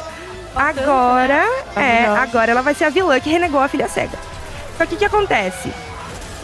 Agora, 0.54 1.44
é, 1.76 2.06
agora 2.06 2.50
ela 2.50 2.62
vai 2.62 2.74
ser 2.74 2.84
a 2.84 2.90
vilã 2.90 3.18
que 3.18 3.30
renegou 3.30 3.60
a 3.60 3.68
filha 3.68 3.88
cega. 3.88 4.18
Só 4.78 4.86
que 4.86 4.94
o 4.94 4.98
que 4.98 5.04
acontece? 5.04 5.72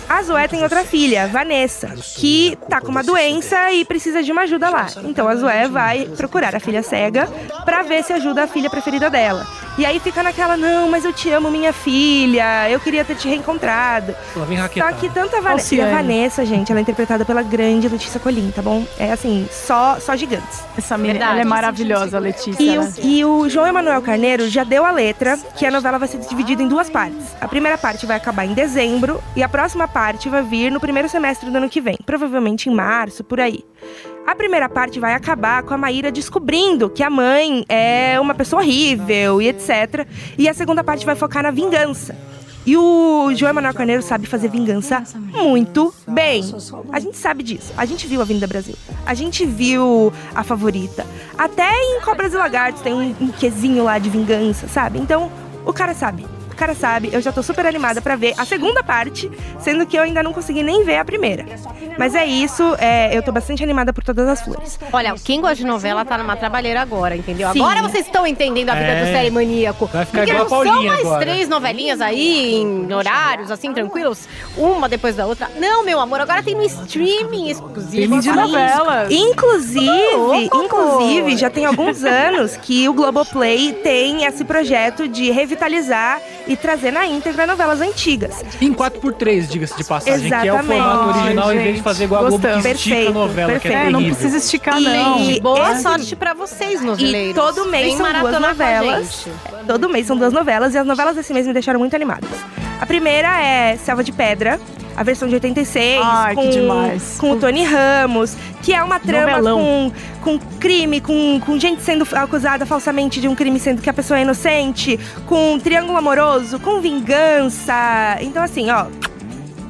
A 0.09 0.23
Zoé 0.23 0.49
tem 0.49 0.61
outra 0.65 0.85
filha, 0.85 1.29
Vanessa, 1.29 1.95
que 2.17 2.59
tá 2.69 2.81
com 2.81 2.89
uma 2.89 3.03
doença 3.05 3.71
e 3.71 3.85
precisa 3.85 4.25
de 4.25 4.33
uma 4.33 4.43
ajuda 4.43 4.69
lá. 4.69 4.89
Então 5.05 5.29
a 5.29 5.37
Zoé 5.37 5.69
vai 5.69 6.07
procurar 6.17 6.57
a 6.57 6.59
filha 6.59 6.83
cega 6.83 7.29
pra 7.65 7.83
ver 7.83 8.03
se 8.03 8.13
ajuda 8.13 8.43
a 8.43 8.47
filha 8.49 8.69
preferida 8.69 9.09
dela. 9.09 9.47
E 9.81 9.87
aí 9.87 9.99
fica 9.99 10.23
naquela, 10.23 10.59
não, 10.59 10.91
mas 10.91 11.07
eu 11.07 11.13
te 11.13 11.31
amo, 11.31 11.51
minha 11.51 11.73
filha, 11.73 12.69
eu 12.69 12.79
queria 12.79 13.03
ter 13.03 13.15
te 13.15 13.27
reencontrado. 13.27 14.15
Vem 14.47 14.59
Só 14.59 14.93
que 14.93 15.09
tanto 15.09 15.35
a 15.37 15.41
Vanessa. 15.41 15.75
E 15.75 15.81
a. 15.81 15.91
Vanessa, 15.91 16.45
gente, 16.45 16.71
ela 16.71 16.81
é 16.81 16.83
interpretada 16.83 17.25
pela 17.25 17.43
grande 17.43 17.89
Letícia 17.89 18.21
Colim, 18.21 18.51
tá 18.51 18.61
bom? 18.61 18.87
É 18.99 19.11
assim, 19.11 19.49
só, 19.51 19.99
só 19.99 20.15
gigantes. 20.15 20.63
Essa 20.77 20.99
menina, 20.99 21.31
ela 21.31 21.41
é 21.41 21.45
maravilhosa, 21.47 22.19
a 22.19 22.21
Letícia. 22.21 22.63
E 22.63 22.77
né? 22.77 22.79
o, 22.79 23.07
e 23.07 23.25
o 23.25 23.49
João 23.49 23.67
Emanuel 23.67 24.03
Carneiro 24.03 24.51
já 24.51 24.65
deu 24.65 24.85
a 24.85 24.91
letra 24.91 25.39
que 25.57 25.65
a 25.65 25.71
novela 25.71 25.99
vai 25.99 26.09
ser 26.09 26.19
dividida 26.19 26.63
em 26.63 26.69
duas 26.69 26.91
partes. 26.91 27.35
A 27.41 27.49
primeira 27.49 27.79
parte 27.79 28.05
vai 28.05 28.19
acabar 28.19 28.45
em 28.45 28.53
dezembro 28.53 29.19
e 29.35 29.43
a 29.43 29.49
próxima 29.49 29.89
parte 29.89 30.29
vai 30.29 30.43
vir 30.43 30.71
no 30.71 30.79
primeiro 30.79 31.09
semestre 31.09 31.49
do 31.51 31.57
ano 31.57 31.71
que 31.71 31.81
vem, 31.81 31.97
provavelmente 32.05 32.69
em 32.69 32.75
março, 32.75 33.25
por 33.25 33.41
aí. 33.41 33.65
A 34.27 34.35
primeira 34.35 34.69
parte 34.69 35.01
vai 35.01 35.15
acabar 35.15 35.63
com 35.63 35.75
a 35.75 35.79
Maíra 35.79 36.13
descobrindo 36.13 36.89
que 36.89 37.03
a 37.03 37.11
mãe 37.11 37.65
é 37.69 38.19
uma 38.21 38.35
pessoa 38.35 38.63
horrível 38.63 39.43
e 39.43 39.49
etc. 39.49 40.07
E 40.39 40.49
a 40.49 40.55
segunda 40.55 40.85
parte 40.85 41.05
vai 41.05 41.17
focar 41.17 41.43
na 41.43 41.51
vingança. 41.51 42.17
E 42.67 42.77
o 42.77 43.33
João 43.35 43.51
Emanuel 43.51 43.73
Carneiro 43.75 44.03
sabe 44.03 44.27
fazer 44.27 44.49
vingança 44.49 45.03
muito 45.33 45.95
bem. 46.07 46.43
A 46.93 47.01
gente 47.01 47.17
sabe 47.17 47.43
disso. 47.43 47.73
A 47.77 47.87
gente 47.87 48.07
viu 48.07 48.21
a 48.21 48.23
Avenida 48.23 48.47
Brasil. 48.47 48.77
A 49.07 49.15
gente 49.15 49.47
viu 49.47 50.13
a 50.35 50.45
favorita. 50.45 51.07
Até 51.39 51.73
em 51.73 52.01
Cobras 52.03 52.35
e 52.35 52.37
Lagartos 52.37 52.83
tem 52.83 52.93
um, 52.93 53.17
um 53.21 53.29
quesinho 53.33 53.83
lá 53.83 53.99
de 53.99 54.11
vingança, 54.11 54.69
sabe? 54.69 54.99
Então, 54.99 55.33
o 55.65 55.73
cara 55.73 55.95
sabe. 55.95 56.27
Cara 56.61 56.75
sabe. 56.75 57.09
Eu 57.11 57.23
já 57.23 57.33
tô 57.33 57.43
super 57.43 57.65
animada 57.65 58.03
pra 58.03 58.17
ver 58.17 58.35
a 58.37 58.45
segunda 58.45 58.83
parte, 58.83 59.31
sendo 59.61 59.87
que 59.87 59.97
eu 59.97 60.03
ainda 60.03 60.23
não 60.23 60.31
consegui 60.31 60.63
nem 60.63 60.85
ver 60.85 60.97
a 60.99 61.05
primeira. 61.07 61.47
Mas 61.99 62.15
é 62.15 62.27
isso, 62.27 62.77
é, 62.79 63.17
eu 63.17 63.23
tô 63.23 63.33
bastante 63.33 63.63
animada 63.63 63.95
por 63.95 64.05
todas 64.05 64.29
as 64.29 64.43
flores. 64.43 64.79
Olha, 64.93 65.15
quem 65.25 65.41
gosta 65.41 65.57
de 65.57 65.65
novela 65.65 66.05
tá 66.05 66.19
numa 66.19 66.37
trabalheira 66.37 66.83
agora, 66.83 67.17
entendeu? 67.17 67.51
Sim. 67.55 67.61
Agora 67.63 67.81
vocês 67.83 68.05
estão 68.05 68.27
entendendo 68.27 68.69
a 68.69 68.75
vida 68.75 68.87
É. 68.89 69.01
do 69.05 69.07
série 69.11 69.31
maníaco. 69.31 69.87
Vai 69.87 70.05
ficar 70.05 70.19
Porque 70.19 70.33
igual 70.35 70.61
a 70.61 70.65
não 70.67 70.73
são 70.75 70.83
mais 70.85 71.01
agora. 71.01 71.21
três 71.21 71.49
novelinhas 71.49 72.01
aí 72.03 72.57
em 72.57 72.93
horários 72.93 73.51
assim 73.51 73.73
tranquilos, 73.73 74.29
uma 74.55 74.87
depois 74.87 75.17
da 75.17 75.25
outra. 75.27 75.51
Não, 75.59 75.83
meu 75.83 75.99
amor, 75.99 76.21
agora 76.21 76.43
tem 76.43 76.55
no 76.55 76.63
streaming 76.63 77.49
exclusivo. 77.49 77.91
Streaming 78.19 78.21
de 78.21 78.33
novelas. 78.33 79.11
Inclusive, 79.11 80.15
louco, 80.15 80.63
inclusive, 80.63 81.21
amor. 81.29 81.39
já 81.39 81.49
tem 81.49 81.65
alguns 81.65 82.05
anos 82.05 82.55
que 82.59 82.87
o 82.87 82.93
Globoplay 82.93 83.73
tem 83.83 84.25
esse 84.25 84.45
projeto 84.45 85.09
de 85.09 85.31
revitalizar 85.31 86.21
e 86.51 86.57
trazer 86.57 86.91
na 86.91 87.07
íntegra 87.07 87.47
novelas 87.47 87.81
antigas. 87.81 88.35
Em 88.61 88.75
4x3, 88.75 89.47
diga-se 89.47 89.77
de 89.77 89.85
passagem, 89.85 90.29
que 90.29 90.35
é 90.35 90.39
o 90.53 90.57
Exatamente. 90.57 90.83
formato 90.83 91.19
original, 91.21 91.49
Ai, 91.49 91.57
em 91.57 91.63
vez 91.63 91.77
de 91.77 91.83
fazer 91.83 92.05
igual 92.05 92.27
a 92.27 92.29
Globo 92.29 92.43
que 92.43 92.53
gostamos. 92.53 92.67
estica 92.77 92.91
a 92.95 92.97
Perfeito, 92.97 93.13
novela, 93.19 93.47
que 93.53 93.57
é 93.57 93.61
perfeito. 93.71 93.87
É, 93.87 93.91
não 93.91 94.03
precisa 94.05 94.37
esticar, 94.37 94.81
não. 94.81 95.21
e- 95.31 95.41
Boa 95.41 95.73
Esse- 95.73 95.83
sorte 95.83 96.17
pra 96.17 96.35
vocês, 96.35 96.83
noveleiros. 96.83 97.31
E 97.31 97.35
todo 97.35 97.67
mês 97.71 97.87
Vem 97.87 97.97
são 97.97 98.21
duas 98.21 98.35
a 98.35 98.41
novelas. 98.41 99.29
Todo 99.67 99.89
mês 99.89 100.07
são 100.09 100.17
duas 100.17 100.33
novelas 100.33 100.75
e 100.75 100.79
as 100.79 100.87
novelas 100.87 101.15
desse 101.15 101.33
mês 101.33 101.47
me 101.47 101.53
deixaram 101.53 101.79
muito 101.79 101.95
animadas. 101.95 102.29
A 102.81 102.85
primeira 102.87 103.41
é 103.41 103.77
Selva 103.77 104.03
de 104.03 104.11
Pedra, 104.11 104.59
a 105.01 105.03
versão 105.03 105.27
de 105.27 105.33
86, 105.35 105.99
Ai, 106.05 106.37
que 106.37 106.43
com, 106.43 106.51
demais. 106.51 107.17
com 107.19 107.31
o 107.31 107.37
Tony 107.41 107.65
Ramos, 107.65 108.37
que 108.63 108.75
é 108.75 108.83
uma 108.83 109.01
trama 109.01 109.39
Novelão. 109.39 109.91
com, 110.21 110.39
com 110.39 110.59
crime, 110.59 111.01
com, 111.01 111.41
com 111.41 111.59
gente 111.59 111.81
sendo 111.81 112.07
acusada 112.13 112.67
falsamente 112.67 113.19
de 113.19 113.27
um 113.27 113.35
crime, 113.35 113.59
sendo 113.59 113.81
que 113.81 113.89
a 113.89 113.95
pessoa 113.95 114.19
é 114.19 114.23
inocente, 114.25 115.01
com 115.25 115.59
triângulo 115.59 115.97
amoroso, 115.97 116.61
com 116.61 116.83
vingança. 116.83 118.19
Então, 118.21 118.43
assim, 118.43 118.69
ó, 118.69 118.89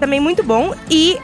também 0.00 0.18
muito 0.18 0.42
bom. 0.42 0.74
E 0.90 1.16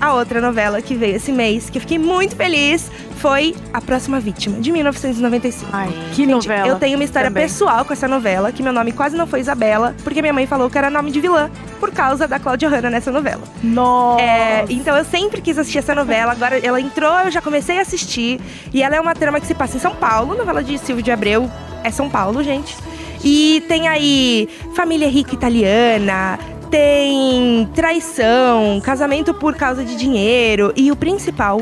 a 0.00 0.14
outra 0.14 0.40
novela 0.40 0.80
que 0.80 0.94
veio 0.94 1.16
esse 1.16 1.32
mês, 1.32 1.68
que 1.68 1.78
eu 1.78 1.80
fiquei 1.80 1.98
muito 1.98 2.36
feliz, 2.36 2.90
foi 3.16 3.54
A 3.72 3.80
Próxima 3.80 4.20
Vítima, 4.20 4.60
de 4.60 4.70
1995. 4.70 5.70
Ai, 5.72 5.88
que 6.10 6.24
Gente, 6.24 6.30
novela. 6.30 6.68
Eu 6.68 6.76
tenho 6.76 6.96
uma 6.96 7.04
história 7.04 7.28
também. 7.28 7.42
pessoal 7.42 7.84
com 7.84 7.92
essa 7.92 8.06
novela, 8.06 8.52
que 8.52 8.62
meu 8.62 8.72
nome 8.72 8.92
quase 8.92 9.16
não 9.16 9.26
foi 9.26 9.40
Isabela, 9.40 9.94
porque 10.04 10.22
minha 10.22 10.32
mãe 10.32 10.46
falou 10.46 10.70
que 10.70 10.78
era 10.78 10.88
nome 10.88 11.10
de 11.10 11.20
vilã, 11.20 11.50
por 11.80 11.90
causa 11.90 12.28
da 12.28 12.38
Cláudia 12.38 12.68
Hanna 12.68 12.90
nessa 12.90 13.10
novela. 13.10 13.42
Nossa. 13.62 14.22
É, 14.22 14.64
então 14.68 14.96
eu 14.96 15.04
sempre 15.04 15.40
quis 15.40 15.58
assistir 15.58 15.78
essa 15.78 15.94
novela, 15.94 16.32
agora 16.32 16.58
ela 16.58 16.80
entrou, 16.80 17.12
eu 17.20 17.30
já 17.30 17.42
comecei 17.42 17.78
a 17.78 17.82
assistir. 17.82 18.40
E 18.72 18.82
ela 18.82 18.94
é 18.94 19.00
uma 19.00 19.14
trama 19.14 19.40
que 19.40 19.46
se 19.46 19.54
passa 19.54 19.76
em 19.76 19.80
São 19.80 19.94
Paulo, 19.94 20.36
novela 20.36 20.62
de 20.62 20.78
Silvio 20.78 21.02
de 21.02 21.10
Abreu, 21.10 21.50
é 21.82 21.90
São 21.90 22.08
Paulo, 22.08 22.42
gente. 22.42 22.76
E 23.24 23.64
tem 23.66 23.88
aí 23.88 24.48
família 24.74 25.08
rica 25.08 25.34
italiana, 25.34 26.38
tem 26.70 27.68
traição, 27.74 28.80
casamento 28.82 29.32
por 29.34 29.54
causa 29.54 29.84
de 29.84 29.96
dinheiro 29.96 30.72
e 30.76 30.90
o 30.90 30.96
principal, 30.96 31.60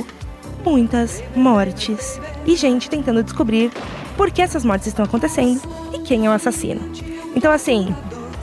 muitas 0.65 1.23
mortes. 1.35 2.21
E 2.45 2.57
gente 2.57 2.91
tentando 2.91 3.23
descobrir 3.23 3.71
por 4.17 4.31
que 4.31 4.43
essas 4.43 4.65
mortes 4.65 4.89
estão 4.89 5.05
acontecendo 5.05 5.61
e 5.93 5.99
quem 6.01 6.27
é 6.27 6.29
o 6.29 6.33
assassino. 6.33 6.81
Então 7.35 7.53
assim, 7.53 7.95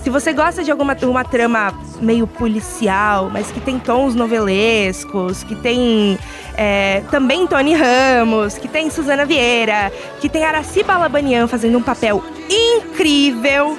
se 0.04 0.10
você 0.10 0.34
gosta 0.34 0.64
de 0.64 0.72
alguma 0.72 0.96
uma 1.04 1.24
trama 1.24 1.74
meio 2.02 2.28
policial, 2.28 3.30
mas 3.32 3.52
que 3.52 3.60
tem 3.60 3.80
tons 3.80 4.16
novelescos, 4.16 5.44
que 5.44 5.56
tem 5.56 6.18
é, 6.56 7.02
também 7.10 7.48
Tony 7.48 7.74
Ramos, 7.74 8.58
que 8.58 8.68
tem 8.68 8.90
Suzana 8.90 9.26
Vieira, 9.26 9.92
que 10.20 10.30
tem 10.30 10.44
Araci 10.44 10.84
Balabanian 10.84 11.48
fazendo 11.48 11.78
um 11.78 11.82
papel 11.82 12.24
incrível, 12.50 13.78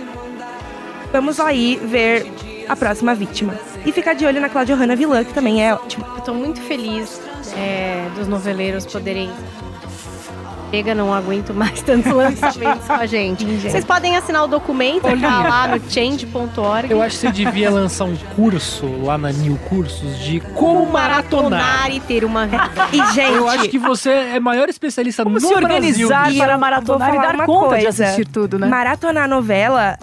vamos 1.12 1.38
aí 1.38 1.80
ver 1.84 2.43
a 2.68 2.76
próxima 2.76 3.14
vítima. 3.14 3.54
E 3.84 3.92
ficar 3.92 4.14
de 4.14 4.24
olho 4.24 4.40
na 4.40 4.48
Cláudia 4.48 4.74
Hanna 4.74 4.96
vilã, 4.96 5.22
que 5.24 5.32
também 5.32 5.64
é 5.66 5.74
ótima. 5.74 6.06
Eu 6.16 6.22
tô 6.22 6.34
muito 6.34 6.60
feliz 6.60 7.20
é, 7.56 8.08
dos 8.16 8.26
noveleiros 8.28 8.86
poderem. 8.86 9.30
Chega, 10.70 10.92
não 10.92 11.14
aguento 11.14 11.54
mais 11.54 11.80
tantos 11.82 12.10
lançamentos 12.12 12.84
com 12.84 12.92
a 12.94 13.06
gente. 13.06 13.44
Vocês 13.44 13.84
podem 13.84 14.16
assinar 14.16 14.42
o 14.42 14.48
documento, 14.48 15.02
tá 15.02 15.48
lá 15.48 15.68
no 15.68 15.80
change.org. 15.88 16.90
Eu 16.90 17.00
acho 17.00 17.16
que 17.20 17.26
você 17.26 17.30
devia 17.32 17.70
lançar 17.70 18.06
um 18.06 18.16
curso 18.34 18.84
lá 19.04 19.16
na 19.16 19.30
New 19.30 19.56
Cursos 19.68 20.18
de 20.18 20.40
como 20.40 20.84
maratonar. 20.86 21.94
e 21.94 22.00
ter 22.00 22.24
uma 22.24 22.46
vida. 22.46 22.64
E, 22.92 23.12
gente, 23.12 23.36
Eu 23.36 23.48
acho 23.48 23.68
que 23.68 23.78
você 23.78 24.10
é 24.10 24.40
maior 24.40 24.68
especialista 24.68 25.22
Como 25.22 25.36
no 25.36 25.40
se 25.40 25.54
organizar 25.54 26.22
Brasil. 26.22 26.38
Para 26.38 26.58
maratonar 26.58 27.14
e 27.14 27.18
dar 27.18 27.34
uma 27.36 27.46
conta 27.46 27.76
de 27.76 27.82
coisa. 27.84 28.04
assistir 28.06 28.26
tudo, 28.26 28.58
né? 28.58 28.66
maratonar 28.66 29.28
novela 29.28 29.96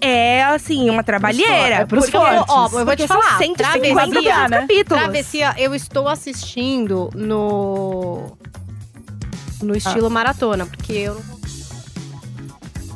é, 0.00 0.44
assim, 0.44 0.88
uma 0.88 1.02
trabalheira. 1.02 1.76
É 1.76 1.84
pros 1.86 2.04
porque, 2.08 2.16
fortes. 2.18 2.44
Ó, 2.48 2.64
eu 2.64 2.70
vou 2.70 2.84
porque 2.84 3.02
te 3.04 3.08
falar, 3.08 3.30
são 3.30 3.38
150 3.38 3.94
travessia, 3.94 4.48
né? 4.48 4.60
capítulos. 4.60 5.02
Travessia, 5.02 5.54
eu 5.58 5.74
estou 5.74 6.08
assistindo 6.08 7.10
no. 7.14 8.36
No 9.62 9.76
estilo 9.76 10.08
maratona, 10.08 10.64
porque 10.64 10.92
eu 10.92 11.14
não 11.14 11.20
vou. 11.22 11.40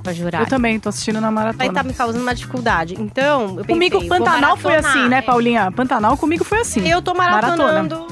Pra 0.02 0.12
jurar. 0.12 0.42
Eu 0.42 0.46
também 0.46 0.78
tô 0.78 0.90
assistindo 0.90 1.14
na 1.20 1.28
Vai 1.28 1.32
maratona. 1.34 1.66
estar 1.66 1.82
me 1.82 1.94
causando 1.94 2.22
uma 2.22 2.34
dificuldade. 2.34 2.94
Então, 2.98 3.56
eu 3.58 3.64
pensei, 3.64 3.90
Comigo, 3.90 4.06
Pantanal 4.06 4.56
foi 4.56 4.76
assim, 4.76 5.08
né, 5.08 5.18
É. 5.18 5.22
Paulinha? 5.22 5.72
Pantanal 5.72 6.16
comigo 6.16 6.44
foi 6.44 6.60
assim. 6.60 6.86
Eu 6.86 7.00
tô 7.00 7.14
maratonando 7.14 8.06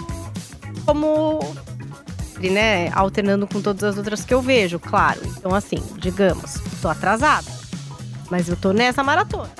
como. 0.87 1.41
Né, 2.41 2.91
alternando 2.93 3.47
com 3.47 3.61
todas 3.63 3.85
as 3.85 3.97
outras 3.97 4.25
que 4.25 4.35
eu 4.35 4.43
vejo, 4.43 4.79
claro. 4.81 5.21
Então, 5.25 5.55
assim, 5.55 5.81
digamos, 5.97 6.55
tô 6.81 6.89
atrasada. 6.89 7.47
Mas 8.33 8.49
eu 8.49 8.57
tô 8.57 8.73
nessa 8.73 9.05
maratona. 9.05 9.51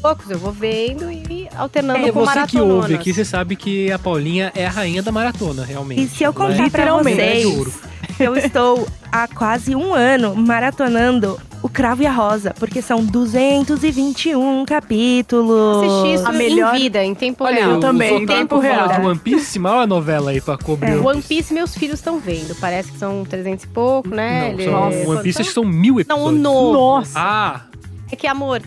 Poucos 0.00 0.30
eu 0.30 0.38
vou 0.38 0.50
vendo 0.50 1.10
e 1.12 1.46
alternando 1.54 2.06
É 2.06 2.10
com 2.10 2.24
você 2.24 2.46
que 2.46 2.58
ouve 2.58 2.94
aqui, 2.94 3.12
você 3.12 3.26
sabe 3.26 3.56
que 3.56 3.92
a 3.92 3.98
Paulinha 3.98 4.50
é 4.54 4.66
a 4.66 4.70
rainha 4.70 5.02
da 5.02 5.12
maratona, 5.12 5.66
realmente. 5.66 6.00
E 6.04 6.08
se 6.08 6.24
eu 6.24 6.30
é- 6.30 6.32
contar 6.32 6.54
pra 6.54 6.64
Literalmente. 6.64 7.16
Mulher 7.20 7.36
de 7.36 7.44
vocês, 7.44 7.78
eu 8.18 8.34
estou 8.36 8.88
há 9.12 9.28
quase 9.28 9.76
um 9.76 9.92
ano 9.92 10.34
maratonando 10.34 11.38
o 11.62 11.68
Cravo 11.68 12.02
e 12.02 12.06
a 12.06 12.12
Rosa, 12.12 12.54
porque 12.58 12.80
são 12.80 13.04
221 13.04 14.64
capítulos. 14.64 15.82
Assisti 15.82 16.14
isso 16.14 16.28
A 16.28 16.32
melhor- 16.32 16.74
em 16.76 16.78
vida, 16.78 17.02
em 17.04 17.14
tempo 17.14 17.42
Olha, 17.44 17.56
real. 17.56 17.70
eu 17.72 17.80
também, 17.80 18.12
o 18.14 18.22
em 18.22 18.26
tempo 18.26 18.58
real. 18.58 18.88
de 18.88 19.00
One 19.00 19.18
Piece, 19.18 19.58
maior 19.58 19.86
novela 19.86 20.30
aí 20.30 20.40
pra 20.40 20.56
cobrir. 20.56 20.92
É. 20.92 20.96
One 20.96 21.20
Piece, 21.22 21.52
meus 21.52 21.74
filhos 21.74 21.98
estão 21.98 22.20
vendo. 22.20 22.54
Parece 22.60 22.92
que 22.92 22.98
são 22.98 23.24
300 23.24 23.64
e 23.64 23.68
pouco, 23.68 24.08
né? 24.10 24.40
Não, 24.42 24.48
Ele- 24.50 24.64
são, 24.64 24.72
Nossa. 24.72 25.10
One 25.10 25.22
Piece 25.22 25.40
acho 25.40 25.48
que 25.50 25.54
são 25.54 25.64
mil 25.64 25.94
Não, 25.94 26.00
episódios. 26.00 26.28
o 26.28 26.32
novo. 26.32 26.72
Nossa. 26.72 27.12
Ah, 27.18 27.60
É 28.10 28.16
que, 28.16 28.26
amor, 28.26 28.60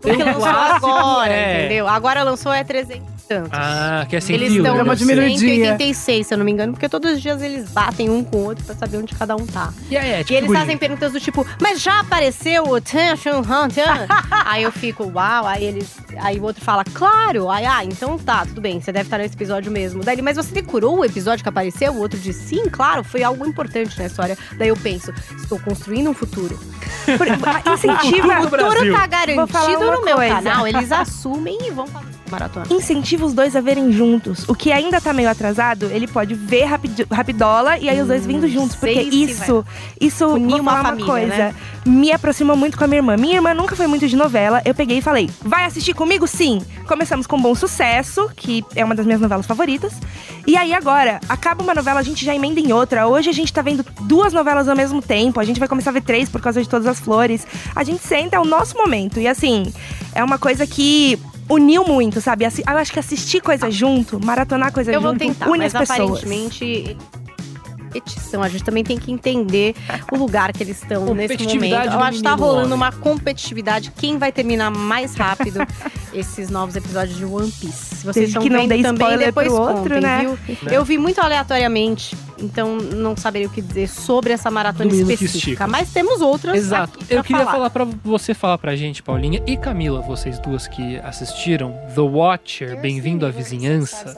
porque 0.00 0.22
lançou 0.22 0.46
agora, 0.46 1.32
é- 1.32 1.64
entendeu? 1.64 1.88
Agora 1.88 2.22
lançou 2.22 2.52
é 2.52 2.62
300 2.62 3.02
e 3.08 3.13
tantos. 3.24 3.50
ah, 3.52 4.06
que 4.08 4.16
é 4.16 4.20
sem 4.20 4.36
Eles 4.36 4.52
fio, 4.52 4.62
estão 4.62 4.74
uma 4.76 4.84
no 4.84 4.96
diminuidinha. 4.96 5.76
186, 5.76 6.26
se 6.26 6.34
eu 6.34 6.38
não 6.38 6.44
me 6.44 6.52
engano, 6.52 6.72
porque 6.72 6.88
todos 6.88 7.12
os 7.12 7.20
dias 7.22 7.40
eles 7.42 7.68
batem 7.70 8.08
um 8.10 8.22
com 8.22 8.38
o 8.38 8.44
outro 8.44 8.64
pra 8.64 8.74
saber 8.74 8.98
onde 8.98 9.14
cada 9.14 9.34
um 9.36 9.46
tá. 9.46 9.72
E 9.90 9.96
aí, 9.96 10.10
é, 10.10 10.20
E 10.20 10.24
tipo, 10.24 10.38
eles 10.38 10.52
fazem 10.52 10.76
perguntas 10.76 11.12
do 11.12 11.20
tipo, 11.20 11.46
mas 11.60 11.80
já 11.80 12.00
apareceu 12.00 12.64
o 12.68 12.80
Tan 12.80 13.16
Shun 13.16 13.38
Han 13.48 13.68
Tan? 13.68 14.06
Aí 14.44 14.62
eu 14.62 14.72
fico, 14.72 15.10
uau, 15.14 15.46
aí 15.46 15.64
eles. 15.64 15.96
Aí 16.18 16.38
o 16.38 16.44
outro 16.44 16.62
fala, 16.64 16.84
claro! 16.84 17.50
Aí, 17.50 17.64
ah, 17.66 17.84
então 17.84 18.16
tá, 18.18 18.44
tudo 18.46 18.60
bem, 18.60 18.80
você 18.80 18.92
deve 18.92 19.06
estar 19.06 19.18
nesse 19.18 19.34
episódio 19.34 19.70
mesmo. 19.72 20.02
Daí 20.04 20.14
ele, 20.14 20.22
mas 20.22 20.36
você 20.36 20.52
decorou 20.54 20.98
o 20.98 21.04
episódio 21.04 21.42
que 21.42 21.48
apareceu? 21.48 21.92
O 21.92 21.98
outro 21.98 22.18
diz, 22.18 22.36
sim, 22.36 22.68
claro, 22.70 23.02
foi 23.02 23.22
algo 23.22 23.46
importante 23.46 23.98
na 23.98 24.06
história. 24.06 24.36
Daí 24.58 24.68
eu 24.68 24.76
penso, 24.76 25.12
estou 25.36 25.58
construindo 25.58 26.08
um 26.10 26.14
futuro. 26.14 26.58
Por- 27.18 27.28
ah, 27.28 27.62
incentiva, 27.74 28.40
O 28.40 28.42
futuro 28.44 28.70
Brasil. 28.70 28.92
tá 28.92 28.98
falar 28.98 29.06
garantido 29.08 29.78
uma 29.84 29.96
no 29.96 30.04
meu 30.04 30.16
coisa. 30.16 30.34
canal. 30.34 30.66
Eles 30.66 30.92
assumem 30.92 31.58
e 31.66 31.70
vão 31.70 31.86
fazer 31.86 32.13
maratona. 32.30 32.66
incentiva 32.70 33.24
os 33.24 33.32
dois 33.32 33.54
a 33.56 33.60
verem 33.60 33.92
juntos. 33.92 34.48
O 34.48 34.54
que 34.54 34.72
ainda 34.72 35.00
tá 35.00 35.12
meio 35.12 35.28
atrasado, 35.28 35.86
ele 35.86 36.06
pode 36.06 36.34
ver 36.34 36.64
rapid, 36.64 37.00
rapidola 37.10 37.78
e 37.78 37.88
aí 37.88 38.00
os 38.00 38.08
dois 38.08 38.26
vindo 38.26 38.48
juntos. 38.48 38.76
Porque 38.76 39.00
isso, 39.00 39.64
isso, 40.00 40.26
Unir 40.26 40.60
uma 40.60 40.72
uma 40.74 40.82
família, 40.82 41.06
coisa, 41.06 41.36
né? 41.36 41.54
me 41.86 42.12
aproximou 42.12 42.56
muito 42.56 42.76
com 42.76 42.84
a 42.84 42.86
minha 42.86 42.98
irmã. 42.98 43.16
Minha 43.16 43.36
irmã 43.36 43.54
nunca 43.54 43.76
foi 43.76 43.86
muito 43.86 44.06
de 44.08 44.16
novela. 44.16 44.62
Eu 44.64 44.74
peguei 44.74 44.98
e 44.98 45.02
falei, 45.02 45.30
vai 45.42 45.64
assistir 45.64 45.94
comigo? 45.94 46.26
Sim. 46.26 46.60
Começamos 46.86 47.26
com 47.26 47.40
Bom 47.40 47.54
Sucesso, 47.54 48.30
que 48.34 48.64
é 48.74 48.84
uma 48.84 48.94
das 48.94 49.06
minhas 49.06 49.20
novelas 49.20 49.46
favoritas. 49.46 49.92
E 50.46 50.56
aí 50.56 50.74
agora, 50.74 51.20
acaba 51.28 51.62
uma 51.62 51.74
novela, 51.74 52.00
a 52.00 52.02
gente 52.02 52.24
já 52.24 52.34
emenda 52.34 52.60
em 52.60 52.72
outra. 52.72 53.06
Hoje 53.06 53.30
a 53.30 53.32
gente 53.32 53.52
tá 53.52 53.62
vendo 53.62 53.84
duas 54.02 54.32
novelas 54.32 54.68
ao 54.68 54.76
mesmo 54.76 55.00
tempo. 55.00 55.40
A 55.40 55.44
gente 55.44 55.58
vai 55.58 55.68
começar 55.68 55.90
a 55.90 55.92
ver 55.92 56.02
três 56.02 56.28
por 56.28 56.40
causa 56.40 56.62
de 56.62 56.68
Todas 56.68 56.86
as 56.86 57.00
Flores. 57.00 57.46
A 57.74 57.84
gente 57.84 58.02
senta, 58.02 58.36
é 58.36 58.40
o 58.40 58.44
nosso 58.44 58.76
momento. 58.76 59.20
E 59.20 59.28
assim, 59.28 59.72
é 60.14 60.22
uma 60.22 60.38
coisa 60.38 60.66
que 60.66 61.18
uniu 61.48 61.84
muito, 61.84 62.20
sabe? 62.20 62.44
Assi- 62.44 62.62
Eu 62.68 62.76
acho 62.78 62.92
que 62.92 62.98
assistir 62.98 63.40
coisa 63.40 63.70
junto, 63.70 64.24
maratonar 64.24 64.72
coisa 64.72 64.92
Eu 64.92 65.00
vou 65.00 65.10
junto, 65.12 65.20
tentar, 65.20 65.48
une 65.48 65.58
mas 65.58 65.74
as 65.74 65.88
pessoas. 65.88 66.18
aparentemente. 66.18 66.96
Competição. 67.94 68.42
A 68.42 68.48
gente 68.48 68.64
também 68.64 68.82
tem 68.82 68.98
que 68.98 69.12
entender 69.12 69.74
o 70.10 70.16
lugar 70.16 70.52
que 70.52 70.62
eles 70.64 70.82
estão 70.82 71.14
nesse 71.14 71.34
Competitividade 71.34 71.84
momento. 71.86 71.94
Eu 71.94 72.00
acho 72.04 72.16
que 72.18 72.24
tá 72.24 72.34
rolando 72.34 72.60
homem. 72.66 72.74
uma 72.74 72.90
competitividade. 72.90 73.92
Quem 73.96 74.18
vai 74.18 74.32
terminar 74.32 74.70
mais 74.70 75.14
rápido? 75.14 75.60
esses 76.14 76.48
novos 76.50 76.76
episódios 76.76 77.16
de 77.16 77.24
One 77.24 77.50
Piece. 77.50 77.96
Se 77.96 78.04
vocês 78.06 78.14
Desde 78.14 78.24
estão 78.30 78.42
que 78.42 78.50
não 78.50 78.60
vendo 78.60 78.68
dê 78.76 78.82
também, 78.82 79.18
depois 79.18 79.48
pro 79.48 79.60
outro, 79.60 79.76
contem, 79.82 80.00
né? 80.00 80.18
viu? 80.46 80.72
Eu 80.72 80.84
vi 80.84 80.96
muito 80.98 81.20
aleatoriamente, 81.20 82.16
então 82.38 82.76
não 82.76 83.16
saberia 83.16 83.46
o 83.46 83.50
que 83.50 83.60
dizer 83.60 83.88
sobre 83.88 84.32
essa 84.32 84.50
maratona 84.50 84.90
específica. 84.92 85.66
Mas 85.66 85.90
temos 85.92 86.20
outras 86.20 86.56
Exato. 86.56 86.98
aqui 86.98 87.04
pra 87.06 87.16
Eu 87.16 87.24
queria 87.24 87.44
falar. 87.44 87.52
falar 87.52 87.70
pra 87.70 87.86
você 88.04 88.34
falar 88.34 88.58
pra 88.58 88.76
gente, 88.76 89.02
Paulinha 89.02 89.42
e 89.46 89.56
Camila, 89.56 90.00
vocês 90.02 90.38
duas 90.38 90.66
que 90.68 90.96
assistiram 90.98 91.74
The 91.94 92.00
Watcher, 92.00 92.80
Bem-vindo 92.80 93.26
à 93.26 93.30
Vizinhança, 93.30 94.14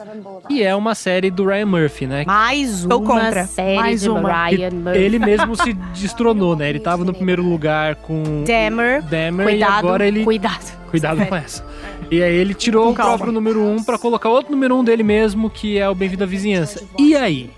que 0.47 0.63
é 0.63 0.75
uma 0.75 0.95
série 0.95 1.31
do 1.31 1.45
Ryan 1.45 1.65
Murphy, 1.65 2.05
né? 2.07 2.23
Mais 2.25 2.85
uma 2.85 2.99
contra. 2.99 3.45
série 3.47 3.75
Mais 3.77 4.01
de 4.01 4.09
uma. 4.09 4.47
Ryan 4.47 4.71
Murphy. 4.71 4.99
Ele 4.99 5.19
mesmo 5.19 5.55
se 5.61 5.73
destronou, 5.93 6.55
né? 6.55 6.69
Ele 6.69 6.79
tava 6.79 7.03
no 7.03 7.13
primeiro 7.13 7.41
lugar 7.43 7.95
com 7.95 8.43
Dammer, 8.45 9.01
Dahmer 9.03 9.47
e 9.47 9.51
cuidado, 9.51 9.87
agora 9.87 10.07
ele... 10.07 10.23
cuidado. 10.23 10.77
Cuidado 10.89 11.25
com 11.25 11.35
essa. 11.35 11.65
E 12.09 12.21
aí 12.23 12.35
ele 12.35 12.53
tirou 12.53 12.91
o 12.91 12.95
próprio 12.95 13.31
número 13.31 13.61
um 13.61 13.83
pra 13.83 13.97
colocar 13.97 14.29
outro 14.29 14.51
número 14.51 14.75
um 14.75 14.83
dele 14.83 15.03
mesmo, 15.03 15.49
que 15.49 15.77
é 15.77 15.89
o 15.89 15.95
Bem-vindo 15.95 16.23
à 16.23 16.27
Vizinhança. 16.27 16.83
E 16.97 17.15
aí? 17.15 17.51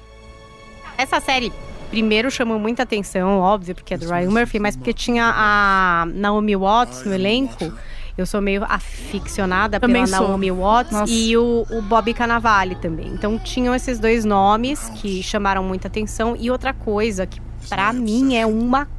Essa 0.97 1.19
série, 1.19 1.51
primeiro, 1.89 2.29
chamou 2.29 2.59
muita 2.59 2.83
atenção, 2.83 3.39
óbvio, 3.39 3.75
porque 3.75 3.93
é 3.93 3.97
do 3.97 4.09
Ryan 4.09 4.29
Murphy, 4.31 4.59
mas 4.59 4.75
porque 4.75 4.93
tinha 4.93 5.31
a 5.35 6.07
Naomi 6.13 6.55
Watts 6.55 7.05
no 7.05 7.13
elenco. 7.13 7.71
Eu 8.17 8.25
sou 8.25 8.41
meio 8.41 8.65
aficionada 8.65 9.79
Também 9.79 10.03
pela 10.03 10.17
sou. 10.17 10.27
Naomi 10.27 10.51
Watts 10.51 10.91
Nossa. 10.91 11.13
e 11.13 11.37
o, 11.37 11.65
o 11.71 11.81
Bobby 11.81 12.13
Cannavale 12.13 12.75
também. 12.75 13.07
Então 13.07 13.39
tinham 13.39 13.73
esses 13.73 13.97
dois 13.97 14.25
nomes 14.25 14.89
que 14.95 15.23
chamaram 15.23 15.63
muita 15.63 15.87
atenção. 15.87 16.35
E 16.37 16.51
outra 16.51 16.73
coisa 16.73 17.25
que 17.25 17.39
pra 17.69 17.93
mim 17.93 18.35
é 18.35 18.45
uma. 18.45 18.89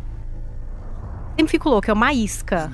Sempre 1.40 1.52
fico 1.52 1.70
louca, 1.70 1.90
é 1.90 1.94
uma 1.94 2.12
isca 2.12 2.70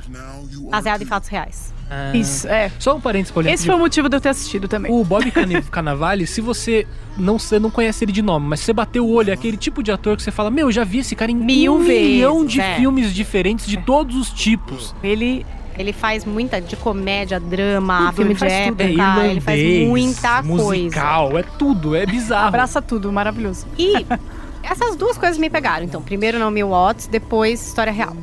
baseada 0.71 1.03
em 1.03 1.07
fatos 1.07 1.29
reais. 1.29 1.73
Ah, 1.89 2.17
Isso, 2.17 2.49
é. 2.49 2.69
Só 2.81 2.97
um 2.97 3.01
parênteses, 3.01 3.31
Paulinha. 3.31 3.55
Esse 3.55 3.65
foi 3.65 3.77
o 3.77 3.79
motivo 3.79 4.09
de 4.09 4.17
eu 4.17 4.21
ter 4.21 4.31
assistido 4.31 4.67
também. 4.67 4.91
O 4.91 5.05
Bob 5.05 5.25
Cannavale, 5.71 6.27
se 6.27 6.41
você 6.41 6.85
não, 7.17 7.39
você 7.39 7.61
não 7.61 7.71
conhece 7.71 8.05
ele 8.05 8.11
de 8.11 8.23
nome, 8.23 8.45
mas 8.49 8.59
se 8.59 8.67
você 8.67 8.73
bater 8.73 8.99
o 8.99 9.09
olho, 9.09 9.31
é 9.31 9.35
aquele 9.35 9.57
tipo 9.57 9.85
de 9.85 9.93
ator 9.93 10.17
que 10.17 10.23
você 10.25 10.33
fala, 10.33 10.51
meu, 10.51 10.73
já 10.73 10.83
vi 10.83 10.99
esse 10.99 11.15
cara 11.15 11.31
em 11.31 11.37
Mil 11.37 11.75
um 11.75 11.79
milhão 11.79 12.39
vezes, 12.39 12.53
de 12.53 12.61
é. 12.61 12.75
filmes 12.75 13.15
diferentes 13.15 13.67
de 13.69 13.77
todos 13.77 14.17
os 14.17 14.31
tipos. 14.31 14.93
Ele 15.01 15.47
Ele 15.79 15.93
faz 15.93 16.25
muita 16.25 16.61
de 16.61 16.75
comédia, 16.75 17.39
drama, 17.39 17.99
Tudo, 18.07 18.17
filme 18.17 18.35
de 18.35 18.45
época, 18.47 18.71
tudo. 18.71 18.81
É 18.81 18.91
irlandês, 18.91 19.31
ele 19.31 19.41
faz 19.41 19.89
muita 19.89 20.43
coisa. 20.43 20.65
musical, 20.65 21.39
é 21.39 21.43
tudo, 21.45 21.95
é 21.95 22.05
bizarro. 22.05 22.49
abraça 22.49 22.83
tudo, 22.83 23.13
maravilhoso. 23.13 23.65
E 23.79 24.05
essas 24.69 24.97
duas 24.97 25.17
coisas 25.17 25.39
me 25.39 25.49
pegaram. 25.49 25.85
Então, 25.85 26.03
primeiro 26.03 26.39
Naomi 26.39 26.65
Watts, 26.65 27.07
depois 27.07 27.67
História 27.67 27.93
Real. 27.93 28.17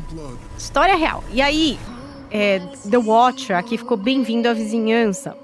História 0.57 0.95
Real. 0.95 1.23
E 1.31 1.41
aí, 1.41 1.79
é, 2.29 2.59
The 2.89 2.97
Watcher 2.97 3.57
aqui 3.57 3.77
ficou 3.77 3.97
bem-vindo 3.97 4.47
à 4.49 4.53
vizinhança. 4.53 5.37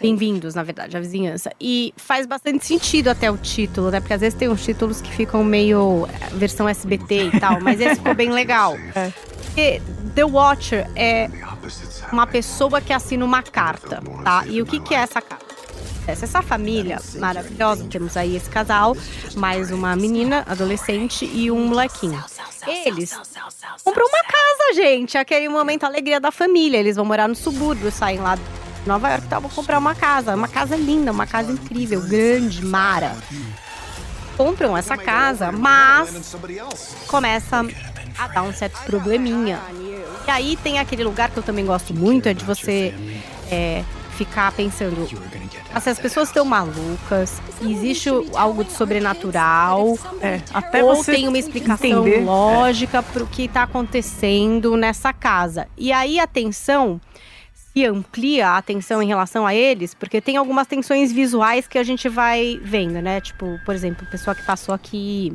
Bem-vindos, 0.00 0.54
na 0.54 0.62
verdade, 0.62 0.96
à 0.96 1.00
vizinhança. 1.00 1.52
E 1.60 1.94
faz 1.96 2.26
bastante 2.26 2.66
sentido 2.66 3.08
até 3.08 3.30
o 3.30 3.36
título, 3.36 3.90
né? 3.90 4.00
Porque 4.00 4.14
às 4.14 4.20
vezes 4.20 4.36
tem 4.36 4.48
uns 4.48 4.64
títulos 4.64 5.00
que 5.00 5.12
ficam 5.12 5.44
meio 5.44 6.06
é, 6.06 6.34
versão 6.34 6.68
SBT 6.68 7.28
e 7.34 7.40
tal, 7.40 7.60
mas 7.60 7.80
esse 7.80 7.96
ficou 7.96 8.14
bem 8.14 8.30
legal. 8.30 8.74
Porque 9.50 9.80
The 10.14 10.24
Watcher 10.24 10.90
é 10.96 11.28
uma 12.12 12.26
pessoa 12.26 12.80
que 12.80 12.92
assina 12.92 13.24
uma 13.24 13.42
carta, 13.42 14.02
tá? 14.24 14.44
E 14.46 14.62
o 14.62 14.66
que, 14.66 14.80
que 14.80 14.94
é 14.94 14.98
essa 14.98 15.20
carta? 15.20 15.39
Essa, 16.10 16.24
essa 16.24 16.42
família 16.42 16.98
maravilhosa, 17.16 17.84
temos 17.84 18.16
aí 18.16 18.36
esse 18.36 18.48
casal, 18.50 18.96
mais 19.36 19.70
uma 19.70 19.94
menina, 19.96 20.44
adolescente 20.46 21.24
e 21.24 21.50
um 21.50 21.66
molequinho. 21.66 22.22
Eles 22.66 23.16
compram 23.84 24.06
uma 24.06 24.22
casa, 24.22 24.74
gente. 24.74 25.16
Aquele 25.16 25.48
momento, 25.48 25.84
a 25.84 25.86
alegria 25.86 26.20
da 26.20 26.30
família. 26.30 26.78
Eles 26.78 26.96
vão 26.96 27.04
morar 27.04 27.28
no 27.28 27.34
subúrbio, 27.34 27.90
saem 27.90 28.18
lá 28.18 28.36
de 28.36 28.42
Nova 28.86 29.08
York, 29.08 29.26
tá, 29.28 29.38
vão 29.38 29.50
comprar 29.50 29.78
uma 29.78 29.94
casa. 29.94 30.34
Uma 30.34 30.48
casa 30.48 30.76
linda, 30.76 31.12
uma 31.12 31.26
casa 31.26 31.52
incrível, 31.52 32.00
grande, 32.02 32.64
mara. 32.64 33.16
Compram 34.36 34.76
essa 34.76 34.96
casa, 34.96 35.52
mas 35.52 36.34
começa 37.06 37.62
a 38.18 38.28
dar 38.28 38.42
um 38.42 38.52
certo 38.52 38.82
probleminha. 38.84 39.60
E 40.26 40.30
aí 40.30 40.56
tem 40.56 40.78
aquele 40.78 41.04
lugar 41.04 41.30
que 41.30 41.38
eu 41.38 41.42
também 41.42 41.64
gosto 41.64 41.94
muito, 41.94 42.28
é 42.28 42.34
de 42.34 42.44
você 42.44 42.94
é, 43.50 43.84
ficar 44.16 44.52
pensando. 44.52 45.08
Se 45.80 45.88
as 45.88 45.98
pessoas 45.98 46.28
estão 46.28 46.44
malucas, 46.44 47.40
existe 47.62 48.10
algo 48.34 48.64
de 48.64 48.72
sobrenatural, 48.72 49.98
É, 50.20 50.40
até 50.52 50.82
ou 50.82 51.02
tem 51.04 51.28
uma 51.28 51.38
explicação 51.38 52.06
entender. 52.06 52.24
lógica 52.24 53.02
para 53.02 53.22
o 53.22 53.26
que 53.26 53.44
está 53.44 53.62
acontecendo 53.62 54.76
nessa 54.76 55.12
casa. 55.12 55.68
E 55.76 55.92
aí 55.92 56.18
a 56.18 56.26
tensão 56.26 57.00
se 57.54 57.84
amplia 57.86 58.48
a 58.48 58.56
atenção 58.58 59.00
em 59.00 59.06
relação 59.06 59.46
a 59.46 59.54
eles, 59.54 59.94
porque 59.94 60.20
tem 60.20 60.36
algumas 60.36 60.66
tensões 60.66 61.12
visuais 61.12 61.66
que 61.68 61.78
a 61.78 61.84
gente 61.84 62.08
vai 62.08 62.60
vendo, 62.62 63.00
né? 63.00 63.20
Tipo, 63.20 63.58
por 63.64 63.74
exemplo, 63.74 64.06
pessoa 64.10 64.34
que 64.34 64.42
passou 64.42 64.74
aqui, 64.74 65.32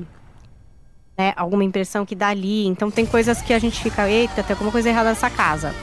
né? 1.18 1.34
Alguma 1.38 1.64
impressão 1.64 2.06
que 2.06 2.14
dá 2.14 2.28
ali. 2.28 2.68
Então 2.68 2.92
tem 2.92 3.06
coisas 3.06 3.42
que 3.42 3.54
a 3.54 3.58
gente 3.60 3.82
fica, 3.82 4.08
eita, 4.10 4.44
tem 4.44 4.54
alguma 4.54 4.72
coisa 4.72 4.90
errada 4.90 5.10
nessa 5.10 5.30
casa. 5.30 5.74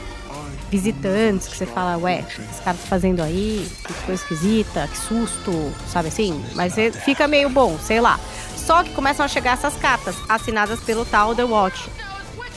Visitantes 0.73 1.47
que 1.49 1.55
você 1.55 1.67
fala, 1.67 1.99
ué, 1.99 2.21
o 2.21 2.25
que 2.25 2.41
esse 2.41 2.61
cara 2.63 2.75
tá 2.75 2.87
fazendo 2.87 3.21
aí? 3.21 3.69
Que 3.85 3.93
coisa 4.05 4.23
esquisita, 4.23 4.87
que 4.87 4.97
susto, 4.97 5.71
sabe 5.87 6.07
assim? 6.07 6.43
Mas 6.55 6.73
fica 7.05 7.27
meio 7.27 7.47
bom, 7.47 7.77
sei 7.77 8.01
lá. 8.01 8.19
Só 8.57 8.83
que 8.83 8.89
começam 8.89 9.23
a 9.23 9.27
chegar 9.27 9.53
essas 9.53 9.75
cartas 9.75 10.15
assinadas 10.27 10.79
pelo 10.79 11.05
tal 11.05 11.35
The 11.35 11.43
Watch. 11.43 11.87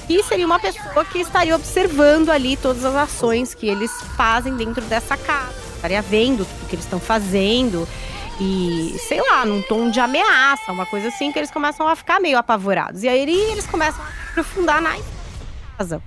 E 0.08 0.22
seria 0.22 0.46
uma 0.46 0.58
pessoa 0.58 1.04
que 1.04 1.18
estaria 1.18 1.54
observando 1.54 2.30
ali 2.30 2.56
todas 2.56 2.86
as 2.86 2.94
ações 2.94 3.52
que 3.52 3.68
eles 3.68 3.92
fazem 4.16 4.56
dentro 4.56 4.80
dessa 4.86 5.14
casa. 5.18 5.52
Estaria 5.74 6.00
vendo 6.00 6.46
tudo 6.46 6.68
que 6.70 6.74
eles 6.74 6.86
estão 6.86 6.98
fazendo. 6.98 7.86
E, 8.40 8.96
sei 9.08 9.20
lá, 9.20 9.44
num 9.44 9.60
tom 9.60 9.90
de 9.90 10.00
ameaça, 10.00 10.72
uma 10.72 10.86
coisa 10.86 11.08
assim, 11.08 11.30
que 11.30 11.38
eles 11.38 11.50
começam 11.50 11.86
a 11.86 11.94
ficar 11.94 12.18
meio 12.18 12.38
apavorados. 12.38 13.02
E 13.02 13.08
aí 13.10 13.28
eles 13.28 13.66
começam 13.66 14.02
a 14.02 14.08
aprofundar 14.30 14.80
na 14.80 14.96
casa. 15.76 16.00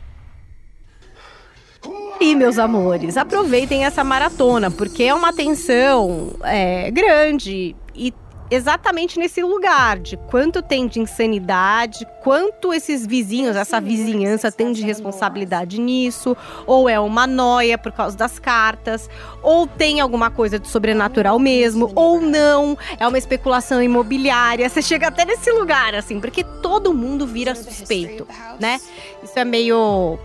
E, 2.20 2.36
meus 2.36 2.60
amores, 2.60 3.16
aproveitem 3.16 3.86
essa 3.86 4.04
maratona, 4.04 4.70
porque 4.70 5.04
é 5.04 5.14
uma 5.14 5.32
tensão 5.32 6.34
é, 6.44 6.92
grande 6.92 7.76
e 7.96 8.14
exatamente 8.52 9.20
nesse 9.20 9.44
lugar 9.44 10.00
de 10.00 10.18
quanto 10.18 10.62
tem 10.62 10.88
de 10.88 11.00
insanidade, 11.00 12.06
quanto 12.24 12.74
esses 12.74 13.06
vizinhos, 13.06 13.56
essa 13.56 13.80
vizinhança 13.80 14.52
tem 14.52 14.72
de 14.72 14.82
responsabilidade 14.82 15.80
nisso, 15.80 16.36
ou 16.66 16.90
é 16.90 17.00
uma 17.00 17.28
noia 17.28 17.78
por 17.78 17.92
causa 17.92 18.18
das 18.18 18.40
cartas, 18.40 19.10
ou 19.44 19.68
tem 19.68 20.00
alguma 20.00 20.32
coisa 20.32 20.58
de 20.58 20.68
sobrenatural 20.68 21.38
mesmo, 21.38 21.92
ou 21.96 22.20
não, 22.20 22.78
é 23.00 23.08
uma 23.08 23.18
especulação 23.18 23.82
imobiliária. 23.82 24.68
Você 24.68 24.82
chega 24.82 25.08
até 25.08 25.26
nesse 25.26 25.52
lugar, 25.52 25.94
assim, 25.94 26.20
porque 26.20 26.44
todo 26.44 26.94
mundo 26.94 27.28
vira 27.28 27.54
suspeito, 27.54 28.28
né? 28.60 28.80
Isso 29.24 29.38
é 29.38 29.46
meio 29.46 30.18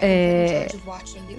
é, 0.00 0.68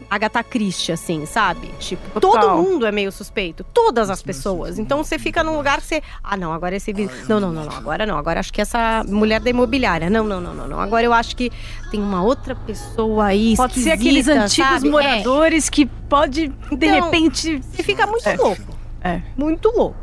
Agatha 0.10 0.44
Christie, 0.44 0.92
assim, 0.92 1.26
sabe? 1.26 1.72
Tipo, 1.80 2.20
Total. 2.20 2.42
todo 2.58 2.62
mundo 2.64 2.86
é 2.86 2.92
meio 2.92 3.12
suspeito. 3.12 3.64
Todas 3.64 4.10
as 4.10 4.22
pessoas. 4.22 4.80
Então 4.80 5.04
você 5.04 5.18
fica 5.20 5.44
num 5.44 5.56
lugar 5.56 5.80
que 5.82 5.88
você. 5.88 6.02
Ah, 6.24 6.36
não, 6.38 6.52
agora 6.54 6.76
esse. 6.76 6.92
vi- 6.94 7.10
Não, 7.28 7.40
não, 7.40 7.52
não, 7.52 7.66
não. 7.66 7.76
Agora 7.78 8.06
não. 8.06 8.18
Agora 8.18 8.40
acho 8.40 8.52
que 8.54 8.62
essa 8.62 9.04
mulher 9.08 9.40
da 9.40 9.50
imobiliária. 9.50 10.10
Não, 10.10 10.24
não, 10.24 10.40
não, 10.42 10.54
não, 10.54 10.68
não. 10.68 10.80
Agora 10.80 11.06
eu 11.06 11.14
acho 11.14 11.36
que 11.36 11.52
tem 11.92 12.02
uma 12.02 12.24
outra 12.24 12.56
pessoa 12.56 13.26
aí. 13.26 13.56
Pode 13.56 13.80
ser 13.80 13.92
aqueles 13.92 14.28
antigos 14.28 14.54
sabe? 14.74 14.88
É. 14.88 14.92
moradores 14.92 15.70
que 15.70 15.86
pode, 15.86 16.48
de 16.50 16.56
Então, 16.72 17.04
repente. 17.06 17.62
E 17.78 17.84
fica 17.84 18.06
muito 18.08 18.28
É. 18.28 18.36
louco. 18.36 18.62
É. 19.02 19.22
Muito 19.38 19.70
louco. 19.70 19.98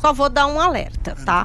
Só 0.00 0.12
vou 0.12 0.28
dar 0.28 0.46
um 0.46 0.60
alerta, 0.60 1.16
tá? 1.24 1.44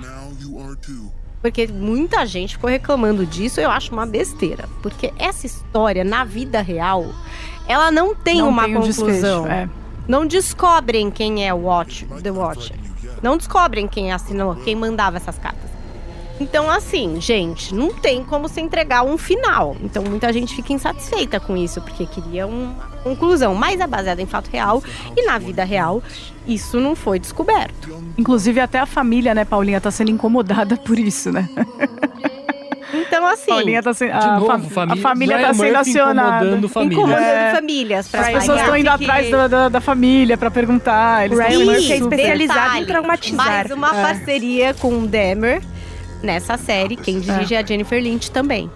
Porque 1.44 1.68
muita 1.68 2.26
gente 2.26 2.56
ficou 2.56 2.70
reclamando 2.70 3.26
disso, 3.26 3.60
eu 3.60 3.70
acho 3.70 3.92
uma 3.92 4.06
besteira. 4.06 4.70
Porque 4.82 5.14
essa 5.20 5.46
história, 5.46 6.02
na 6.02 6.24
vida 6.24 6.62
real, 6.62 7.06
ela 7.68 7.92
não 7.92 8.16
tem 8.16 8.38
não 8.38 8.48
uma 8.48 8.64
tem 8.64 8.78
um 8.78 8.80
conclusão. 8.80 9.44
desfecho. 9.44 9.48
É. 9.48 9.70
Não 10.08 10.26
descobrem 10.26 11.12
quem 11.12 11.46
é 11.46 11.54
o 11.54 11.58
Watch, 11.64 12.06
The 12.24 12.32
Watcher. 12.32 12.78
Não 13.22 13.36
descobrem 13.36 13.90
quem 13.90 14.14
assinou, 14.14 14.56
quem 14.56 14.74
mandava 14.74 15.18
essas 15.18 15.38
cartas. 15.38 15.70
Então, 16.44 16.70
assim, 16.70 17.22
gente, 17.22 17.74
não 17.74 17.94
tem 17.94 18.24
como 18.24 18.50
se 18.50 18.60
entregar 18.60 19.04
um 19.04 19.18
final. 19.18 19.76
Então, 19.82 20.04
muita 20.04 20.32
gente 20.34 20.54
fica 20.54 20.74
insatisfeita 20.74 21.40
com 21.40 21.56
isso, 21.56 21.80
porque 21.82 22.06
queria 22.06 22.46
uma 22.46 22.74
conclusão. 23.04 23.56
Mas 23.56 23.80
é 23.80 23.88
baseada 23.88 24.22
em 24.22 24.26
fato 24.26 24.50
real 24.52 24.84
e 25.16 25.26
na 25.26 25.38
vida 25.38 25.64
real, 25.64 26.04
isso 26.46 26.80
não 26.80 26.96
foi 26.96 27.18
descoberto. 27.18 27.98
Inclusive, 28.18 28.60
até 28.60 28.80
a 28.80 28.86
família, 28.86 29.34
né, 29.34 29.46
Paulinha, 29.46 29.80
tá 29.80 29.90
sendo 29.90 30.12
incomodada 30.12 30.76
por 30.78 31.00
isso, 31.00 31.32
né? 31.32 31.48
Então, 32.96 33.26
assim, 33.26 33.48
Paulinha 33.50 33.82
tá 33.82 33.92
sendo. 33.92 34.12
A, 34.12 34.40
novo, 34.40 34.46
fam- 34.46 34.70
família, 34.70 34.94
a 34.94 34.98
família 35.02 35.36
Brian 35.38 35.48
tá 35.48 35.54
sendo 35.56 35.76
acionada. 35.78 36.36
incomodando 36.46 36.70
família. 36.70 36.94
incomodando 36.96 37.24
É. 37.26 37.52
famílias. 37.56 38.08
Pra 38.08 38.20
As 38.22 38.28
pessoas 38.34 38.60
estão 38.60 38.78
indo 38.78 38.88
atrás 38.90 39.32
da, 39.32 39.48
da, 39.48 39.70
da 39.70 39.82
família 39.82 40.38
pra 40.38 40.52
perguntar. 40.52 41.26
Eles 41.26 41.40
Ryan 41.40 41.66
Murphy 41.66 41.92
é 41.92 41.98
especializado 41.98 42.78
em 42.78 42.86
traumatizar. 42.86 43.46
Mais 43.48 43.72
uma 43.72 43.88
É. 43.98 44.02
parceria 44.04 44.74
com 44.76 45.00
o 45.00 45.08
Demer 45.08 45.64
nessa 46.24 46.58
série. 46.58 46.96
Quem 46.96 47.20
dirige 47.20 47.54
é 47.54 47.60
a 47.60 47.66
Jennifer 47.66 48.02
Lynch 48.02 48.32
também. 48.32 48.72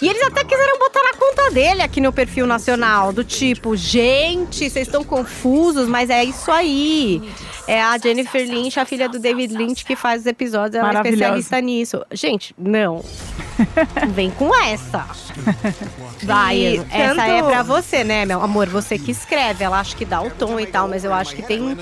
E 0.00 0.08
eles 0.08 0.22
até 0.22 0.44
quiseram 0.44 0.78
botar 0.78 1.02
na 1.02 1.14
conta 1.14 1.50
dele 1.50 1.82
aqui 1.82 2.00
no 2.00 2.12
perfil 2.12 2.46
nacional, 2.46 3.12
do 3.12 3.24
tipo, 3.24 3.74
gente, 3.74 4.70
vocês 4.70 4.86
estão 4.86 5.02
confusos, 5.02 5.88
mas 5.88 6.10
é 6.10 6.22
isso 6.22 6.50
aí. 6.50 7.22
É 7.66 7.80
a 7.80 7.96
Jennifer 7.96 8.46
Lynch, 8.46 8.78
a 8.78 8.84
filha 8.84 9.08
do 9.08 9.18
David 9.18 9.54
Lynch, 9.56 9.84
que 9.84 9.96
faz 9.96 10.22
os 10.22 10.26
episódios, 10.26 10.76
ela 10.76 10.90
é 10.90 10.94
especialista 10.94 11.60
nisso. 11.60 12.04
Gente, 12.12 12.54
não. 12.58 13.04
Vem 14.14 14.30
com 14.30 14.54
essa. 14.64 15.06
Vai, 16.22 16.56
E 16.56 16.76
essa 16.90 17.14
tanto- 17.14 17.20
é 17.20 17.42
pra 17.42 17.62
você, 17.62 18.04
né, 18.04 18.24
meu 18.24 18.40
amor? 18.42 18.68
Você 18.68 18.98
que 18.98 19.10
escreve, 19.10 19.64
ela 19.64 19.80
acha 19.80 19.96
que 19.96 20.04
dá 20.04 20.20
o 20.22 20.30
tom 20.30 20.58
e 20.60 20.66
tal, 20.66 20.86
mas 20.88 21.04
eu 21.04 21.12
acho 21.12 21.34
que 21.34 21.42
tem 21.42 21.76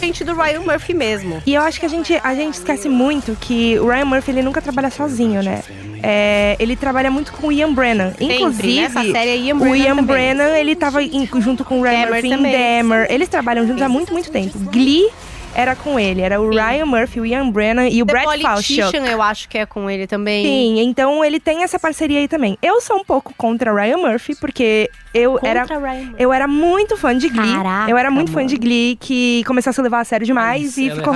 gente 0.00 0.24
do 0.24 0.34
Ryan 0.34 0.60
Murphy 0.60 0.94
mesmo. 0.94 1.42
E 1.46 1.54
eu 1.54 1.62
acho 1.62 1.78
que 1.80 1.86
a 1.86 1.88
gente, 1.88 2.18
a 2.22 2.34
gente 2.34 2.54
esquece 2.54 2.88
muito 2.88 3.36
que 3.40 3.78
o 3.78 3.86
Ryan 3.88 4.04
Murphy 4.06 4.30
ele 4.30 4.42
nunca 4.42 4.62
trabalha 4.62 4.90
sozinho, 4.90 5.42
né? 5.42 5.62
É, 6.02 6.56
ele 6.58 6.76
trabalha 6.76 7.10
muito 7.10 7.32
com 7.32 7.48
o 7.48 7.52
Ian 7.52 7.72
Brennan. 7.72 8.12
Inclusive, 8.20 8.80
nessa 8.80 9.02
série 9.10 9.30
é 9.30 9.36
Ian 9.36 9.56
o 9.56 9.58
Brennan 9.60 9.76
Ian 9.76 9.96
também. 9.96 10.04
Brennan, 10.04 10.56
ele 10.56 10.76
tava 10.76 11.02
em- 11.02 11.28
junto 11.38 11.64
com 11.64 11.80
o 11.80 11.82
Ryan 11.82 11.92
Dahmer 11.92 12.12
Murphy 12.12 12.26
em 12.28 12.36
também. 12.36 12.52
Dahmer. 12.52 13.06
Eles 13.10 13.28
trabalham 13.28 13.66
juntos 13.66 13.82
há 13.82 13.88
muito, 13.88 14.12
muito 14.12 14.30
tempo. 14.30 14.58
Glee 14.70 15.08
era 15.54 15.76
com 15.76 15.98
ele. 15.98 16.20
Era 16.20 16.40
o 16.40 16.50
Ryan 16.50 16.86
Murphy, 16.86 17.20
o 17.20 17.26
Ian 17.26 17.50
Brennan 17.50 17.88
e 17.88 18.02
o 18.02 18.06
The 18.06 18.12
Brad 18.12 18.24
Falchuk. 18.40 18.80
Politician, 18.80 19.06
eu 19.06 19.22
acho 19.22 19.48
que 19.48 19.58
é 19.58 19.66
com 19.66 19.88
ele 19.88 20.06
também. 20.06 20.44
Sim, 20.44 20.80
então 20.80 21.24
ele 21.24 21.38
tem 21.38 21.62
essa 21.62 21.78
parceria 21.78 22.18
aí 22.18 22.28
também. 22.28 22.58
Eu 22.62 22.80
sou 22.80 22.96
um 22.96 23.04
pouco 23.04 23.32
contra 23.36 23.72
o 23.72 23.76
Ryan 23.76 23.98
Murphy, 23.98 24.34
porque 24.36 24.90
eu 25.12 25.38
era 25.42 25.60
Contra 25.60 25.78
Ryan 25.78 26.04
Murphy. 26.06 26.22
eu 26.22 26.32
era 26.32 26.48
muito 26.48 26.96
fã 26.96 27.16
de 27.16 27.28
Glee. 27.28 27.54
Caraca, 27.54 27.90
eu 27.90 27.96
era 27.96 28.10
muito 28.10 28.32
fã 28.32 28.44
de 28.44 28.56
Glee, 28.56 28.96
que 28.96 29.42
começou 29.44 29.70
a 29.70 29.72
se 29.72 29.80
levar 29.80 30.00
a 30.00 30.04
sério 30.04 30.26
demais 30.26 30.76
e 30.76 30.88
Ela 30.88 30.92
é 30.92 30.96
ficou 30.96 31.14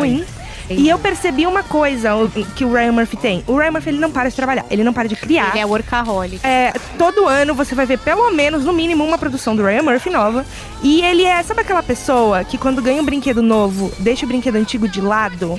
E 0.71 0.89
eu 0.89 0.99
percebi 0.99 1.47
uma 1.47 1.63
coisa 1.63 2.11
que 2.57 2.65
o 2.65 2.73
Ryan 2.73 2.93
Murphy 2.93 3.17
tem. 3.17 3.45
O 3.47 3.57
Ryan 3.57 3.73
Murphy 3.73 3.91
ele 3.91 3.99
não 3.99 4.11
para 4.11 4.29
de 4.29 4.37
trabalhar, 4.37 4.65
ele 4.71 4.85
não 4.85 4.93
para 4.93 5.09
de 5.09 5.17
criar. 5.17 5.51
Ele 5.51 5.61
é 5.61 5.67
workaholic. 5.67 6.45
É, 6.47 6.73
todo 6.99 7.27
ano 7.27 7.55
você 7.55 7.75
vai 7.75 7.87
ver 7.87 7.99
pelo 7.99 8.31
menos, 8.31 8.65
no 8.65 8.73
mínimo, 8.73 9.05
uma 9.05 9.19
produção 9.19 9.57
do 9.57 9.65
Ryan 9.65 9.83
Murphy 9.83 10.11
nova. 10.11 10.45
E 10.83 11.03
ele 11.03 11.25
é, 11.25 11.43
sabe 11.43 11.63
aquela 11.63 11.83
pessoa 11.83 12.45
que 12.45 12.59
quando 12.59 12.83
ganha 12.83 13.01
um 13.01 13.05
brinquedo 13.05 13.43
novo, 13.43 13.93
deixa 13.99 14.25
o 14.25 14.29
brinquedo 14.29 14.57
antigo 14.57 14.89
de 14.89 15.01
lado? 15.01 15.59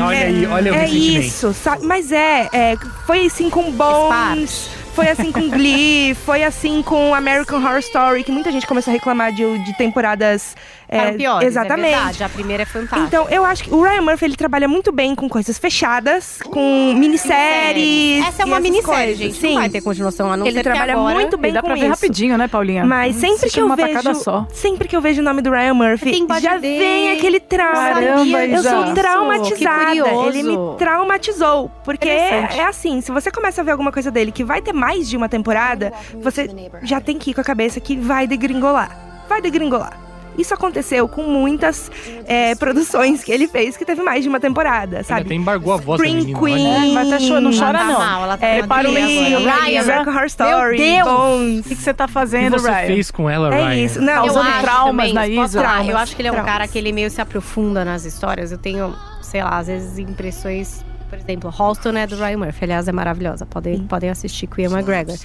Olha 0.00 0.18
aí, 0.18 0.46
olha 0.46 0.72
o 0.72 0.74
é 0.74 0.88
isso, 0.88 1.52
sabe? 1.52 1.84
Mas 1.84 2.12
é, 2.12 2.48
é, 2.52 2.76
foi 3.06 3.26
assim 3.26 3.50
com 3.50 3.70
Bones, 3.72 4.70
foi 4.94 5.08
assim 5.08 5.32
com 5.32 5.48
Glee, 5.48 6.14
foi 6.24 6.44
assim 6.44 6.82
com 6.82 7.14
American 7.14 7.58
Horror 7.58 7.78
Story, 7.78 8.22
que 8.22 8.30
muita 8.30 8.52
gente 8.52 8.66
começou 8.66 8.90
a 8.92 8.94
reclamar 8.94 9.32
de, 9.32 9.58
de 9.64 9.76
temporadas. 9.76 10.54
É, 10.88 11.12
piores, 11.12 11.46
exatamente. 11.48 11.92
É 11.92 11.96
verdade. 11.96 12.24
A 12.24 12.28
primeira 12.28 12.62
é 12.62 12.66
fantástica. 12.66 13.00
Então, 13.06 13.28
eu 13.28 13.44
acho 13.44 13.64
que 13.64 13.74
o 13.74 13.82
Ryan 13.82 14.02
Murphy 14.02 14.24
ele 14.24 14.36
trabalha 14.36 14.66
muito 14.66 14.90
bem 14.90 15.14
com 15.14 15.28
coisas 15.28 15.58
fechadas, 15.58 16.38
com 16.50 16.94
minisséries. 16.96 18.24
Essa 18.26 18.42
é 18.42 18.44
uma 18.46 18.58
minissérie, 18.60 19.14
coisas. 19.14 19.18
gente. 19.18 19.36
Sim. 19.36 19.52
Não 19.54 19.60
vai 19.60 19.68
ter 19.68 19.80
continuação, 19.82 20.32
a 20.32 20.36
não 20.36 20.46
Ele 20.46 20.54
ser 20.54 20.62
que 20.62 20.70
trabalha 20.70 20.94
agora... 20.94 21.14
muito 21.14 21.36
bem 21.36 21.50
E 21.50 21.54
dá 21.54 21.60
com 21.60 21.66
pra 21.66 21.74
ver 21.76 21.82
isso. 21.82 21.90
rapidinho, 21.90 22.38
né, 22.38 22.48
Paulinha? 22.48 22.84
Mas 22.84 23.16
sempre 23.16 23.36
Assiste 23.36 23.54
que 23.54 23.60
eu 23.60 23.74
vejo, 23.76 24.14
só. 24.14 24.46
sempre 24.52 24.88
que 24.88 24.96
eu 24.96 25.00
vejo 25.00 25.20
o 25.20 25.24
nome 25.24 25.42
do 25.42 25.50
Ryan 25.50 25.74
Murphy, 25.74 26.26
já 26.40 26.56
vem 26.56 27.12
aquele 27.12 27.40
trauma. 27.40 27.74
Caramba, 27.74 28.46
eu 28.46 28.62
sou 28.62 28.94
traumatizada. 28.94 30.08
Ele 30.26 30.42
me 30.42 30.56
traumatizou, 30.78 31.70
porque 31.84 32.08
é 32.08 32.64
assim, 32.64 33.00
se 33.00 33.10
você 33.12 33.30
começa 33.30 33.60
a 33.60 33.64
ver 33.64 33.72
alguma 33.72 33.92
coisa 33.92 34.10
dele 34.10 34.32
que 34.32 34.44
vai 34.44 34.60
ter 34.62 34.72
mais 34.72 35.08
de 35.08 35.16
uma 35.16 35.28
temporada, 35.28 35.92
você 36.22 36.48
já 36.82 37.00
tem 37.00 37.18
que 37.18 37.30
ir 37.30 37.34
com 37.34 37.40
a 37.40 37.44
cabeça 37.44 37.80
que 37.80 37.96
vai 37.96 38.26
degringolar. 38.26 38.96
Vai 39.28 39.40
degringolar. 39.42 40.07
Isso 40.38 40.54
aconteceu 40.54 41.08
com 41.08 41.24
muitas 41.24 41.90
é, 42.24 42.54
produções 42.54 43.24
que 43.24 43.32
ele 43.32 43.48
fez 43.48 43.76
que 43.76 43.84
teve 43.84 44.00
mais 44.02 44.22
de 44.22 44.28
uma 44.28 44.38
temporada, 44.38 45.02
sabe? 45.02 45.22
até 45.22 45.34
embargou 45.34 45.72
a 45.72 45.76
voz 45.76 46.00
da 46.00 46.06
Spring 46.06 46.20
menina. 46.24 46.38
Queen. 46.38 46.66
olha. 46.66 46.86
É, 46.88 46.92
mas 46.92 47.10
tá 47.10 47.18
cho- 47.18 47.40
não 47.40 47.50
Ela 47.50 47.60
chora 47.60 47.78
tá 47.78 47.84
não. 47.84 47.98
mal, 47.98 48.22
ela 48.22 48.36
tá 48.38 48.46
É, 48.46 48.62
para 48.66 48.88
o. 48.88 48.92
Ryan, 48.94 49.80
American 49.82 50.14
Horror 50.14 50.26
Story, 50.26 50.76
Deus! 50.78 51.08
Bones. 51.08 51.60
O 51.66 51.68
que, 51.68 51.74
que 51.76 51.82
você 51.82 51.92
tá 51.92 52.04
O 52.04 52.06
que 52.06 52.12
fazendo, 52.14 52.58
você 52.58 52.70
Ryan? 52.70 52.86
fez 52.86 53.10
com 53.10 53.28
ela, 53.28 53.54
É 53.54 53.58
Ryan? 53.68 53.84
isso. 53.84 54.00
Não, 54.00 54.14
Tá 54.14 54.24
usando 54.24 54.46
acho 54.48 54.60
traumas 54.60 55.08
também, 55.10 55.12
na 55.14 55.26
Isa? 55.44 55.60
Eu 55.88 55.96
acho 55.98 56.14
que 56.16 56.22
ele 56.22 56.28
é 56.28 56.30
um 56.30 56.34
Traumas. 56.36 56.52
cara 56.52 56.68
que 56.68 56.78
ele 56.78 56.92
meio 56.92 57.10
se 57.10 57.20
aprofunda 57.20 57.84
nas 57.84 58.04
histórias. 58.04 58.52
Eu 58.52 58.58
tenho, 58.58 58.94
sei 59.20 59.42
lá, 59.42 59.58
às 59.58 59.66
vezes 59.66 59.98
impressões. 59.98 60.84
Por 61.10 61.18
exemplo, 61.18 61.52
Halston 61.58 61.96
é 61.96 62.06
do 62.06 62.16
Ryan 62.16 62.36
Murphy. 62.38 62.64
Aliás, 62.64 62.86
é 62.86 62.92
maravilhosa. 62.92 63.46
Podem, 63.46 63.78
podem 63.86 64.10
assistir 64.10 64.46
com 64.46 64.60
Ian 64.60 64.70
McGregor. 64.70 65.16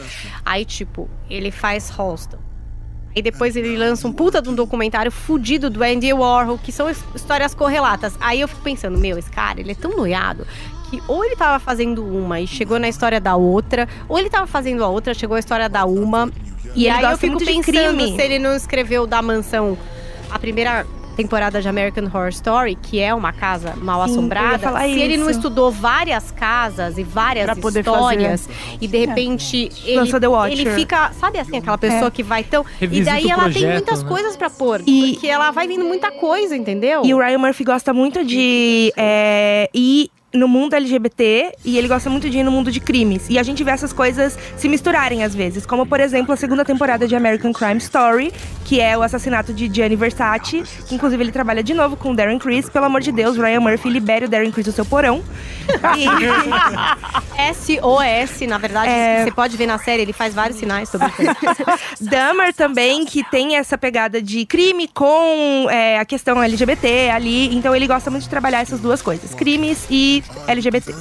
Aí, 0.45 0.63
tipo, 0.65 1.09
ele 1.29 1.51
faz 1.51 1.91
Halston. 1.95 2.37
E 3.15 3.21
depois 3.21 3.55
ele 3.55 3.77
lança 3.77 4.07
um 4.07 4.11
puta 4.11 4.41
de 4.41 4.49
um 4.49 4.55
documentário 4.55 5.11
fudido 5.11 5.69
do 5.69 5.83
Andy 5.83 6.11
Warhol, 6.13 6.57
que 6.57 6.71
são 6.71 6.89
his- 6.89 7.03
histórias 7.15 7.53
correlatas. 7.53 8.13
Aí 8.19 8.41
eu 8.41 8.47
fico 8.47 8.61
pensando, 8.61 8.97
meu, 8.97 9.17
esse 9.17 9.29
cara, 9.29 9.59
ele 9.59 9.71
é 9.71 9.75
tão 9.75 9.91
noiado 9.95 10.47
que 10.89 11.01
ou 11.07 11.23
ele 11.23 11.35
tava 11.35 11.59
fazendo 11.59 12.03
uma 12.05 12.39
e 12.39 12.47
chegou 12.47 12.79
na 12.79 12.87
história 12.89 13.19
da 13.19 13.35
outra, 13.35 13.87
ou 14.09 14.17
ele 14.19 14.29
tava 14.29 14.47
fazendo 14.47 14.83
a 14.83 14.87
outra, 14.87 15.13
chegou 15.13 15.35
a 15.35 15.39
história 15.39 15.69
da 15.69 15.85
uma. 15.85 16.31
E, 16.75 16.87
ele 16.87 16.89
aí 16.89 17.03
eu 17.03 17.17
fico 17.17 17.37
pensando 17.45 17.97
se 18.15 18.21
ele 18.21 18.39
não 18.39 18.55
escreveu 18.55 19.05
da 19.05 19.21
mansão 19.21 19.77
a 20.31 20.39
primeira 20.39 20.85
temporada 21.13 21.61
de 21.61 21.67
American 21.69 22.05
Horror 22.05 22.29
Story, 22.29 22.75
que 22.75 22.99
é 22.99 23.13
uma 23.13 23.31
casa 23.31 23.73
mal 23.77 24.05
Sim, 24.05 24.11
assombrada, 24.11 24.59
falar 24.59 24.81
se 24.83 24.99
ele 24.99 25.17
não 25.17 25.29
isso. 25.29 25.37
estudou 25.39 25.71
várias 25.71 26.31
casas 26.31 26.97
e 26.97 27.03
várias 27.03 27.45
Pra 27.45 27.55
poder 27.55 27.79
histórias 27.79 28.49
e 28.81 28.87
de 28.87 28.97
repente 29.05 29.69
ele, 29.85 29.95
Lançou 29.97 30.19
The 30.19 30.27
Watcher. 30.27 30.59
ele 30.59 30.69
fica, 30.75 31.11
sabe 31.13 31.39
assim, 31.39 31.57
aquela 31.57 31.77
pessoa 31.77 32.07
É. 32.07 32.11
que 32.11 32.23
vai 32.23 32.43
tão 32.43 32.63
e 32.63 32.79
Revisita 32.81 33.11
daí 33.11 33.25
o 33.25 33.29
ela 33.31 33.43
tem 33.43 33.51
projeto, 33.51 33.71
muitas 33.73 34.03
né? 34.03 34.09
coisas 34.09 34.35
pra 34.35 34.49
pôr, 34.49 34.81
E- 34.85 35.13
porque 35.13 35.27
ela 35.27 35.51
vai 35.51 35.67
vindo 35.67 35.85
muita 35.85 36.11
coisa, 36.11 36.55
entendeu? 36.55 37.03
E 37.05 37.13
o 37.13 37.19
Ryan 37.19 37.37
Murphy 37.37 37.63
gosta 37.63 37.93
muito 37.93 38.23
de 38.25 38.91
é, 38.97 39.69
ir 39.73 40.09
no 40.33 40.47
mundo 40.47 40.73
LGBT 40.73 41.53
e 41.63 41.77
ele 41.77 41.87
gosta 41.87 42.09
muito 42.09 42.29
de 42.29 42.39
ir 42.39 42.43
no 42.43 42.51
mundo 42.51 42.71
de 42.71 42.79
crimes. 42.79 43.27
E 43.29 43.37
a 43.37 43.43
gente 43.43 43.63
vê 43.63 43.71
essas 43.71 43.93
coisas 43.93 44.37
se 44.57 44.67
misturarem 44.67 45.23
às 45.23 45.35
vezes. 45.35 45.65
Como, 45.65 45.85
por 45.85 45.99
exemplo, 45.99 46.33
a 46.33 46.37
segunda 46.37 46.65
temporada 46.65 47.07
de 47.07 47.15
American 47.15 47.53
Crime 47.53 47.77
Story, 47.77 48.33
que 48.65 48.81
é 48.81 48.97
o 48.97 49.03
assassinato 49.03 49.53
de 49.53 49.69
Gianni 49.73 49.95
Versace. 49.95 50.63
Que, 50.87 50.95
inclusive, 50.95 51.23
ele 51.23 51.31
trabalha 51.31 51.61
de 51.63 51.73
novo 51.73 51.95
com 51.95 52.11
o 52.11 52.15
Darren 52.15 52.39
Criss. 52.39 52.69
Pelo 52.69 52.85
amor 52.85 53.01
de 53.01 53.11
Deus, 53.11 53.37
Ryan 53.37 53.59
Murphy 53.59 53.89
libere 53.89 54.25
o 54.25 54.29
Darren 54.29 54.51
Criss 54.51 54.69
do 54.69 54.73
seu 54.73 54.85
porão. 54.85 55.23
E 55.97 56.05
SOS, 57.53 58.47
na 58.47 58.57
verdade, 58.57 58.89
É. 58.89 59.23
você 59.23 59.31
pode 59.31 59.55
ver 59.57 59.67
na 59.67 59.77
série, 59.77 60.01
ele 60.01 60.13
faz 60.13 60.33
vários 60.33 60.57
sinais 60.57 60.89
sobre 60.89 61.07
Dahmer 62.01 62.53
também, 62.53 63.05
que 63.05 63.23
tem 63.29 63.55
essa 63.55 63.77
pegada 63.77 64.21
de 64.21 64.45
crime 64.45 64.87
com 64.87 65.67
é, 65.69 65.99
a 65.99 66.05
questão 66.05 66.41
LGBT 66.41 67.09
ali. 67.11 67.53
Então 67.55 67.75
ele 67.75 67.87
gosta 67.87 68.09
muito 68.09 68.23
de 68.23 68.29
trabalhar 68.29 68.61
essas 68.61 68.79
duas 68.79 69.01
coisas: 69.01 69.33
crimes 69.33 69.85
e 69.89 70.22
LGBT. 70.47 70.93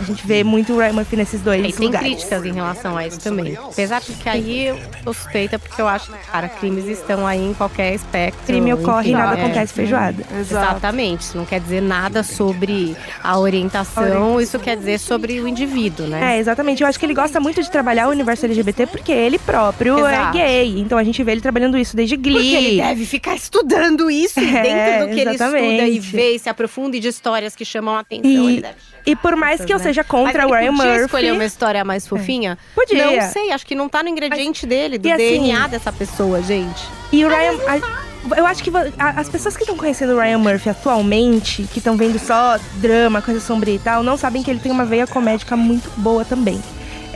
A 0.00 0.02
gente 0.04 0.26
vê 0.26 0.42
muito 0.42 0.72
o 0.72 0.78
Ryan 0.78 0.92
Murphy 0.92 1.16
nesses 1.16 1.40
dois 1.40 1.64
E 1.64 1.72
tem 1.72 1.86
lugares. 1.86 2.08
críticas 2.08 2.44
em 2.44 2.52
relação 2.52 2.96
a 2.96 3.06
isso 3.06 3.20
também. 3.20 3.56
Apesar 3.56 4.00
de 4.00 4.12
que 4.12 4.28
aí 4.28 4.66
eu 4.66 4.78
tô 5.04 5.12
suspeita, 5.14 5.58
porque 5.58 5.80
eu 5.80 5.86
acho 5.86 6.10
que, 6.10 6.18
cara, 6.30 6.48
crimes 6.48 6.84
estão 6.86 7.26
aí 7.26 7.40
em 7.44 7.54
qualquer 7.54 7.94
espectro. 7.94 8.44
Crime 8.46 8.72
ocorre 8.74 9.08
e 9.08 9.12
enfim, 9.12 9.20
nada 9.22 9.38
é. 9.38 9.44
acontece 9.44 9.72
feijoada. 9.72 10.24
Exatamente. 10.38 11.20
Isso 11.22 11.36
não 11.36 11.44
quer 11.44 11.60
dizer 11.60 11.80
nada 11.80 12.22
sobre 12.22 12.96
a 13.22 13.38
orientação, 13.38 14.40
isso 14.40 14.58
quer 14.58 14.76
dizer 14.76 14.98
sobre 14.98 15.40
o 15.40 15.46
indivíduo, 15.48 16.06
né? 16.06 16.34
É, 16.36 16.38
exatamente. 16.40 16.82
Eu 16.82 16.88
acho 16.88 16.98
que 16.98 17.06
ele 17.06 17.14
gosta 17.14 17.38
muito 17.40 17.62
de 17.62 17.70
trabalhar 17.70 18.08
o 18.08 18.10
universo 18.10 18.44
LGBT 18.46 18.86
porque 18.86 19.12
ele 19.12 19.38
próprio 19.38 19.98
Exato. 19.98 20.38
é 20.38 20.40
gay. 20.46 20.80
Então 20.80 20.98
a 20.98 21.04
gente 21.04 21.22
vê 21.22 21.32
ele 21.32 21.40
trabalhando 21.40 21.78
isso 21.78 21.96
desde 21.96 22.16
Glee. 22.16 22.34
Porque 22.34 22.56
ele 22.56 22.76
deve 22.78 23.06
ficar 23.06 23.34
estudando 23.36 24.10
isso 24.10 24.40
e 24.40 24.44
É, 24.54 24.62
dentro 24.62 25.06
do 25.08 25.14
que 25.14 25.20
ele 25.20 25.30
estuda 25.30 25.58
e 25.58 25.74
exatamente. 25.74 26.00
vê 26.00 26.30
e 26.34 26.38
se 26.38 26.48
aprofunda 26.48 26.98
de 26.98 27.08
histórias 27.08 27.54
que 27.56 27.64
chamam 27.64 27.96
a 27.96 28.00
atenção. 28.00 28.30
E- 28.30 28.52
ele 28.54 28.62
deve 28.62 28.74
E 29.06 29.16
por 29.16 29.36
mais 29.36 29.64
que 29.64 29.72
eu 29.72 29.78
né? 29.78 29.83
Seja 29.84 30.02
contra 30.04 30.42
Mas 30.42 30.50
o 30.50 30.54
Ryan 30.54 30.72
podia 30.76 30.90
Murphy. 30.90 31.04
escolher 31.04 31.32
uma 31.32 31.44
história 31.44 31.84
mais 31.84 32.06
fofinha? 32.06 32.58
Podia. 32.74 33.04
Não 33.22 33.30
sei, 33.30 33.52
acho 33.52 33.64
que 33.66 33.74
não 33.74 33.88
tá 33.88 34.02
no 34.02 34.08
ingrediente 34.08 34.66
dele, 34.66 34.98
do 34.98 35.06
e 35.08 35.12
assim- 35.12 35.40
DNA 35.42 35.68
dessa 35.68 35.92
pessoa, 35.92 36.42
gente. 36.42 36.82
E 37.12 37.24
o 37.24 37.28
Ryan. 37.28 37.52
a- 37.68 38.04
eu 38.38 38.46
acho 38.46 38.62
que 38.64 38.70
as 38.98 39.28
pessoas 39.28 39.54
que 39.56 39.62
estão 39.64 39.76
conhecendo 39.76 40.14
o 40.14 40.18
Ryan 40.18 40.38
Murphy 40.38 40.70
atualmente, 40.70 41.64
que 41.72 41.78
estão 41.78 41.96
vendo 41.96 42.18
só 42.18 42.58
drama, 42.76 43.20
coisa 43.22 43.38
sombria 43.40 43.74
e 43.74 43.78
tal, 43.78 44.02
não 44.02 44.16
sabem 44.16 44.42
que 44.42 44.50
ele 44.50 44.60
tem 44.60 44.72
uma 44.72 44.84
veia 44.86 45.06
comédica 45.06 45.54
muito 45.56 45.90
boa 45.98 46.24
também. 46.24 46.60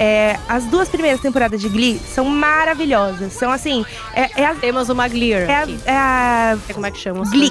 É, 0.00 0.38
as 0.48 0.64
duas 0.66 0.88
primeiras 0.88 1.20
temporadas 1.20 1.60
de 1.60 1.68
Glee 1.68 1.98
são 2.14 2.24
maravilhosas. 2.26 3.32
São 3.32 3.50
assim. 3.50 3.84
É, 4.14 4.42
é 4.42 4.46
a. 4.46 4.54
Temos 4.54 4.88
uma 4.90 5.08
Glear 5.08 5.50
É 5.50 5.54
a, 5.54 5.66
é 5.86 5.96
a- 5.96 6.58
sei 6.66 6.74
como 6.74 6.86
é 6.86 6.90
que 6.92 6.98
chama 7.00 7.24
Glee. 7.28 7.50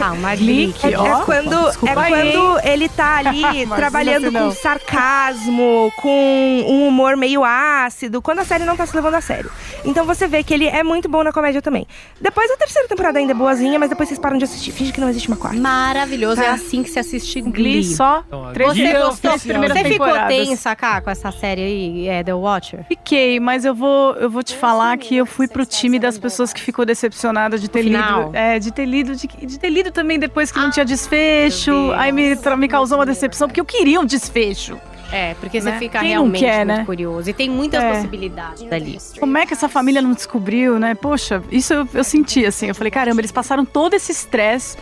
Ah, 0.00 0.12
uma 0.12 0.34
Glick, 0.34 0.86
é, 0.92 0.98
ó. 0.98 1.20
é 1.20 1.24
quando, 1.24 1.54
é 1.54 1.64
desculpa 1.68 2.00
aí, 2.00 2.32
quando 2.32 2.60
ele 2.66 2.88
tá 2.88 3.16
ali 3.18 3.66
trabalhando 3.76 4.32
com 4.32 4.50
sarcasmo, 4.52 5.92
com 5.96 6.64
um 6.68 6.88
humor 6.88 7.16
meio 7.16 7.44
ácido, 7.44 8.20
quando 8.22 8.40
a 8.40 8.44
série 8.44 8.64
não 8.64 8.76
tá 8.76 8.86
se 8.86 8.94
levando 8.94 9.14
a 9.14 9.20
sério. 9.20 9.50
Então 9.84 10.04
você 10.04 10.26
vê 10.26 10.42
que 10.42 10.52
ele 10.54 10.66
é 10.66 10.82
muito 10.82 11.08
bom 11.08 11.22
na 11.22 11.32
comédia 11.32 11.60
também. 11.62 11.86
Depois 12.20 12.50
a 12.50 12.56
terceira 12.56 12.88
temporada 12.88 13.18
ainda 13.18 13.32
é 13.32 13.34
boazinha, 13.34 13.78
mas 13.78 13.88
depois 13.90 14.08
vocês 14.08 14.18
param 14.20 14.38
de 14.38 14.44
assistir. 14.44 14.72
Finge 14.72 14.92
que 14.92 15.00
não 15.00 15.08
existe 15.08 15.28
uma 15.28 15.36
quarta. 15.36 15.58
Maravilhoso, 15.60 16.40
é 16.40 16.44
Tá. 16.44 16.52
assim 16.52 16.82
que 16.82 16.90
se 16.90 16.98
assiste 16.98 17.40
Glee 17.40 17.52
Glee. 17.52 17.84
só 17.84 18.24
Então, 18.26 18.52
três 18.52 18.70
Você 18.70 18.74
dias, 18.76 18.98
gostou? 19.04 19.30
três 19.30 19.42
primeiras 19.42 19.78
Você 19.78 19.84
ficou 19.84 20.08
tensa, 20.28 20.74
cá, 20.76 21.00
com 21.00 21.10
essa 21.10 21.30
série 21.32 21.62
aí, 21.62 22.08
é, 22.08 22.24
The 22.24 22.34
Watcher? 22.34 22.84
Fiquei, 22.88 23.38
mas 23.38 23.64
eu 23.64 23.74
vou, 23.74 24.14
eu 24.14 24.30
vou 24.30 24.42
te 24.42 24.56
falar 24.56 24.96
que 24.98 25.16
eu 25.16 25.26
fui 25.26 25.46
pro 25.46 25.64
time 25.66 25.98
das 25.98 26.18
pessoas 26.18 26.52
que 26.52 26.60
ficou 26.60 26.84
decepcionada 26.84 27.58
de 27.58 27.68
ter 27.68 27.82
lido, 27.82 28.30
é, 28.32 28.58
de 28.58 28.72
ter 28.72 28.84
lido, 28.86 29.14
de, 29.14 29.26
de 29.26 29.58
ter 29.60 29.70
lido 29.70 29.90
também 29.90 30.18
depois 30.18 30.50
que 30.50 30.58
não 30.58 30.68
Ah, 30.68 30.70
tinha 30.70 30.84
desfecho. 30.84 31.70
meu 31.70 31.88
Deus. 31.88 31.98
Aí 31.98 32.12
me, 32.12 32.34
me 32.56 32.68
causou 32.68 32.98
uma 32.98 33.06
decepção, 33.06 33.46
porque 33.48 33.60
eu 33.60 33.64
queria 33.64 34.00
um 34.00 34.04
desfecho. 34.04 34.78
É, 35.12 35.34
porque 35.40 35.60
você 35.60 35.70
Né? 35.72 35.78
fica 35.78 35.98
Quem 35.98 36.10
não 36.14 36.22
realmente 36.22 36.38
quer, 36.40 36.64
muito 36.64 36.78
né? 36.78 36.84
curioso. 36.84 37.28
E 37.28 37.32
tem 37.32 37.50
muitas 37.50 37.82
É. 37.82 37.92
possibilidades 37.94 38.70
ali. 38.72 38.96
Como 39.18 39.36
é 39.38 39.44
que 39.44 39.52
essa 39.52 39.68
família 39.68 40.00
não 40.00 40.12
descobriu, 40.12 40.78
né? 40.78 40.94
Poxa, 40.94 41.42
isso 41.50 41.74
eu, 41.74 41.88
eu 41.92 42.04
senti 42.04 42.46
assim. 42.46 42.68
Eu 42.68 42.74
falei, 42.76 42.92
caramba, 42.92 43.20
eles 43.20 43.32
passaram 43.32 43.64
todo 43.64 43.94
esse 43.94 44.12
estresse. 44.12 44.76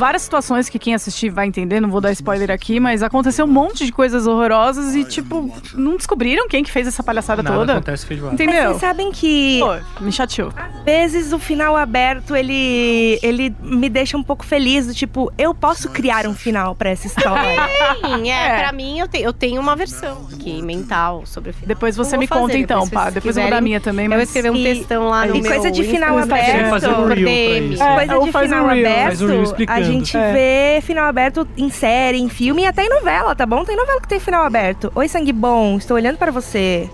Várias 0.00 0.22
situações 0.22 0.68
que 0.70 0.78
quem 0.78 0.94
assistir 0.94 1.28
vai 1.28 1.46
entender, 1.46 1.78
não 1.78 1.90
vou 1.90 2.00
dar 2.00 2.10
spoiler 2.12 2.50
aqui, 2.50 2.80
mas 2.80 3.02
aconteceu 3.02 3.44
um 3.44 3.48
monte 3.48 3.84
de 3.84 3.92
coisas 3.92 4.26
horrorosas 4.26 4.94
e, 4.94 5.04
tipo, 5.04 5.54
não 5.74 5.94
descobriram 5.96 6.48
quem 6.48 6.64
que 6.64 6.70
fez 6.72 6.86
essa 6.86 7.02
palhaçada 7.02 7.42
Nada 7.42 7.54
toda. 7.56 7.72
acontece 7.74 8.06
feijoada. 8.06 8.32
Entendeu? 8.34 8.68
Vocês 8.70 8.80
sabem 8.80 9.12
que 9.12 9.60
Pô, 9.60 10.02
me 10.02 10.10
chateou. 10.10 10.50
às 10.56 10.84
vezes 10.86 11.34
o 11.34 11.38
final 11.38 11.76
aberto 11.76 12.34
ele, 12.34 13.18
ele 13.22 13.54
me 13.62 13.90
deixa 13.90 14.16
um 14.16 14.22
pouco 14.22 14.42
feliz, 14.42 14.86
do 14.86 14.94
tipo, 14.94 15.30
eu 15.36 15.52
posso 15.54 15.90
criar 15.90 16.26
um 16.26 16.34
final 16.34 16.74
pra 16.74 16.88
essa 16.88 17.06
história. 17.06 17.68
Sim, 18.02 18.30
é, 18.30 18.46
É. 18.48 18.58
pra 18.60 18.72
mim 18.72 18.98
eu, 19.00 19.06
te- 19.06 19.20
eu 19.20 19.34
tenho 19.34 19.60
uma 19.60 19.76
versão 19.76 20.26
aqui, 20.32 20.62
mental, 20.62 21.24
sobre 21.26 21.50
o 21.50 21.52
final. 21.52 21.68
Depois 21.68 21.94
você 21.94 22.16
Eu 22.16 22.20
me 22.20 22.26
fazer, 22.26 22.40
conta 22.40 22.56
então, 22.56 22.84
depois, 22.84 23.04
pá. 23.04 23.10
Depois 23.10 23.36
eu 23.36 23.42
vou 23.42 23.50
dar 23.50 23.56
quiserem, 23.58 23.64
minha 23.68 23.80
também, 23.80 24.06
Eu 24.06 24.10
vou 24.12 24.18
mas... 24.18 24.28
escrever 24.28 24.50
um 24.50 24.56
E- 24.56 24.64
textão 24.64 25.08
lá 25.10 25.26
no 25.26 25.36
e 25.36 25.42
meu 25.42 25.50
coisa 25.52 25.70
de 25.70 25.84
final 25.84 26.18
Instagram, 26.18 26.42
aberto. 26.46 26.70
Fazer 26.70 26.88
um 26.88 27.06
reel 27.06 27.24
DM. 27.26 27.74
É, 27.80 27.94
Coisa 27.96 28.06
de 28.06 28.18
um 28.18 28.32
final 28.32 28.66
reel, 28.68 28.86
aberto, 28.86 29.04
faz 29.06 29.22
um 29.22 29.26
reel 29.26 29.42
explicando. 29.42 29.89
Gente 29.92 30.16
É. 30.16 30.32
vê 30.32 30.80
final 30.82 31.06
aberto 31.06 31.46
em 31.56 31.70
série, 31.70 32.18
em 32.18 32.28
filme 32.28 32.62
e 32.62 32.66
até 32.66 32.84
em 32.84 32.88
novela, 32.88 33.34
tá 33.34 33.44
bom? 33.46 33.64
Tem 33.64 33.76
novela 33.76 34.00
que 34.00 34.08
tem 34.08 34.20
final 34.20 34.44
aberto. 34.44 34.90
Oi, 34.94 35.08
sangue 35.08 35.32
bom, 35.32 35.76
estou 35.76 35.96
olhando 35.96 36.16
pra 36.18 36.30
você. 36.30 36.88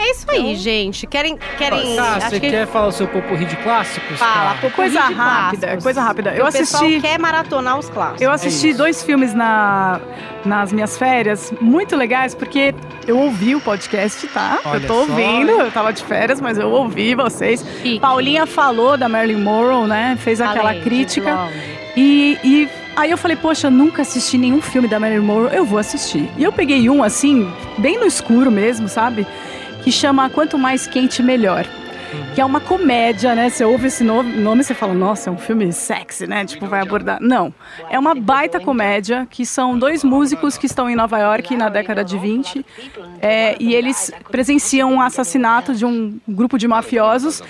É 0.00 0.12
isso 0.12 0.30
aí, 0.30 0.54
gente. 0.54 1.08
Querem. 1.08 1.36
querem 1.58 1.96
Tá, 1.96 2.20
você 2.20 2.38
que 2.38 2.50
quer 2.50 2.68
falar 2.68 2.86
o 2.86 2.92
seu 2.92 3.08
popurrí 3.08 3.44
de 3.44 3.56
clássicos? 3.56 4.16
fala, 4.16 4.54
Coisa 4.70 4.92
de 5.08 5.12
rápida, 5.12 5.16
clássicos. 5.66 5.82
coisa 5.82 6.00
rápida. 6.00 6.30
Eu 6.36 6.46
o 6.46 6.52
pessoal 6.52 6.84
assisti- 6.84 7.00
quer 7.00 7.18
maratonar 7.18 7.76
os 7.76 7.90
clássicos. 7.90 8.20
Eu 8.22 8.30
assisti 8.30 8.72
dois 8.72 9.02
filmes 9.02 9.34
na, 9.34 10.00
nas 10.44 10.72
minhas 10.72 10.96
férias, 10.96 11.52
muito 11.60 11.96
legais, 11.96 12.32
porque 12.32 12.72
eu 13.08 13.18
ouvi 13.18 13.56
o 13.56 13.60
podcast, 13.60 14.24
tá? 14.28 14.60
Olha 14.64 14.76
eu 14.80 14.86
tô 14.86 14.94
só, 14.94 15.00
ouvindo, 15.00 15.50
eu 15.50 15.70
tava 15.72 15.92
de 15.92 16.04
férias, 16.04 16.40
mas 16.40 16.58
eu 16.58 16.70
ouvi 16.70 17.16
vocês. 17.16 17.66
Chique. 17.82 17.98
Paulinha 17.98 18.46
falou 18.46 18.96
da 18.96 19.08
Marilyn 19.08 19.42
Monroe, 19.42 19.88
né? 19.88 20.16
Fez 20.20 20.40
aquela 20.40 20.68
Falei, 20.68 20.80
crítica. 20.80 21.48
E, 22.00 22.38
e 22.44 22.68
aí 22.94 23.10
eu 23.10 23.18
falei, 23.18 23.36
poxa, 23.36 23.68
nunca 23.68 24.02
assisti 24.02 24.38
nenhum 24.38 24.62
filme 24.62 24.86
da 24.86 25.00
Marilyn 25.00 25.24
Monroe, 25.24 25.52
eu 25.52 25.64
vou 25.64 25.80
assistir. 25.80 26.30
E 26.38 26.44
eu 26.44 26.52
peguei 26.52 26.88
um, 26.88 27.02
assim, 27.02 27.52
bem 27.76 27.98
no 27.98 28.06
escuro 28.06 28.52
mesmo, 28.52 28.88
sabe? 28.88 29.26
Que 29.82 29.90
chama 29.90 30.30
Quanto 30.30 30.56
Mais 30.56 30.86
Quente, 30.86 31.20
Melhor. 31.24 31.66
Que 32.36 32.40
é 32.40 32.44
uma 32.44 32.60
comédia, 32.60 33.34
né? 33.34 33.50
Você 33.50 33.64
ouve 33.64 33.88
esse 33.88 34.04
no- 34.04 34.22
nome 34.22 34.60
e 34.60 34.64
você 34.64 34.74
fala, 34.74 34.94
nossa, 34.94 35.28
é 35.28 35.32
um 35.32 35.36
filme 35.36 35.70
sexy, 35.72 36.26
né? 36.28 36.44
Tipo, 36.44 36.66
vai 36.66 36.80
abordar. 36.80 37.18
Não. 37.20 37.52
É 37.90 37.98
uma 37.98 38.14
baita 38.14 38.60
comédia 38.60 39.26
que 39.28 39.44
são 39.44 39.76
dois 39.76 40.04
músicos 40.04 40.56
que 40.56 40.66
estão 40.66 40.88
em 40.88 40.94
Nova 40.94 41.18
York 41.18 41.56
na 41.56 41.68
década 41.68 42.04
de 42.04 42.16
20 42.16 42.64
é, 43.20 43.56
e 43.60 43.74
eles 43.74 44.10
presenciam 44.30 44.92
um 44.94 45.00
assassinato 45.02 45.74
de 45.74 45.84
um 45.84 46.18
grupo 46.28 46.56
de 46.56 46.68
mafiosos. 46.68 47.42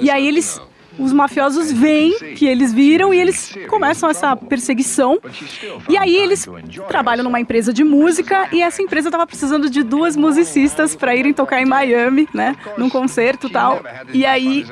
E 0.00 0.10
aí 0.10 0.26
eles 0.26 0.60
os 0.98 1.12
mafiosos 1.12 1.72
veem 1.72 2.34
que 2.34 2.46
eles 2.46 2.72
viram 2.72 3.12
e 3.12 3.20
eles 3.20 3.56
começam 3.68 4.08
essa 4.08 4.36
perseguição. 4.36 5.18
E 5.88 5.96
aí 5.96 6.14
eles 6.16 6.46
trabalham 6.88 7.24
numa 7.24 7.40
empresa 7.40 7.72
de 7.72 7.84
música 7.84 8.48
e 8.52 8.62
essa 8.62 8.82
empresa 8.82 9.08
estava 9.08 9.26
precisando 9.26 9.70
de 9.70 9.82
duas 9.82 10.16
musicistas 10.16 10.94
para 10.94 11.14
irem 11.14 11.32
tocar 11.32 11.60
em 11.60 11.66
Miami, 11.66 12.28
né, 12.34 12.56
num 12.76 12.90
concerto 12.90 13.48
tal. 13.48 13.82
E 14.12 14.26
aí 14.26 14.66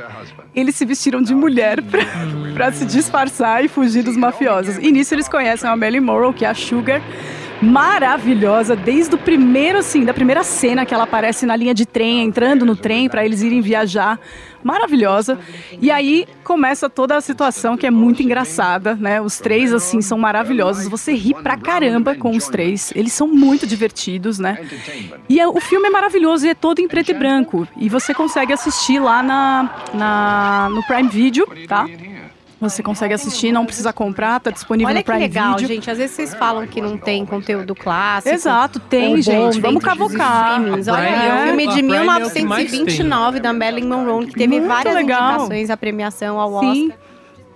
eles 0.55 0.75
se 0.75 0.85
vestiram 0.85 1.23
de 1.23 1.35
mulher 1.35 1.79
pra 2.55 2.73
se 2.73 2.85
disfarçar 2.85 3.65
e 3.65 3.69
fugir 3.69 4.03
dos 4.03 4.17
mafiosos. 4.17 4.77
E 4.79 4.91
nisso 4.91 5.15
eles 5.15 5.29
conhecem 5.29 5.69
a 5.69 5.77
Marilyn 5.77 6.01
Monroe, 6.01 6.35
que 6.35 6.45
é 6.45 6.49
a 6.49 6.55
Sugar, 6.55 7.01
maravilhosa 7.63 8.75
desde 8.75 9.15
o 9.15 9.19
primeiro 9.19 9.79
assim, 9.79 10.05
da 10.05 10.15
primeira 10.15 10.43
cena 10.43 10.87
que 10.87 10.95
ela 10.95 11.05
aparece 11.05 11.45
na 11.45 11.55
linha 11.55 11.75
de 11.75 11.85
trem, 11.85 12.23
entrando 12.23 12.65
no 12.65 12.75
trem 12.75 13.09
para 13.09 13.25
eles 13.25 13.43
irem 13.43 13.61
viajar. 13.61 14.19
Maravilhosa. 14.63 15.39
E 15.81 15.91
aí 15.91 16.27
começa 16.45 16.89
toda 16.91 17.17
a 17.17 17.21
situação 17.21 17.77
que 17.77 17.87
é 17.87 17.91
muito 17.91 18.23
engraçada, 18.23 18.95
né? 18.95 19.21
Os 19.21 19.39
três 19.39 19.73
assim 19.73 20.01
são 20.03 20.19
maravilhosos. 20.19 20.87
Você 20.89 21.13
ri 21.15 21.35
pra 21.35 21.57
caramba 21.57 22.15
com 22.15 22.37
os 22.37 22.47
três. 22.49 22.93
Eles 22.95 23.13
são 23.13 23.27
muito 23.29 23.67
divertidos, 23.67 24.39
né? 24.39 24.59
E 25.29 25.41
é- 25.41 25.49
o 25.49 25.61
filme 25.61 25.89
é 25.89 25.91
maravilhoso 25.91 26.47
e 26.47 26.51
é 26.51 26.55
todo 26.55 26.79
em 26.81 26.89
preto 26.89 27.11
e 27.11 27.15
branco. 27.15 27.67
E 27.77 27.89
você 27.89 28.13
consegue 28.13 28.53
assistir 28.53 28.99
lá 29.01 29.23
na, 29.23 29.71
na 29.95 30.69
no 30.71 30.83
Prime 30.85 31.09
Video, 31.09 31.47
tá? 31.67 31.87
Você 32.61 32.83
consegue 32.83 33.15
assistir, 33.15 33.51
não 33.53 33.65
precisa 33.65 33.91
comprar, 33.93 34.39
tá 34.39 34.51
disponível 34.51 34.89
Olha 34.89 34.99
no 34.99 35.01
que 35.03 35.11
Prime 35.11 35.21
legal, 35.27 35.53
Video. 35.57 35.69
gente. 35.69 35.91
Às 35.91 35.97
vezes 35.97 36.15
vocês 36.15 36.35
falam 36.35 36.67
que 36.67 36.79
não 36.81 36.99
tem 36.99 37.25
conteúdo 37.25 37.75
clássico. 37.75 38.35
Exato, 38.35 38.79
tem, 38.79 39.17
bom 39.17 39.23
gente. 39.23 39.61
Vamos 39.61 39.83
cavocar. 39.83 40.61
Olha 40.61 40.97
aí, 40.99 41.29
é 41.29 41.35
um 41.35 41.47
filme 41.47 41.65
é- 41.65 41.67
de 41.69 41.73
o 41.73 41.77
que 41.77 41.83
mais 42.45 42.71
1929 42.71 43.41
da 43.41 43.53
Marilyn 43.55 43.89
Monroe, 43.89 44.27
que 44.27 44.35
teve 44.35 44.59
Muito 44.59 44.69
várias 44.69 44.95
legal. 44.95 45.31
indicações 45.33 45.71
à 45.71 45.77
premiação 45.77 46.39
ao 46.39 46.61
Sim. 46.61 46.89
Oscar. 46.91 46.99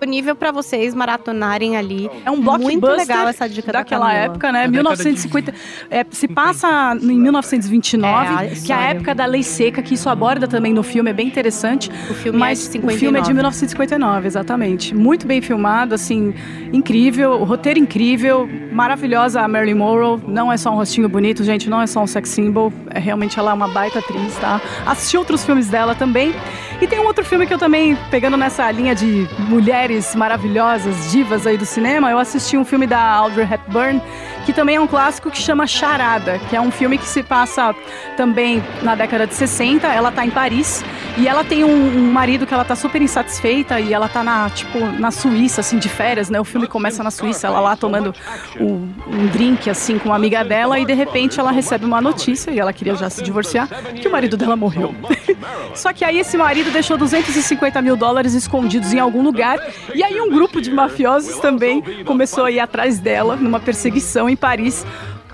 Disponível 0.05 0.37
pra 0.37 0.53
vocês 0.53 0.95
maratonarem 0.95 1.79
ali. 1.79 2.11
É 2.27 2.31
um 2.31 2.37
Muito 2.37 2.59
blockbuster 2.81 2.97
legal 3.09 3.29
essa 3.29 3.49
dica 3.49 3.73
da 3.73 3.79
daquela 3.79 4.07
Camila. 4.09 4.25
época, 4.25 4.53
né? 4.53 4.63
Da 4.65 4.69
1950. 4.71 5.55
É, 5.91 6.05
se 6.11 6.29
passa 6.29 6.95
em 7.01 7.19
1929, 7.19 8.45
É, 8.45 8.49
que 8.55 8.71
é 8.71 8.75
a 8.75 8.81
época 8.91 9.15
da 9.15 9.25
lei 9.25 9.43
seca, 9.43 9.81
que 9.83 9.95
isso 9.95 10.09
aborda 10.11 10.47
também 10.47 10.75
no 10.75 10.83
filme, 10.83 11.09
é 11.09 11.13
bem 11.15 11.27
interessante. 11.27 11.91
O 12.11 12.15
filme 12.15 12.39
mas 12.39 12.59
é 12.59 12.63
de 12.63 12.69
o 12.69 12.73
59. 12.83 12.99
filme 12.99 13.19
é 13.19 13.23
de 13.23 13.33
1959, 13.33 14.27
exatamente. 14.27 14.95
Muito 14.95 15.27
bem 15.27 15.41
filmado, 15.41 15.95
assim, 15.95 16.35
incrível, 16.71 17.33
o 17.33 17.45
roteiro 17.45 17.79
incrível, 17.79 18.47
maravilhosa 18.73 19.41
a 19.41 19.49
Marilyn 19.49 19.75
Monroe. 19.77 20.21
Não 20.29 20.53
é 20.53 20.57
só 20.59 20.71
um 20.71 20.75
rostinho 20.77 21.09
bonito, 21.09 21.43
gente, 21.43 21.71
não 21.71 21.81
é 21.81 21.87
só 21.87 22.03
um 22.03 22.07
sex 22.07 22.29
symbol. 22.29 22.71
É 22.91 22.99
realmente 22.99 23.39
ela 23.39 23.53
é 23.53 23.55
uma 23.55 23.69
baita 23.69 24.01
atriz, 24.01 24.37
tá? 24.37 24.61
Assisti 24.85 25.17
outros 25.17 25.45
filmes 25.45 25.69
dela 25.69 25.95
também. 25.95 26.35
E 26.81 26.87
tem 26.87 26.99
um 26.99 27.07
outro 27.07 27.25
filme 27.25 27.47
que 27.47 27.55
eu 27.55 27.59
também, 27.59 27.97
pegando 28.11 28.37
nessa 28.37 28.69
linha 28.71 28.95
de 28.95 29.27
mulheres 29.49 29.94
maravilhosas, 30.15 31.11
divas 31.11 31.47
aí 31.47 31.57
do 31.57 31.67
cinema, 31.67 32.11
eu 32.11 32.19
assisti 32.19 32.57
um 32.57 32.65
filme 32.65 32.87
da 32.87 33.01
Audrey 33.01 33.47
Hepburn, 33.51 34.01
que 34.45 34.53
também 34.53 34.77
é 34.77 34.81
um 34.81 34.87
clássico 34.87 35.31
que 35.31 35.39
chama 35.39 35.67
Charada, 35.67 36.39
que 36.49 36.57
é 36.57 36.61
um 36.61 36.71
filme 36.71 36.99
que 36.99 37.07
se 37.07 37.23
passa 37.23 37.75
também 38.17 38.63
na 38.83 38.95
década 38.95 39.27
de 39.27 39.35
60. 39.35 39.87
Ela 39.89 40.13
tá 40.13 40.25
em 40.25 40.31
Paris 40.31 40.85
e 41.17 41.27
ela 41.29 41.43
tem 41.45 41.65
um, 41.65 41.99
um 41.99 42.13
marido 42.13 42.47
que 42.47 42.53
ela 42.55 42.65
tá 42.65 42.77
super 42.77 43.01
insatisfeita 43.01 43.81
e 43.81 43.93
ela 43.93 44.09
tá 44.09 44.23
na, 44.23 44.51
tipo, 44.51 44.79
na 44.99 45.11
Suíça, 45.11 45.61
assim, 45.61 45.79
de 45.79 45.89
férias, 45.89 46.29
né? 46.29 46.41
O 46.41 46.45
filme 46.45 46.67
começa 46.67 47.03
na 47.03 47.11
Suíça, 47.11 47.47
ela 47.47 47.61
lá 47.61 47.77
tomando 47.77 48.15
o- 48.61 48.65
um 48.65 49.27
drink, 49.33 49.69
assim, 49.71 49.99
com 49.99 50.09
uma 50.11 50.17
amiga 50.17 50.45
dela 50.45 50.79
e 50.79 50.85
de 50.85 50.93
repente 50.95 51.39
ela 51.41 51.51
recebe 51.51 51.85
uma 51.85 52.01
notícia 52.01 52.51
e 52.51 52.59
ela 52.59 52.73
queria 52.73 52.95
já 52.95 53.09
se 53.09 53.23
divorciar, 53.23 53.69
que 54.01 54.07
o 54.09 54.13
marido 54.13 54.37
dela 54.37 54.57
morreu. 54.57 54.95
Só 55.75 55.93
que 55.93 56.05
aí 56.05 56.19
esse 56.19 56.37
marido 56.37 56.71
deixou 56.71 56.97
250 56.97 57.81
mil 57.83 57.97
dólares 57.97 58.35
escondidos 58.35 58.93
em 58.93 58.99
algum 59.01 59.23
lugar 59.23 59.59
e 59.95 60.03
aí 60.03 60.21
um 60.21 60.31
grupo 60.31 60.61
de 60.61 60.71
mafiosos 60.71 61.39
também 61.39 61.83
começou 62.05 62.45
a 62.45 62.51
ir 62.51 62.61
atrás 62.61 62.99
dela 62.99 63.37
numa 63.37 63.59
perseguição 63.61 64.29
em 64.35 64.37
Paris 64.37 64.85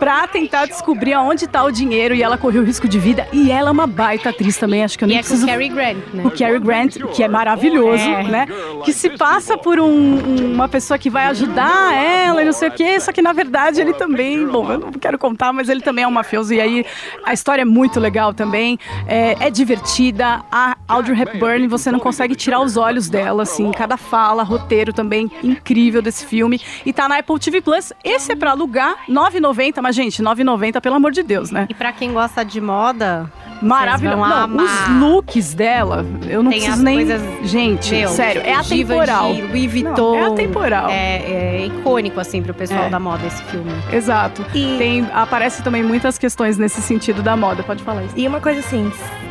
pra 0.01 0.27
tentar 0.27 0.67
descobrir 0.67 1.13
aonde 1.13 1.47
tá 1.47 1.63
o 1.63 1.71
dinheiro 1.71 2.15
e 2.15 2.23
ela 2.23 2.37
correu 2.39 2.65
risco 2.65 2.89
de 2.89 2.99
vida. 2.99 3.29
E 3.33 3.53
ela 3.53 3.69
é 3.69 3.73
uma 3.73 3.87
baita 3.87 4.31
atriz 4.31 4.57
também, 4.57 4.83
acho 4.83 4.99
que 4.99 5.05
eu 5.05 5.09
E 5.09 5.11
nem 5.11 5.19
é 5.19 5.23
com 5.23 5.29
preciso 5.29 5.47
Cary 5.47 5.69
Grant, 5.69 5.97
né? 6.15 6.23
o 6.27 6.31
Cary 6.31 6.59
Grant, 6.59 6.97
que 7.15 7.23
é 7.23 7.29
maravilhoso, 7.29 8.03
É. 8.03 8.23
né? 8.25 8.47
Que 8.85 8.93
se 8.95 9.11
passa 9.11 9.57
por 9.59 9.79
um- 9.79 10.53
uma 10.55 10.69
pessoa 10.69 10.99
que 10.99 11.11
vai 11.11 11.27
ajudar 11.27 11.95
ela 11.95 12.43
e 12.43 12.45
não 12.47 12.53
sei 12.53 12.69
o 12.69 12.73
quê, 12.73 12.99
só 12.99 13.13
que 13.13 13.21
na 13.23 13.33
verdade 13.35 13.81
ele 13.81 13.93
também, 13.93 14.47
bom, 14.47 14.73
eu 14.73 14.79
não 14.79 14.93
quero 14.93 15.19
contar, 15.19 15.53
mas 15.53 15.69
ele 15.69 15.83
também 15.83 16.05
é 16.05 16.09
um 16.09 16.11
mafioso. 16.11 16.55
E 16.55 16.61
aí 16.61 16.87
a 17.25 17.33
história 17.35 17.63
é 17.63 17.65
muito 17.67 18.01
legal 18.01 18.33
também, 18.33 18.79
é, 19.07 19.37
é 19.39 19.51
divertida, 19.51 20.41
a 20.51 20.77
Audrey 20.89 21.21
Hepburn, 21.21 21.69
você 21.69 21.93
não 21.93 21.99
consegue 22.01 22.35
tirar 22.35 22.61
os 22.61 22.79
olhos 22.79 23.09
dela, 23.11 23.43
assim, 23.43 23.71
cada 23.73 23.99
fala, 23.99 24.43
roteiro 24.43 24.93
também 24.93 25.31
incrível 25.43 26.01
desse 26.01 26.25
filme. 26.25 26.59
E 26.87 26.93
tá 26.93 27.07
na 27.09 27.19
Apple 27.19 27.39
TV 27.39 27.61
Plus, 27.61 27.93
esse 28.03 28.33
é 28.33 28.37
pra 28.37 28.53
alugar, 28.53 28.95
9,90, 29.09 29.83
mas 29.83 29.90
gente, 29.93 30.23
9,90 30.23 30.81
pelo 30.81 30.95
amor 30.97 31.13
de 31.13 31.23
Deus, 31.23 31.51
né? 31.51 31.67
E 31.69 31.75
pra 31.75 31.93
quem 31.93 32.13
gosta 32.13 32.45
de 32.45 32.61
moda, 32.61 33.31
Maravilhoso. 33.63 34.17
vão 34.17 34.29
Não, 34.29 34.37
amar. 34.37 34.65
os 34.65 35.01
looks 35.01 35.55
dela, 35.55 36.05
eu 36.29 36.43
não 36.43 36.51
Tem 36.51 36.61
preciso 36.61 36.79
as 36.79 36.83
nem. 36.83 36.97
coisas- 36.97 37.23
Gente, 37.51 37.95
meu, 37.95 38.09
sério, 38.11 38.43
é 38.43 38.63
Givenchy, 38.63 38.75
atemporal. 38.85 39.33
Louis 39.33 39.71
Vuitton. 39.73 39.91
Não, 39.97 40.17
é 40.17 40.27
atemporal. 40.27 40.89
É, 40.91 41.17
é 41.63 41.67
icônico, 41.67 42.19
assim, 42.21 42.43
pro 42.43 42.55
pessoal 42.55 42.85
É. 42.85 42.89
da 42.91 42.99
moda 42.99 43.27
esse 43.27 43.43
filme. 43.45 43.71
Exato. 43.93 44.45
E- 44.55 44.77
Tem, 44.79 45.07
aparece 45.13 45.63
também 45.63 45.83
muitas 45.83 46.17
questões 46.19 46.57
nesse 46.59 46.81
sentido 46.81 47.23
da 47.23 47.37
moda. 47.37 47.63
Pode 47.63 47.83
falar 47.83 48.05
isso. 48.05 48.15
E 48.17 48.27
uma 48.27 48.41
coisa 48.41 48.61
assim, 48.61 48.91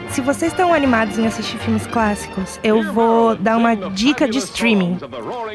se 0.09 0.21
vocês 0.21 0.51
estão 0.51 0.73
animados 0.73 1.17
em 1.19 1.25
assistir 1.27 1.57
filmes 1.59 1.85
clássicos, 1.87 2.59
eu 2.63 2.91
vou 2.93 3.35
dar 3.35 3.57
uma 3.57 3.75
dica 3.75 4.27
de 4.27 4.37
streaming. 4.39 4.97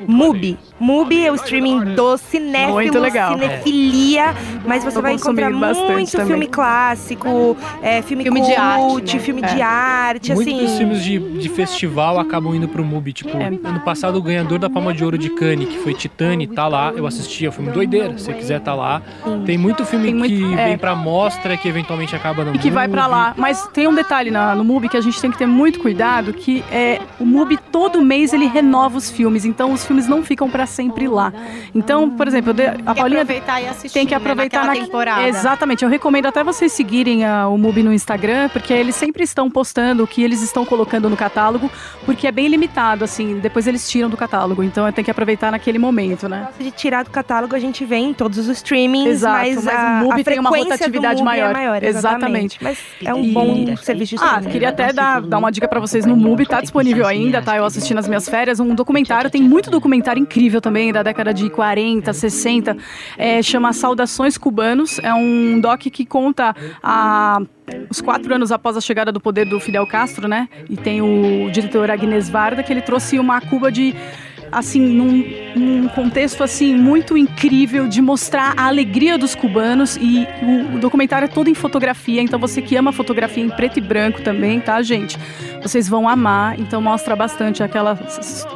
Mubi. 0.07 0.57
Mubi 0.79 1.27
é 1.27 1.33
o 1.33 1.35
streaming 1.35 1.95
do 1.95 2.17
cinéfilo, 2.17 2.75
Muito 2.75 2.99
legal. 2.99 3.33
cinefilia, 3.33 4.35
mas 4.67 4.85
você 4.85 5.01
vai 5.01 5.15
encontrar 5.15 5.51
muito 5.51 6.11
também. 6.13 6.27
filme 6.27 6.47
clássico, 6.47 7.57
é, 7.83 8.01
filme, 8.03 8.23
Filme 8.25 8.41
de 8.43 8.47
cult, 8.55 8.61
arte, 8.61 9.17
né? 9.17 9.23
filme 9.23 9.43
É. 9.43 9.55
de 9.55 9.63
arte, 9.63 10.35
Muitos 10.35 10.55
assim. 10.55 10.65
dos 10.67 10.77
filmes 10.79 11.03
de, 11.05 11.19
de 11.19 11.49
festival 11.49 12.19
acabam 12.21 12.55
indo 12.55 12.69
pro 12.69 12.85
MUBI. 12.85 13.13
Tipo, 13.13 13.37
É. 13.37 13.47
ano 13.47 13.81
passado 13.81 14.17
o 14.19 14.23
ganhador 14.23 14.59
da 14.59 14.71
Palma 14.71 14.93
de 14.95 15.05
Ouro 15.05 15.19
de 15.19 15.31
Cannes, 15.31 15.69
que 15.69 15.79
foi 15.79 15.95
Titane, 15.95 16.47
tá 16.47 16.69
lá. 16.69 16.93
Eu 16.97 17.07
assisti, 17.07 17.45
é 17.47 17.49
um 17.49 17.53
filme 17.53 17.71
doideira. 17.71 18.17
Se 18.19 18.25
você 18.25 18.33
quiser, 18.35 18.61
tá 18.61 18.75
lá. 18.75 19.03
Tem 19.45 19.59
muito 19.59 19.85
filme 19.85 20.07
Tem 20.07 20.15
muito- 20.15 20.35
que 20.35 20.55
é. 20.61 20.67
vem 20.69 20.79
pra 20.79 20.95
mostra, 20.95 21.57
que 21.57 21.69
eventualmente 21.69 22.15
acaba 22.15 22.45
no 22.45 22.55
E 22.55 22.59
que 22.59 22.71
vai 22.71 22.89
pra 22.89 23.03
MUBI. 23.03 23.15
lá. 23.15 23.35
Mas 23.37 23.67
tem 23.69 23.87
um 23.89 23.95
detalhe 23.95 24.31
na- 24.45 24.55
no 24.55 24.65
MUBI 24.65 24.89
que 24.89 24.97
a 24.97 25.01
gente 25.01 25.21
tem 25.21 25.31
que 25.31 25.39
ter 25.39 25.47
muito 25.47 25.79
cuidado, 25.81 26.33
que 26.33 26.63
é 26.71 27.01
o 27.19 27.25
MUBI 27.25 27.57
todo 27.73 28.03
mês 28.03 28.33
ele 28.33 28.47
renova 28.47 28.97
os 28.99 29.11
filmes, 29.11 29.45
então 29.45 29.73
os 29.73 29.85
filmes 29.85 30.07
não 30.07 30.23
ficam 30.23 30.49
pra 30.51 30.67
sempre 30.67 31.09
lá. 31.09 31.33
Então, 31.75 32.11
por 32.11 32.27
exemplo, 32.29 32.51
eu 32.51 32.55
dei- 32.55 32.67
a 32.67 32.73
Tem 32.73 32.79
que 32.79 32.95
Paulinha 32.95 33.23
aproveitar 33.23 33.61
e 33.63 33.67
assistir. 33.69 33.95
tem 33.95 34.07
que 34.07 34.13
né, 34.13 34.17
aproveitar 34.17 34.61
naquela 34.61 34.81
na 34.81 34.87
temporada. 34.87 35.29
Exatamente. 35.29 35.85
Eu 35.85 35.91
recomendo 35.91 36.27
até 36.27 36.43
vocês 36.45 36.73
seguirem 36.73 37.25
a- 37.25 37.49
o 37.49 37.57
MUBI 37.59 37.83
no 37.83 37.93
Instagram, 37.93 38.49
porque 38.51 38.73
eles 38.73 38.95
sempre 38.95 39.23
estão 39.25 39.51
postando 39.51 40.05
o 40.05 40.07
que 40.07 40.23
eles 40.23 40.43
estão 40.43 40.65
colocando 40.65 41.09
no 41.11 41.17
catálogo, 41.17 41.71
porque 42.05 42.27
é 42.27 42.33
bem 42.33 42.49
limitado, 42.49 43.05
assim. 43.05 43.39
Depois 43.41 43.67
eles 43.67 43.89
tiram 43.89 44.09
do 44.09 44.17
catálogo, 44.17 44.63
então 44.63 44.91
tem 44.93 45.05
que 45.05 45.11
aproveitar 45.11 45.51
naquele 45.51 45.79
momento, 45.79 46.29
né? 46.29 46.49
De 46.59 46.71
tirar 46.71 47.05
do 47.05 47.11
catálogo, 47.11 47.55
a 47.55 47.59
gente 47.59 47.85
vê 47.85 47.97
em 47.97 48.13
todos 48.15 48.39
os 48.39 48.49
streamings, 48.49 49.09
Exato, 49.09 49.37
mas, 49.39 49.65
mas 49.65 49.75
a, 49.75 50.01
o 50.03 50.05
MUBI 50.05 50.21
a 50.21 50.25
tem 50.25 50.39
uma 50.39 50.51
frequência 50.51 50.69
do 50.69 50.73
rotatividade 50.73 51.15
MUBI 51.23 51.25
maior. 51.25 51.51
É 51.51 51.53
maior 51.53 51.83
Exatamente. 51.83 52.59
exatamente. 52.59 52.59
Mas 52.63 52.79
é 53.05 53.15
um 53.15 53.25
E- 53.25 53.33
bom 53.33 53.77
serviço 53.77 54.17
de 54.17 54.23
Ah, 54.23 54.34
queria 54.41 54.69
até 54.71 54.93
dar, 54.93 55.21
dar 55.21 55.39
uma 55.39 55.51
dica 55.51 55.69
pra 55.69 55.81
vocês 55.81 56.05
no 56.05 56.17
MUBI, 56.17 56.47
tá 56.47 56.61
disponível 56.61 57.07
ainda, 57.07 57.43
tá? 57.43 57.57
Eu 57.57 57.65
assisti 57.65 57.95
nas 57.95 58.07
minhas 58.07 58.29
férias 58.29 58.61
um 58.61 58.75
documentário, 58.75 59.31
tem 59.31 59.43
muito 59.43 59.71
documentário 59.71 60.21
incrível 60.21 60.61
também, 60.61 60.93
da 60.93 61.03
década 61.03 61.33
de 61.33 61.49
40, 61.51 62.13
60, 62.13 62.77
é, 63.17 63.43
chama 63.43 63.73
Saudações 63.73 64.39
Cubanos, 64.39 64.99
é 65.01 65.13
um 65.15 65.61
doc 65.61 65.81
que 65.81 66.05
conta 66.05 66.55
a 66.83 67.41
os 67.89 68.01
quatro 68.01 68.35
anos 68.35 68.53
após 68.53 68.77
a 68.77 68.81
chegada 68.81 69.11
do 69.11 69.19
poder 69.19 69.47
do 69.47 69.59
Fidel 69.59 69.87
Castro, 69.87 70.29
né? 70.29 70.49
E 70.69 70.77
tem 70.77 71.01
o 71.01 71.51
diretor 71.51 71.91
Agnes 71.91 72.29
Varda, 72.29 72.63
que 72.63 72.73
ele 72.73 72.83
trouxe 72.83 73.19
uma 73.19 73.41
Cuba 73.41 73.73
de 73.73 73.95
assim, 74.51 74.81
num, 74.81 75.25
num 75.57 75.89
contexto 75.89 76.43
assim 76.43 76.75
muito 76.75 77.17
incrível 77.17 77.87
de 77.89 78.01
mostrar 78.01 78.55
a 78.57 78.67
alegria 78.67 79.17
dos 79.19 79.35
cubanos 79.35 79.97
e 79.97 80.27
o, 80.43 80.77
o 80.77 80.79
documentário 80.79 81.27
é 81.27 81.29
todo 81.29 81.49
em 81.49 81.55
fotografia, 81.55 82.21
então 82.21 82.39
você 82.39 82.63
que 82.63 82.77
ama 82.77 82.93
fotografia 82.93 83.43
em 83.43 83.51
preto 83.51 83.79
e 83.79 83.83
branco 83.83 84.23
também, 84.23 84.61
tá, 84.61 84.81
gente? 84.83 85.19
Vocês 85.63 85.89
vão 85.89 86.09
amar, 86.09 86.59
então 86.61 86.81
mostra 86.81 87.17
bastante 87.17 87.63
aquela, 87.63 87.99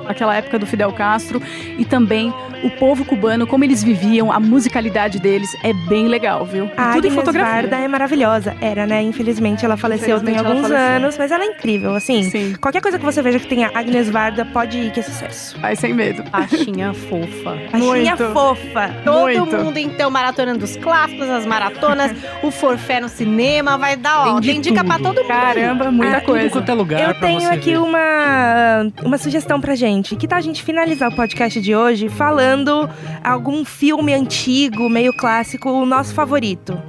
aquela 0.07 0.35
época 0.37 0.59
do 0.59 0.67
Fidel 0.67 0.93
Castro 0.93 1.41
e 1.79 1.85
também 1.85 2.33
o 2.63 2.71
povo 2.71 3.05
cubano, 3.05 3.47
como 3.47 3.65
eles 3.65 3.83
viviam, 3.83 4.33
a 4.33 4.41
musicalidade 4.41 5.19
deles 5.19 5.55
é 5.63 5.73
bem 5.73 6.09
legal, 6.09 6.45
viu? 6.45 6.65
A 6.77 6.95
tudo 6.95 7.07
em 7.07 7.11
Agnes 7.11 7.15
fotografia. 7.15 7.53
Varda 7.63 7.77
é 7.77 7.89
maravilhosa. 7.89 8.57
Era, 8.61 8.87
né? 8.87 9.01
Infelizmente 9.03 9.65
ela 9.65 9.77
faleceu 9.77 10.21
tem 10.21 10.35
Infelizmente, 10.35 10.39
ela 10.39 10.49
alguns 10.49 10.69
faleceu. 10.69 10.97
anos, 10.97 11.19
mas 11.19 11.31
ela 11.31 11.45
é 11.45 11.47
incrível, 11.47 11.95
assim. 11.95 12.25
Sim, 12.25 12.55
Qualquer 12.61 12.83
coisa 12.83 12.99
que 12.99 13.05
você 13.05 13.23
veja 13.23 13.39
que 13.39 13.47
tenha 13.47 13.71
Agnes 13.75 14.11
Varda, 14.11 14.45
pode 14.45 14.77
ir 14.77 14.91
que 14.91 15.01
é 15.01 15.03
sucesso. 15.03 15.59
vai 15.61 15.77
sem 15.79 15.95
medo. 15.95 16.23
Baixinha 16.31 16.93
fofa. 16.93 17.57
Baixinha 17.73 18.17
Muito. 18.17 18.33
fofa. 18.33 18.95
Todo 19.05 19.21
Muito. 19.23 19.57
mundo, 19.57 19.79
então, 19.79 20.11
maratonando 20.11 20.65
os 20.65 20.77
clássicos, 20.77 21.29
as 21.29 21.47
maratonas, 21.47 22.13
o 22.43 22.51
forfé 22.51 23.01
no 23.01 23.09
cinema, 23.09 23.79
vai 23.79 23.97
dar, 23.97 24.29
ó, 24.37 24.41
Tem 24.41 24.61
dica 24.61 24.85
pra 24.85 24.97
tudo. 24.97 25.15
todo 25.15 25.23
mundo. 25.23 25.29
Caramba, 25.29 25.91
muita 25.91 26.17
Ah, 26.17 26.21
Tudo 26.21 26.27
coisa. 26.33 26.51
quanto 26.51 26.69
é 26.71 26.75
lugar 26.75 27.01
Eu 27.09 27.15
tenho 27.21 27.41
você 27.41 27.47
aqui 27.47 27.71
ver. 27.71 27.79
uma, 27.79 28.93
uma 29.05 29.19
sugestão 29.19 29.61
pra 29.61 29.75
gente. 29.75 30.17
Que 30.17 30.27
tal 30.29 30.39
a 30.39 30.43
gente 30.43 30.63
finalizar 30.63 31.11
o 31.11 31.15
podcast 31.17 31.61
de 31.61 31.75
hoje 31.75 32.09
falando 32.09 32.89
algum 33.23 33.65
filme 33.65 34.13
antigo, 34.15 34.89
meio 34.89 35.13
clássico, 35.17 35.71
o 35.71 35.87
nosso 35.87 36.15
favorito? 36.15 36.81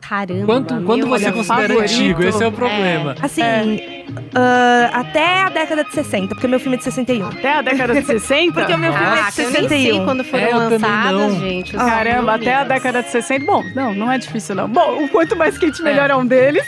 Caramba, 0.00 0.44
Quanto, 0.46 0.74
meu, 0.74 0.84
quando 0.84 1.06
você 1.06 1.30
considera 1.30 1.68
favorito. 1.68 1.82
antigo, 1.82 2.22
esse 2.24 2.42
é 2.42 2.46
o 2.46 2.50
problema. 2.52 3.14
Assim, 3.22 3.42
É. 3.42 3.99
ah, 4.34 4.90
até 4.92 5.42
a 5.42 5.48
década 5.48 5.84
de 5.84 5.92
60, 5.92 6.28
porque 6.34 6.46
meu 6.46 6.60
filme 6.60 6.76
é 6.76 6.78
de 6.78 6.84
61. 6.84 7.26
Até 7.28 7.52
a 7.54 7.62
década 7.62 7.94
de 7.94 8.02
60? 8.06 8.52
Porque 8.60 8.72
o 8.74 8.78
meu 8.78 8.92
filme 8.92 9.06
é 9.06 9.10
de 9.10 9.16
Caraca, 9.20 9.42
eu 9.42 9.50
nem 9.50 9.68
sei 9.68 9.78
61. 9.84 10.04
quando 10.04 10.24
foram 10.24 10.44
É, 10.44 10.78
não. 11.12 11.40
gente. 11.40 11.76
os 11.76 11.82
Caramba, 11.82 12.34
até 12.34 12.54
a 12.54 12.64
década 12.64 13.02
de 13.02 13.10
60. 13.10 13.44
Bom, 13.44 13.64
não, 13.74 13.94
não 13.94 14.10
é 14.12 14.18
difícil, 14.18 14.54
não. 14.54 14.68
Bom, 14.68 15.04
o 15.04 15.08
quanto 15.08 15.36
mais 15.36 15.56
quente, 15.58 15.82
melhor 15.82 16.10
é 16.10 16.16
um 16.16 16.26
deles. 16.26 16.64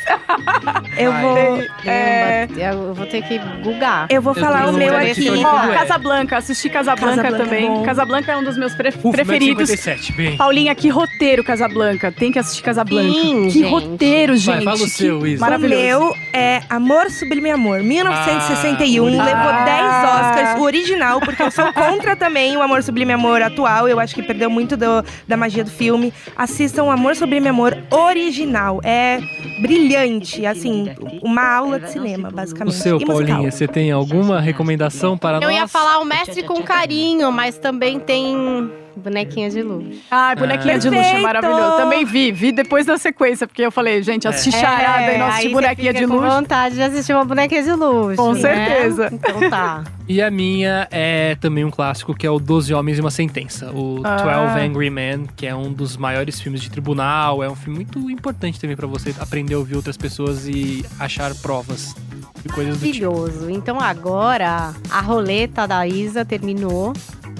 Eu 0.98 1.12
vou, 1.12 1.58
É, 1.84 2.46
Caramba, 2.54 2.82
eu 2.84 2.94
vou 2.94 3.06
ter 3.06 3.22
que 3.22 3.38
bugar. 3.62 4.06
eu 4.10 4.20
vou 4.22 4.34
Eu 4.34 4.40
falar 4.40 4.68
o 4.68 4.72
meu 4.72 4.96
aqui. 4.96 5.28
Ó, 5.44 5.64
é. 5.70 5.74
Casablanca, 5.74 6.36
assisti 6.36 6.68
Casablanca, 6.68 7.16
Casablanca 7.22 7.42
é 7.42 7.44
também. 7.46 7.66
bom. 7.68 7.82
Casablanca 7.82 8.32
é 8.32 8.36
um 8.36 8.44
dos 8.44 8.56
meus 8.58 8.74
pre- 8.74 8.90
Uf, 8.90 9.10
preferidos. 9.12 9.68
57, 9.70 10.12
bem. 10.12 10.36
Paulinha, 10.36 10.74
que 10.74 10.88
roteiro 10.88 11.42
Casablanca. 11.42 12.12
Tem 12.12 12.30
que 12.30 12.38
assistir 12.38 12.62
Casablanca. 12.62 13.10
Sim, 13.12 13.44
que 13.46 13.50
gente. 13.60 13.70
roteiro, 13.70 14.36
gente. 14.36 14.64
Vai, 14.64 14.76
fala 14.76 14.76
o 14.86 14.88
seu, 14.88 15.26
Isa. 15.26 15.38
O 15.38 15.40
Maravilhoso. 15.40 15.82
meu 15.82 16.14
é 16.32 16.60
Amor 16.68 17.10
Sublime 17.32 17.50
Amor, 17.50 17.82
1961. 17.82 19.06
Ah, 19.20 19.24
levou 19.24 19.50
ah. 19.50 19.64
10 19.64 20.36
Oscars, 20.42 20.60
o 20.60 20.62
original, 20.64 21.18
porque 21.20 21.42
eu 21.42 21.50
sou 21.50 21.64
contra 21.72 22.14
também 22.14 22.56
o 22.56 22.62
Amor 22.62 22.82
Sublime 22.82 23.12
Amor 23.12 23.40
atual. 23.40 23.88
Eu 23.88 23.98
acho 23.98 24.14
que 24.14 24.22
perdeu 24.22 24.50
muito 24.50 24.76
do- 24.76 25.02
da 25.26 25.36
magia 25.36 25.64
do 25.64 25.70
filme. 25.70 26.12
Assistam 26.36 26.84
o 26.84 26.90
Amor 26.90 27.16
Sublime 27.16 27.48
Amor 27.48 27.76
original. 27.90 28.80
É 28.84 29.18
brilhante, 29.62 30.44
assim, 30.44 30.90
uma 31.22 31.42
aula 31.56 31.80
de 31.80 31.90
cinema, 31.90 32.28
O 32.28 32.32
basicamente. 32.32 32.74
seu, 32.76 33.00
E 33.00 33.04
musical. 33.06 33.26
Paulinha, 33.36 33.50
você 33.50 33.66
tem 33.66 33.90
alguma 33.90 34.38
recomendação 34.40 35.16
para 35.16 35.38
Eu 35.38 35.42
nós? 35.42 35.54
ia 35.54 35.66
falar 35.66 36.00
o 36.00 36.04
Mestre 36.04 36.42
com 36.42 36.62
Carinho, 36.62 37.32
mas 37.32 37.56
também 37.56 37.98
tem 37.98 38.70
bonequinha 38.96 39.50
de 39.50 39.62
luz. 39.62 39.98
Ai, 40.10 40.36
bonequinha 40.36 40.78
de 40.78 40.88
luxo, 40.88 41.00
é 41.02 41.20
maravilhoso. 41.20 41.76
Também 41.76 42.04
vi, 42.04 42.32
vi 42.32 42.52
depois 42.52 42.86
da 42.86 42.98
sequência, 42.98 43.46
porque 43.46 43.62
eu 43.62 43.70
falei, 43.72 44.02
gente, 44.02 44.26
assisti 44.28 44.58
charada 44.58 45.12
e 45.12 45.18
não 45.18 45.26
assisti 45.26 45.44
É, 45.44 45.48
aí 45.48 45.52
bonequinha 45.54 45.92
de 45.92 45.98
fica 46.00 46.10
com 46.12 46.20
vontade 46.20 46.74
de 46.74 46.82
assistir 46.82 47.12
uma 47.12 47.24
bonequinha 47.24 47.62
de 47.62 47.72
luxo. 47.72 48.16
Com 48.16 48.32
né? 48.32 48.40
certeza. 48.40 49.10
Então 49.12 49.50
tá. 49.50 49.84
E 50.08 50.20
a 50.20 50.30
minha 50.30 50.88
é 50.90 51.36
também 51.36 51.64
um 51.64 51.70
clássico, 51.70 52.12
que 52.12 52.26
é 52.26 52.30
o 52.30 52.38
Doze 52.38 52.74
Homens 52.74 52.98
e 52.98 53.00
uma 53.00 53.10
Sentença. 53.10 53.70
O 53.72 54.02
Ah. 54.04 54.16
12 54.52 54.66
Angry 54.66 54.90
Men, 54.90 55.26
que 55.36 55.46
é 55.46 55.54
um 55.54 55.72
dos 55.72 55.96
maiores 55.96 56.38
filmes 56.40 56.60
de 56.60 56.70
tribunal. 56.70 57.42
É 57.42 57.48
um 57.48 57.54
filme 57.54 57.76
muito 57.76 58.10
importante 58.10 58.60
também 58.60 58.76
pra 58.76 58.86
você 58.86 59.14
aprender 59.18 59.54
a 59.54 59.58
ouvir 59.58 59.76
outras 59.76 59.96
pessoas 59.96 60.46
e 60.46 60.84
achar 60.98 61.32
provas 61.36 61.94
e 62.44 62.48
coisas 62.48 62.78
do 62.78 62.92
tipo. 62.92 63.06
Maravilhoso. 63.06 63.48
Então 63.48 63.80
agora 63.80 64.74
a 64.90 65.00
roleta 65.00 65.66
da 65.66 65.86
Isa 65.86 66.24
terminou. 66.24 66.92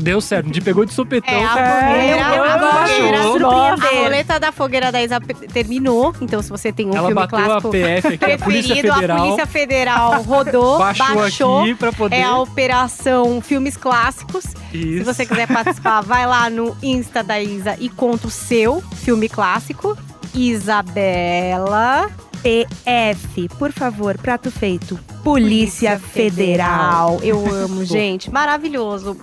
Deu 0.02 0.20
certo, 0.20 0.46
a 0.46 0.48
gente 0.48 0.60
pegou 0.60 0.84
de 0.84 0.92
sopetão. 0.92 1.32
É, 1.32 1.44
a 1.44 1.58
É, 1.58 2.12
fogueira, 2.18 2.36
eu 2.36 2.44
a 2.44 2.58
fogueira, 2.58 3.98
a 3.98 4.02
roleta 4.02 4.40
da 4.40 4.52
fogueira 4.52 4.92
da 4.92 5.02
Isa 5.02 5.20
terminou. 5.52 6.14
Então 6.20 6.42
se 6.42 6.50
você 6.50 6.72
tem 6.72 6.86
um 6.88 6.94
Ela 6.96 7.08
filme 7.08 7.28
clássico 7.28 7.68
a 7.68 7.70
PF 7.70 8.06
aqui, 8.08 8.24
a 8.32 8.38
Polícia 8.38 8.74
preferido, 8.74 8.94
Federal. 8.94 9.16
a 9.16 9.20
Polícia 9.22 9.46
Federal 9.46 10.22
rodou, 10.22 10.78
baixou, 10.78 11.14
baixou. 11.14 11.60
aqui 11.62 11.74
pra 11.74 11.92
poder. 11.92 12.16
É 12.16 12.22
a 12.24 12.36
operação 12.38 13.40
Filmes 13.40 13.76
Clássicos. 13.76 14.44
Isso. 14.72 14.98
Se 14.98 15.04
você 15.04 15.24
quiser 15.26 15.46
participar, 15.46 16.00
vai 16.04 16.26
lá 16.26 16.50
no 16.50 16.76
Insta 16.82 17.22
da 17.22 17.40
Isa 17.40 17.76
e 17.78 17.88
conta 17.88 18.26
o 18.26 18.30
seu 18.30 18.82
filme 18.96 19.28
clássico. 19.28 19.96
Isabela. 20.34 22.10
PF, 22.42 23.48
por 23.56 23.70
favor, 23.70 24.18
prato 24.18 24.50
feito. 24.50 24.98
Polícia 25.22 25.96
Federal. 26.00 27.20
Eu 27.22 27.38
amo, 27.54 27.84
gente. 27.86 28.28
Maravilhoso. 28.32 29.16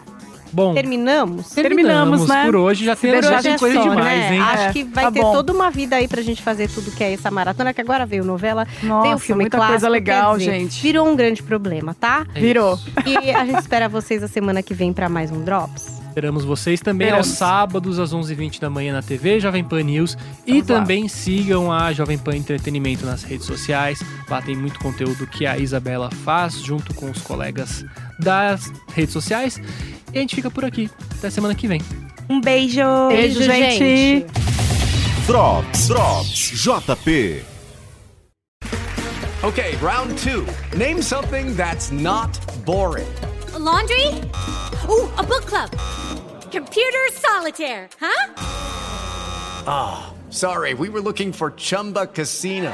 Bom, 0.51 0.73
Terminamos? 0.73 1.49
Terminamos, 1.51 2.27
né? 2.27 2.45
por 2.45 2.55
hoje. 2.55 2.85
Já 2.85 2.95
tem, 2.95 3.21
já 3.21 3.41
tem 3.41 3.53
é 3.53 3.57
coisa 3.57 3.75
só, 3.83 3.89
demais, 3.89 4.19
né? 4.19 4.35
hein? 4.35 4.41
Acho 4.41 4.63
É, 4.63 4.73
que 4.73 4.83
vai 4.83 5.03
tá 5.05 5.11
ter 5.11 5.21
bom. 5.21 5.31
toda 5.33 5.53
uma 5.53 5.69
vida 5.69 5.95
aí 5.95 6.07
pra 6.07 6.21
gente 6.21 6.41
fazer 6.41 6.69
tudo 6.69 6.91
que 6.91 7.03
é 7.03 7.13
essa 7.13 7.29
maratona, 7.29 7.73
que 7.73 7.81
agora 7.81 8.05
veio 8.05 8.23
novela, 8.25 8.67
Nossa, 8.81 9.03
tem 9.03 9.13
o 9.13 9.19
filme 9.19 9.43
muita 9.43 9.57
clássico. 9.57 9.73
coisa 9.79 9.89
legal, 9.89 10.37
dizer, 10.37 10.51
gente. 10.59 10.81
Virou 10.81 11.07
um 11.07 11.15
grande 11.15 11.43
problema, 11.43 11.93
tá? 11.93 12.25
É 12.33 12.39
Virou. 12.39 12.77
E 13.05 13.31
a 13.31 13.45
gente 13.45 13.59
espera 13.59 13.87
vocês 13.87 14.23
a 14.23 14.27
semana 14.27 14.63
que 14.63 14.73
vem 14.73 14.91
pra 14.93 15.07
mais 15.07 15.31
um 15.31 15.41
Drops. 15.43 15.99
Esperamos 16.09 16.43
vocês 16.43 16.81
também 16.81 17.07
Esperamos. 17.07 17.29
aos 17.29 17.37
sábados, 17.37 17.99
às 17.99 18.11
11h20 18.13 18.59
da 18.59 18.69
manhã 18.69 18.91
na 18.93 19.01
TV 19.01 19.39
Jovem 19.39 19.63
Pan 19.63 19.83
News. 19.83 20.17
e 20.45 20.53
Vamos 20.53 20.67
lá. 20.69 20.79
também 20.79 21.07
sigam 21.07 21.71
a 21.71 21.93
Jovem 21.93 22.17
Pan 22.17 22.35
Entretenimento 22.35 23.05
nas 23.05 23.23
redes 23.23 23.45
sociais. 23.45 24.01
Lá 24.27 24.41
tem 24.41 24.55
muito 24.55 24.79
conteúdo 24.79 25.25
que 25.27 25.45
a 25.45 25.57
Isabela 25.57 26.09
faz 26.25 26.55
junto 26.61 26.93
com 26.95 27.09
os 27.11 27.21
colegas 27.21 27.85
das 28.19 28.73
redes 28.93 29.13
sociais. 29.13 29.61
E 30.13 30.17
a 30.17 30.21
gente 30.21 30.35
fica 30.35 30.49
por 30.49 30.65
aqui. 30.65 30.89
Até 31.17 31.29
semana 31.29 31.53
que 31.55 31.67
vem. 31.67 31.81
Um 32.29 32.41
beijo. 32.41 32.81
Beijo, 33.09 33.41
gente. 33.43 34.25
Drops, 35.25 35.87
Drops, 35.87 36.63
JP. 36.63 37.43
Okay, 39.43 39.75
round 39.77 40.17
two. 40.17 40.45
Name 40.77 41.01
something 41.01 41.55
that's 41.55 41.91
not 41.91 42.37
boring. 42.65 43.07
laundry? 43.57 44.07
Ooh, 44.89 45.07
a 45.17 45.23
book 45.23 45.45
club. 45.45 45.69
Computer 46.51 47.09
solitaire, 47.13 47.89
huh? 47.99 48.27
Sorry, 50.29 50.73
we 50.73 50.89
were 50.89 51.01
looking 51.01 51.31
for 51.31 51.51
Chumba 51.51 52.07
Casino. 52.07 52.73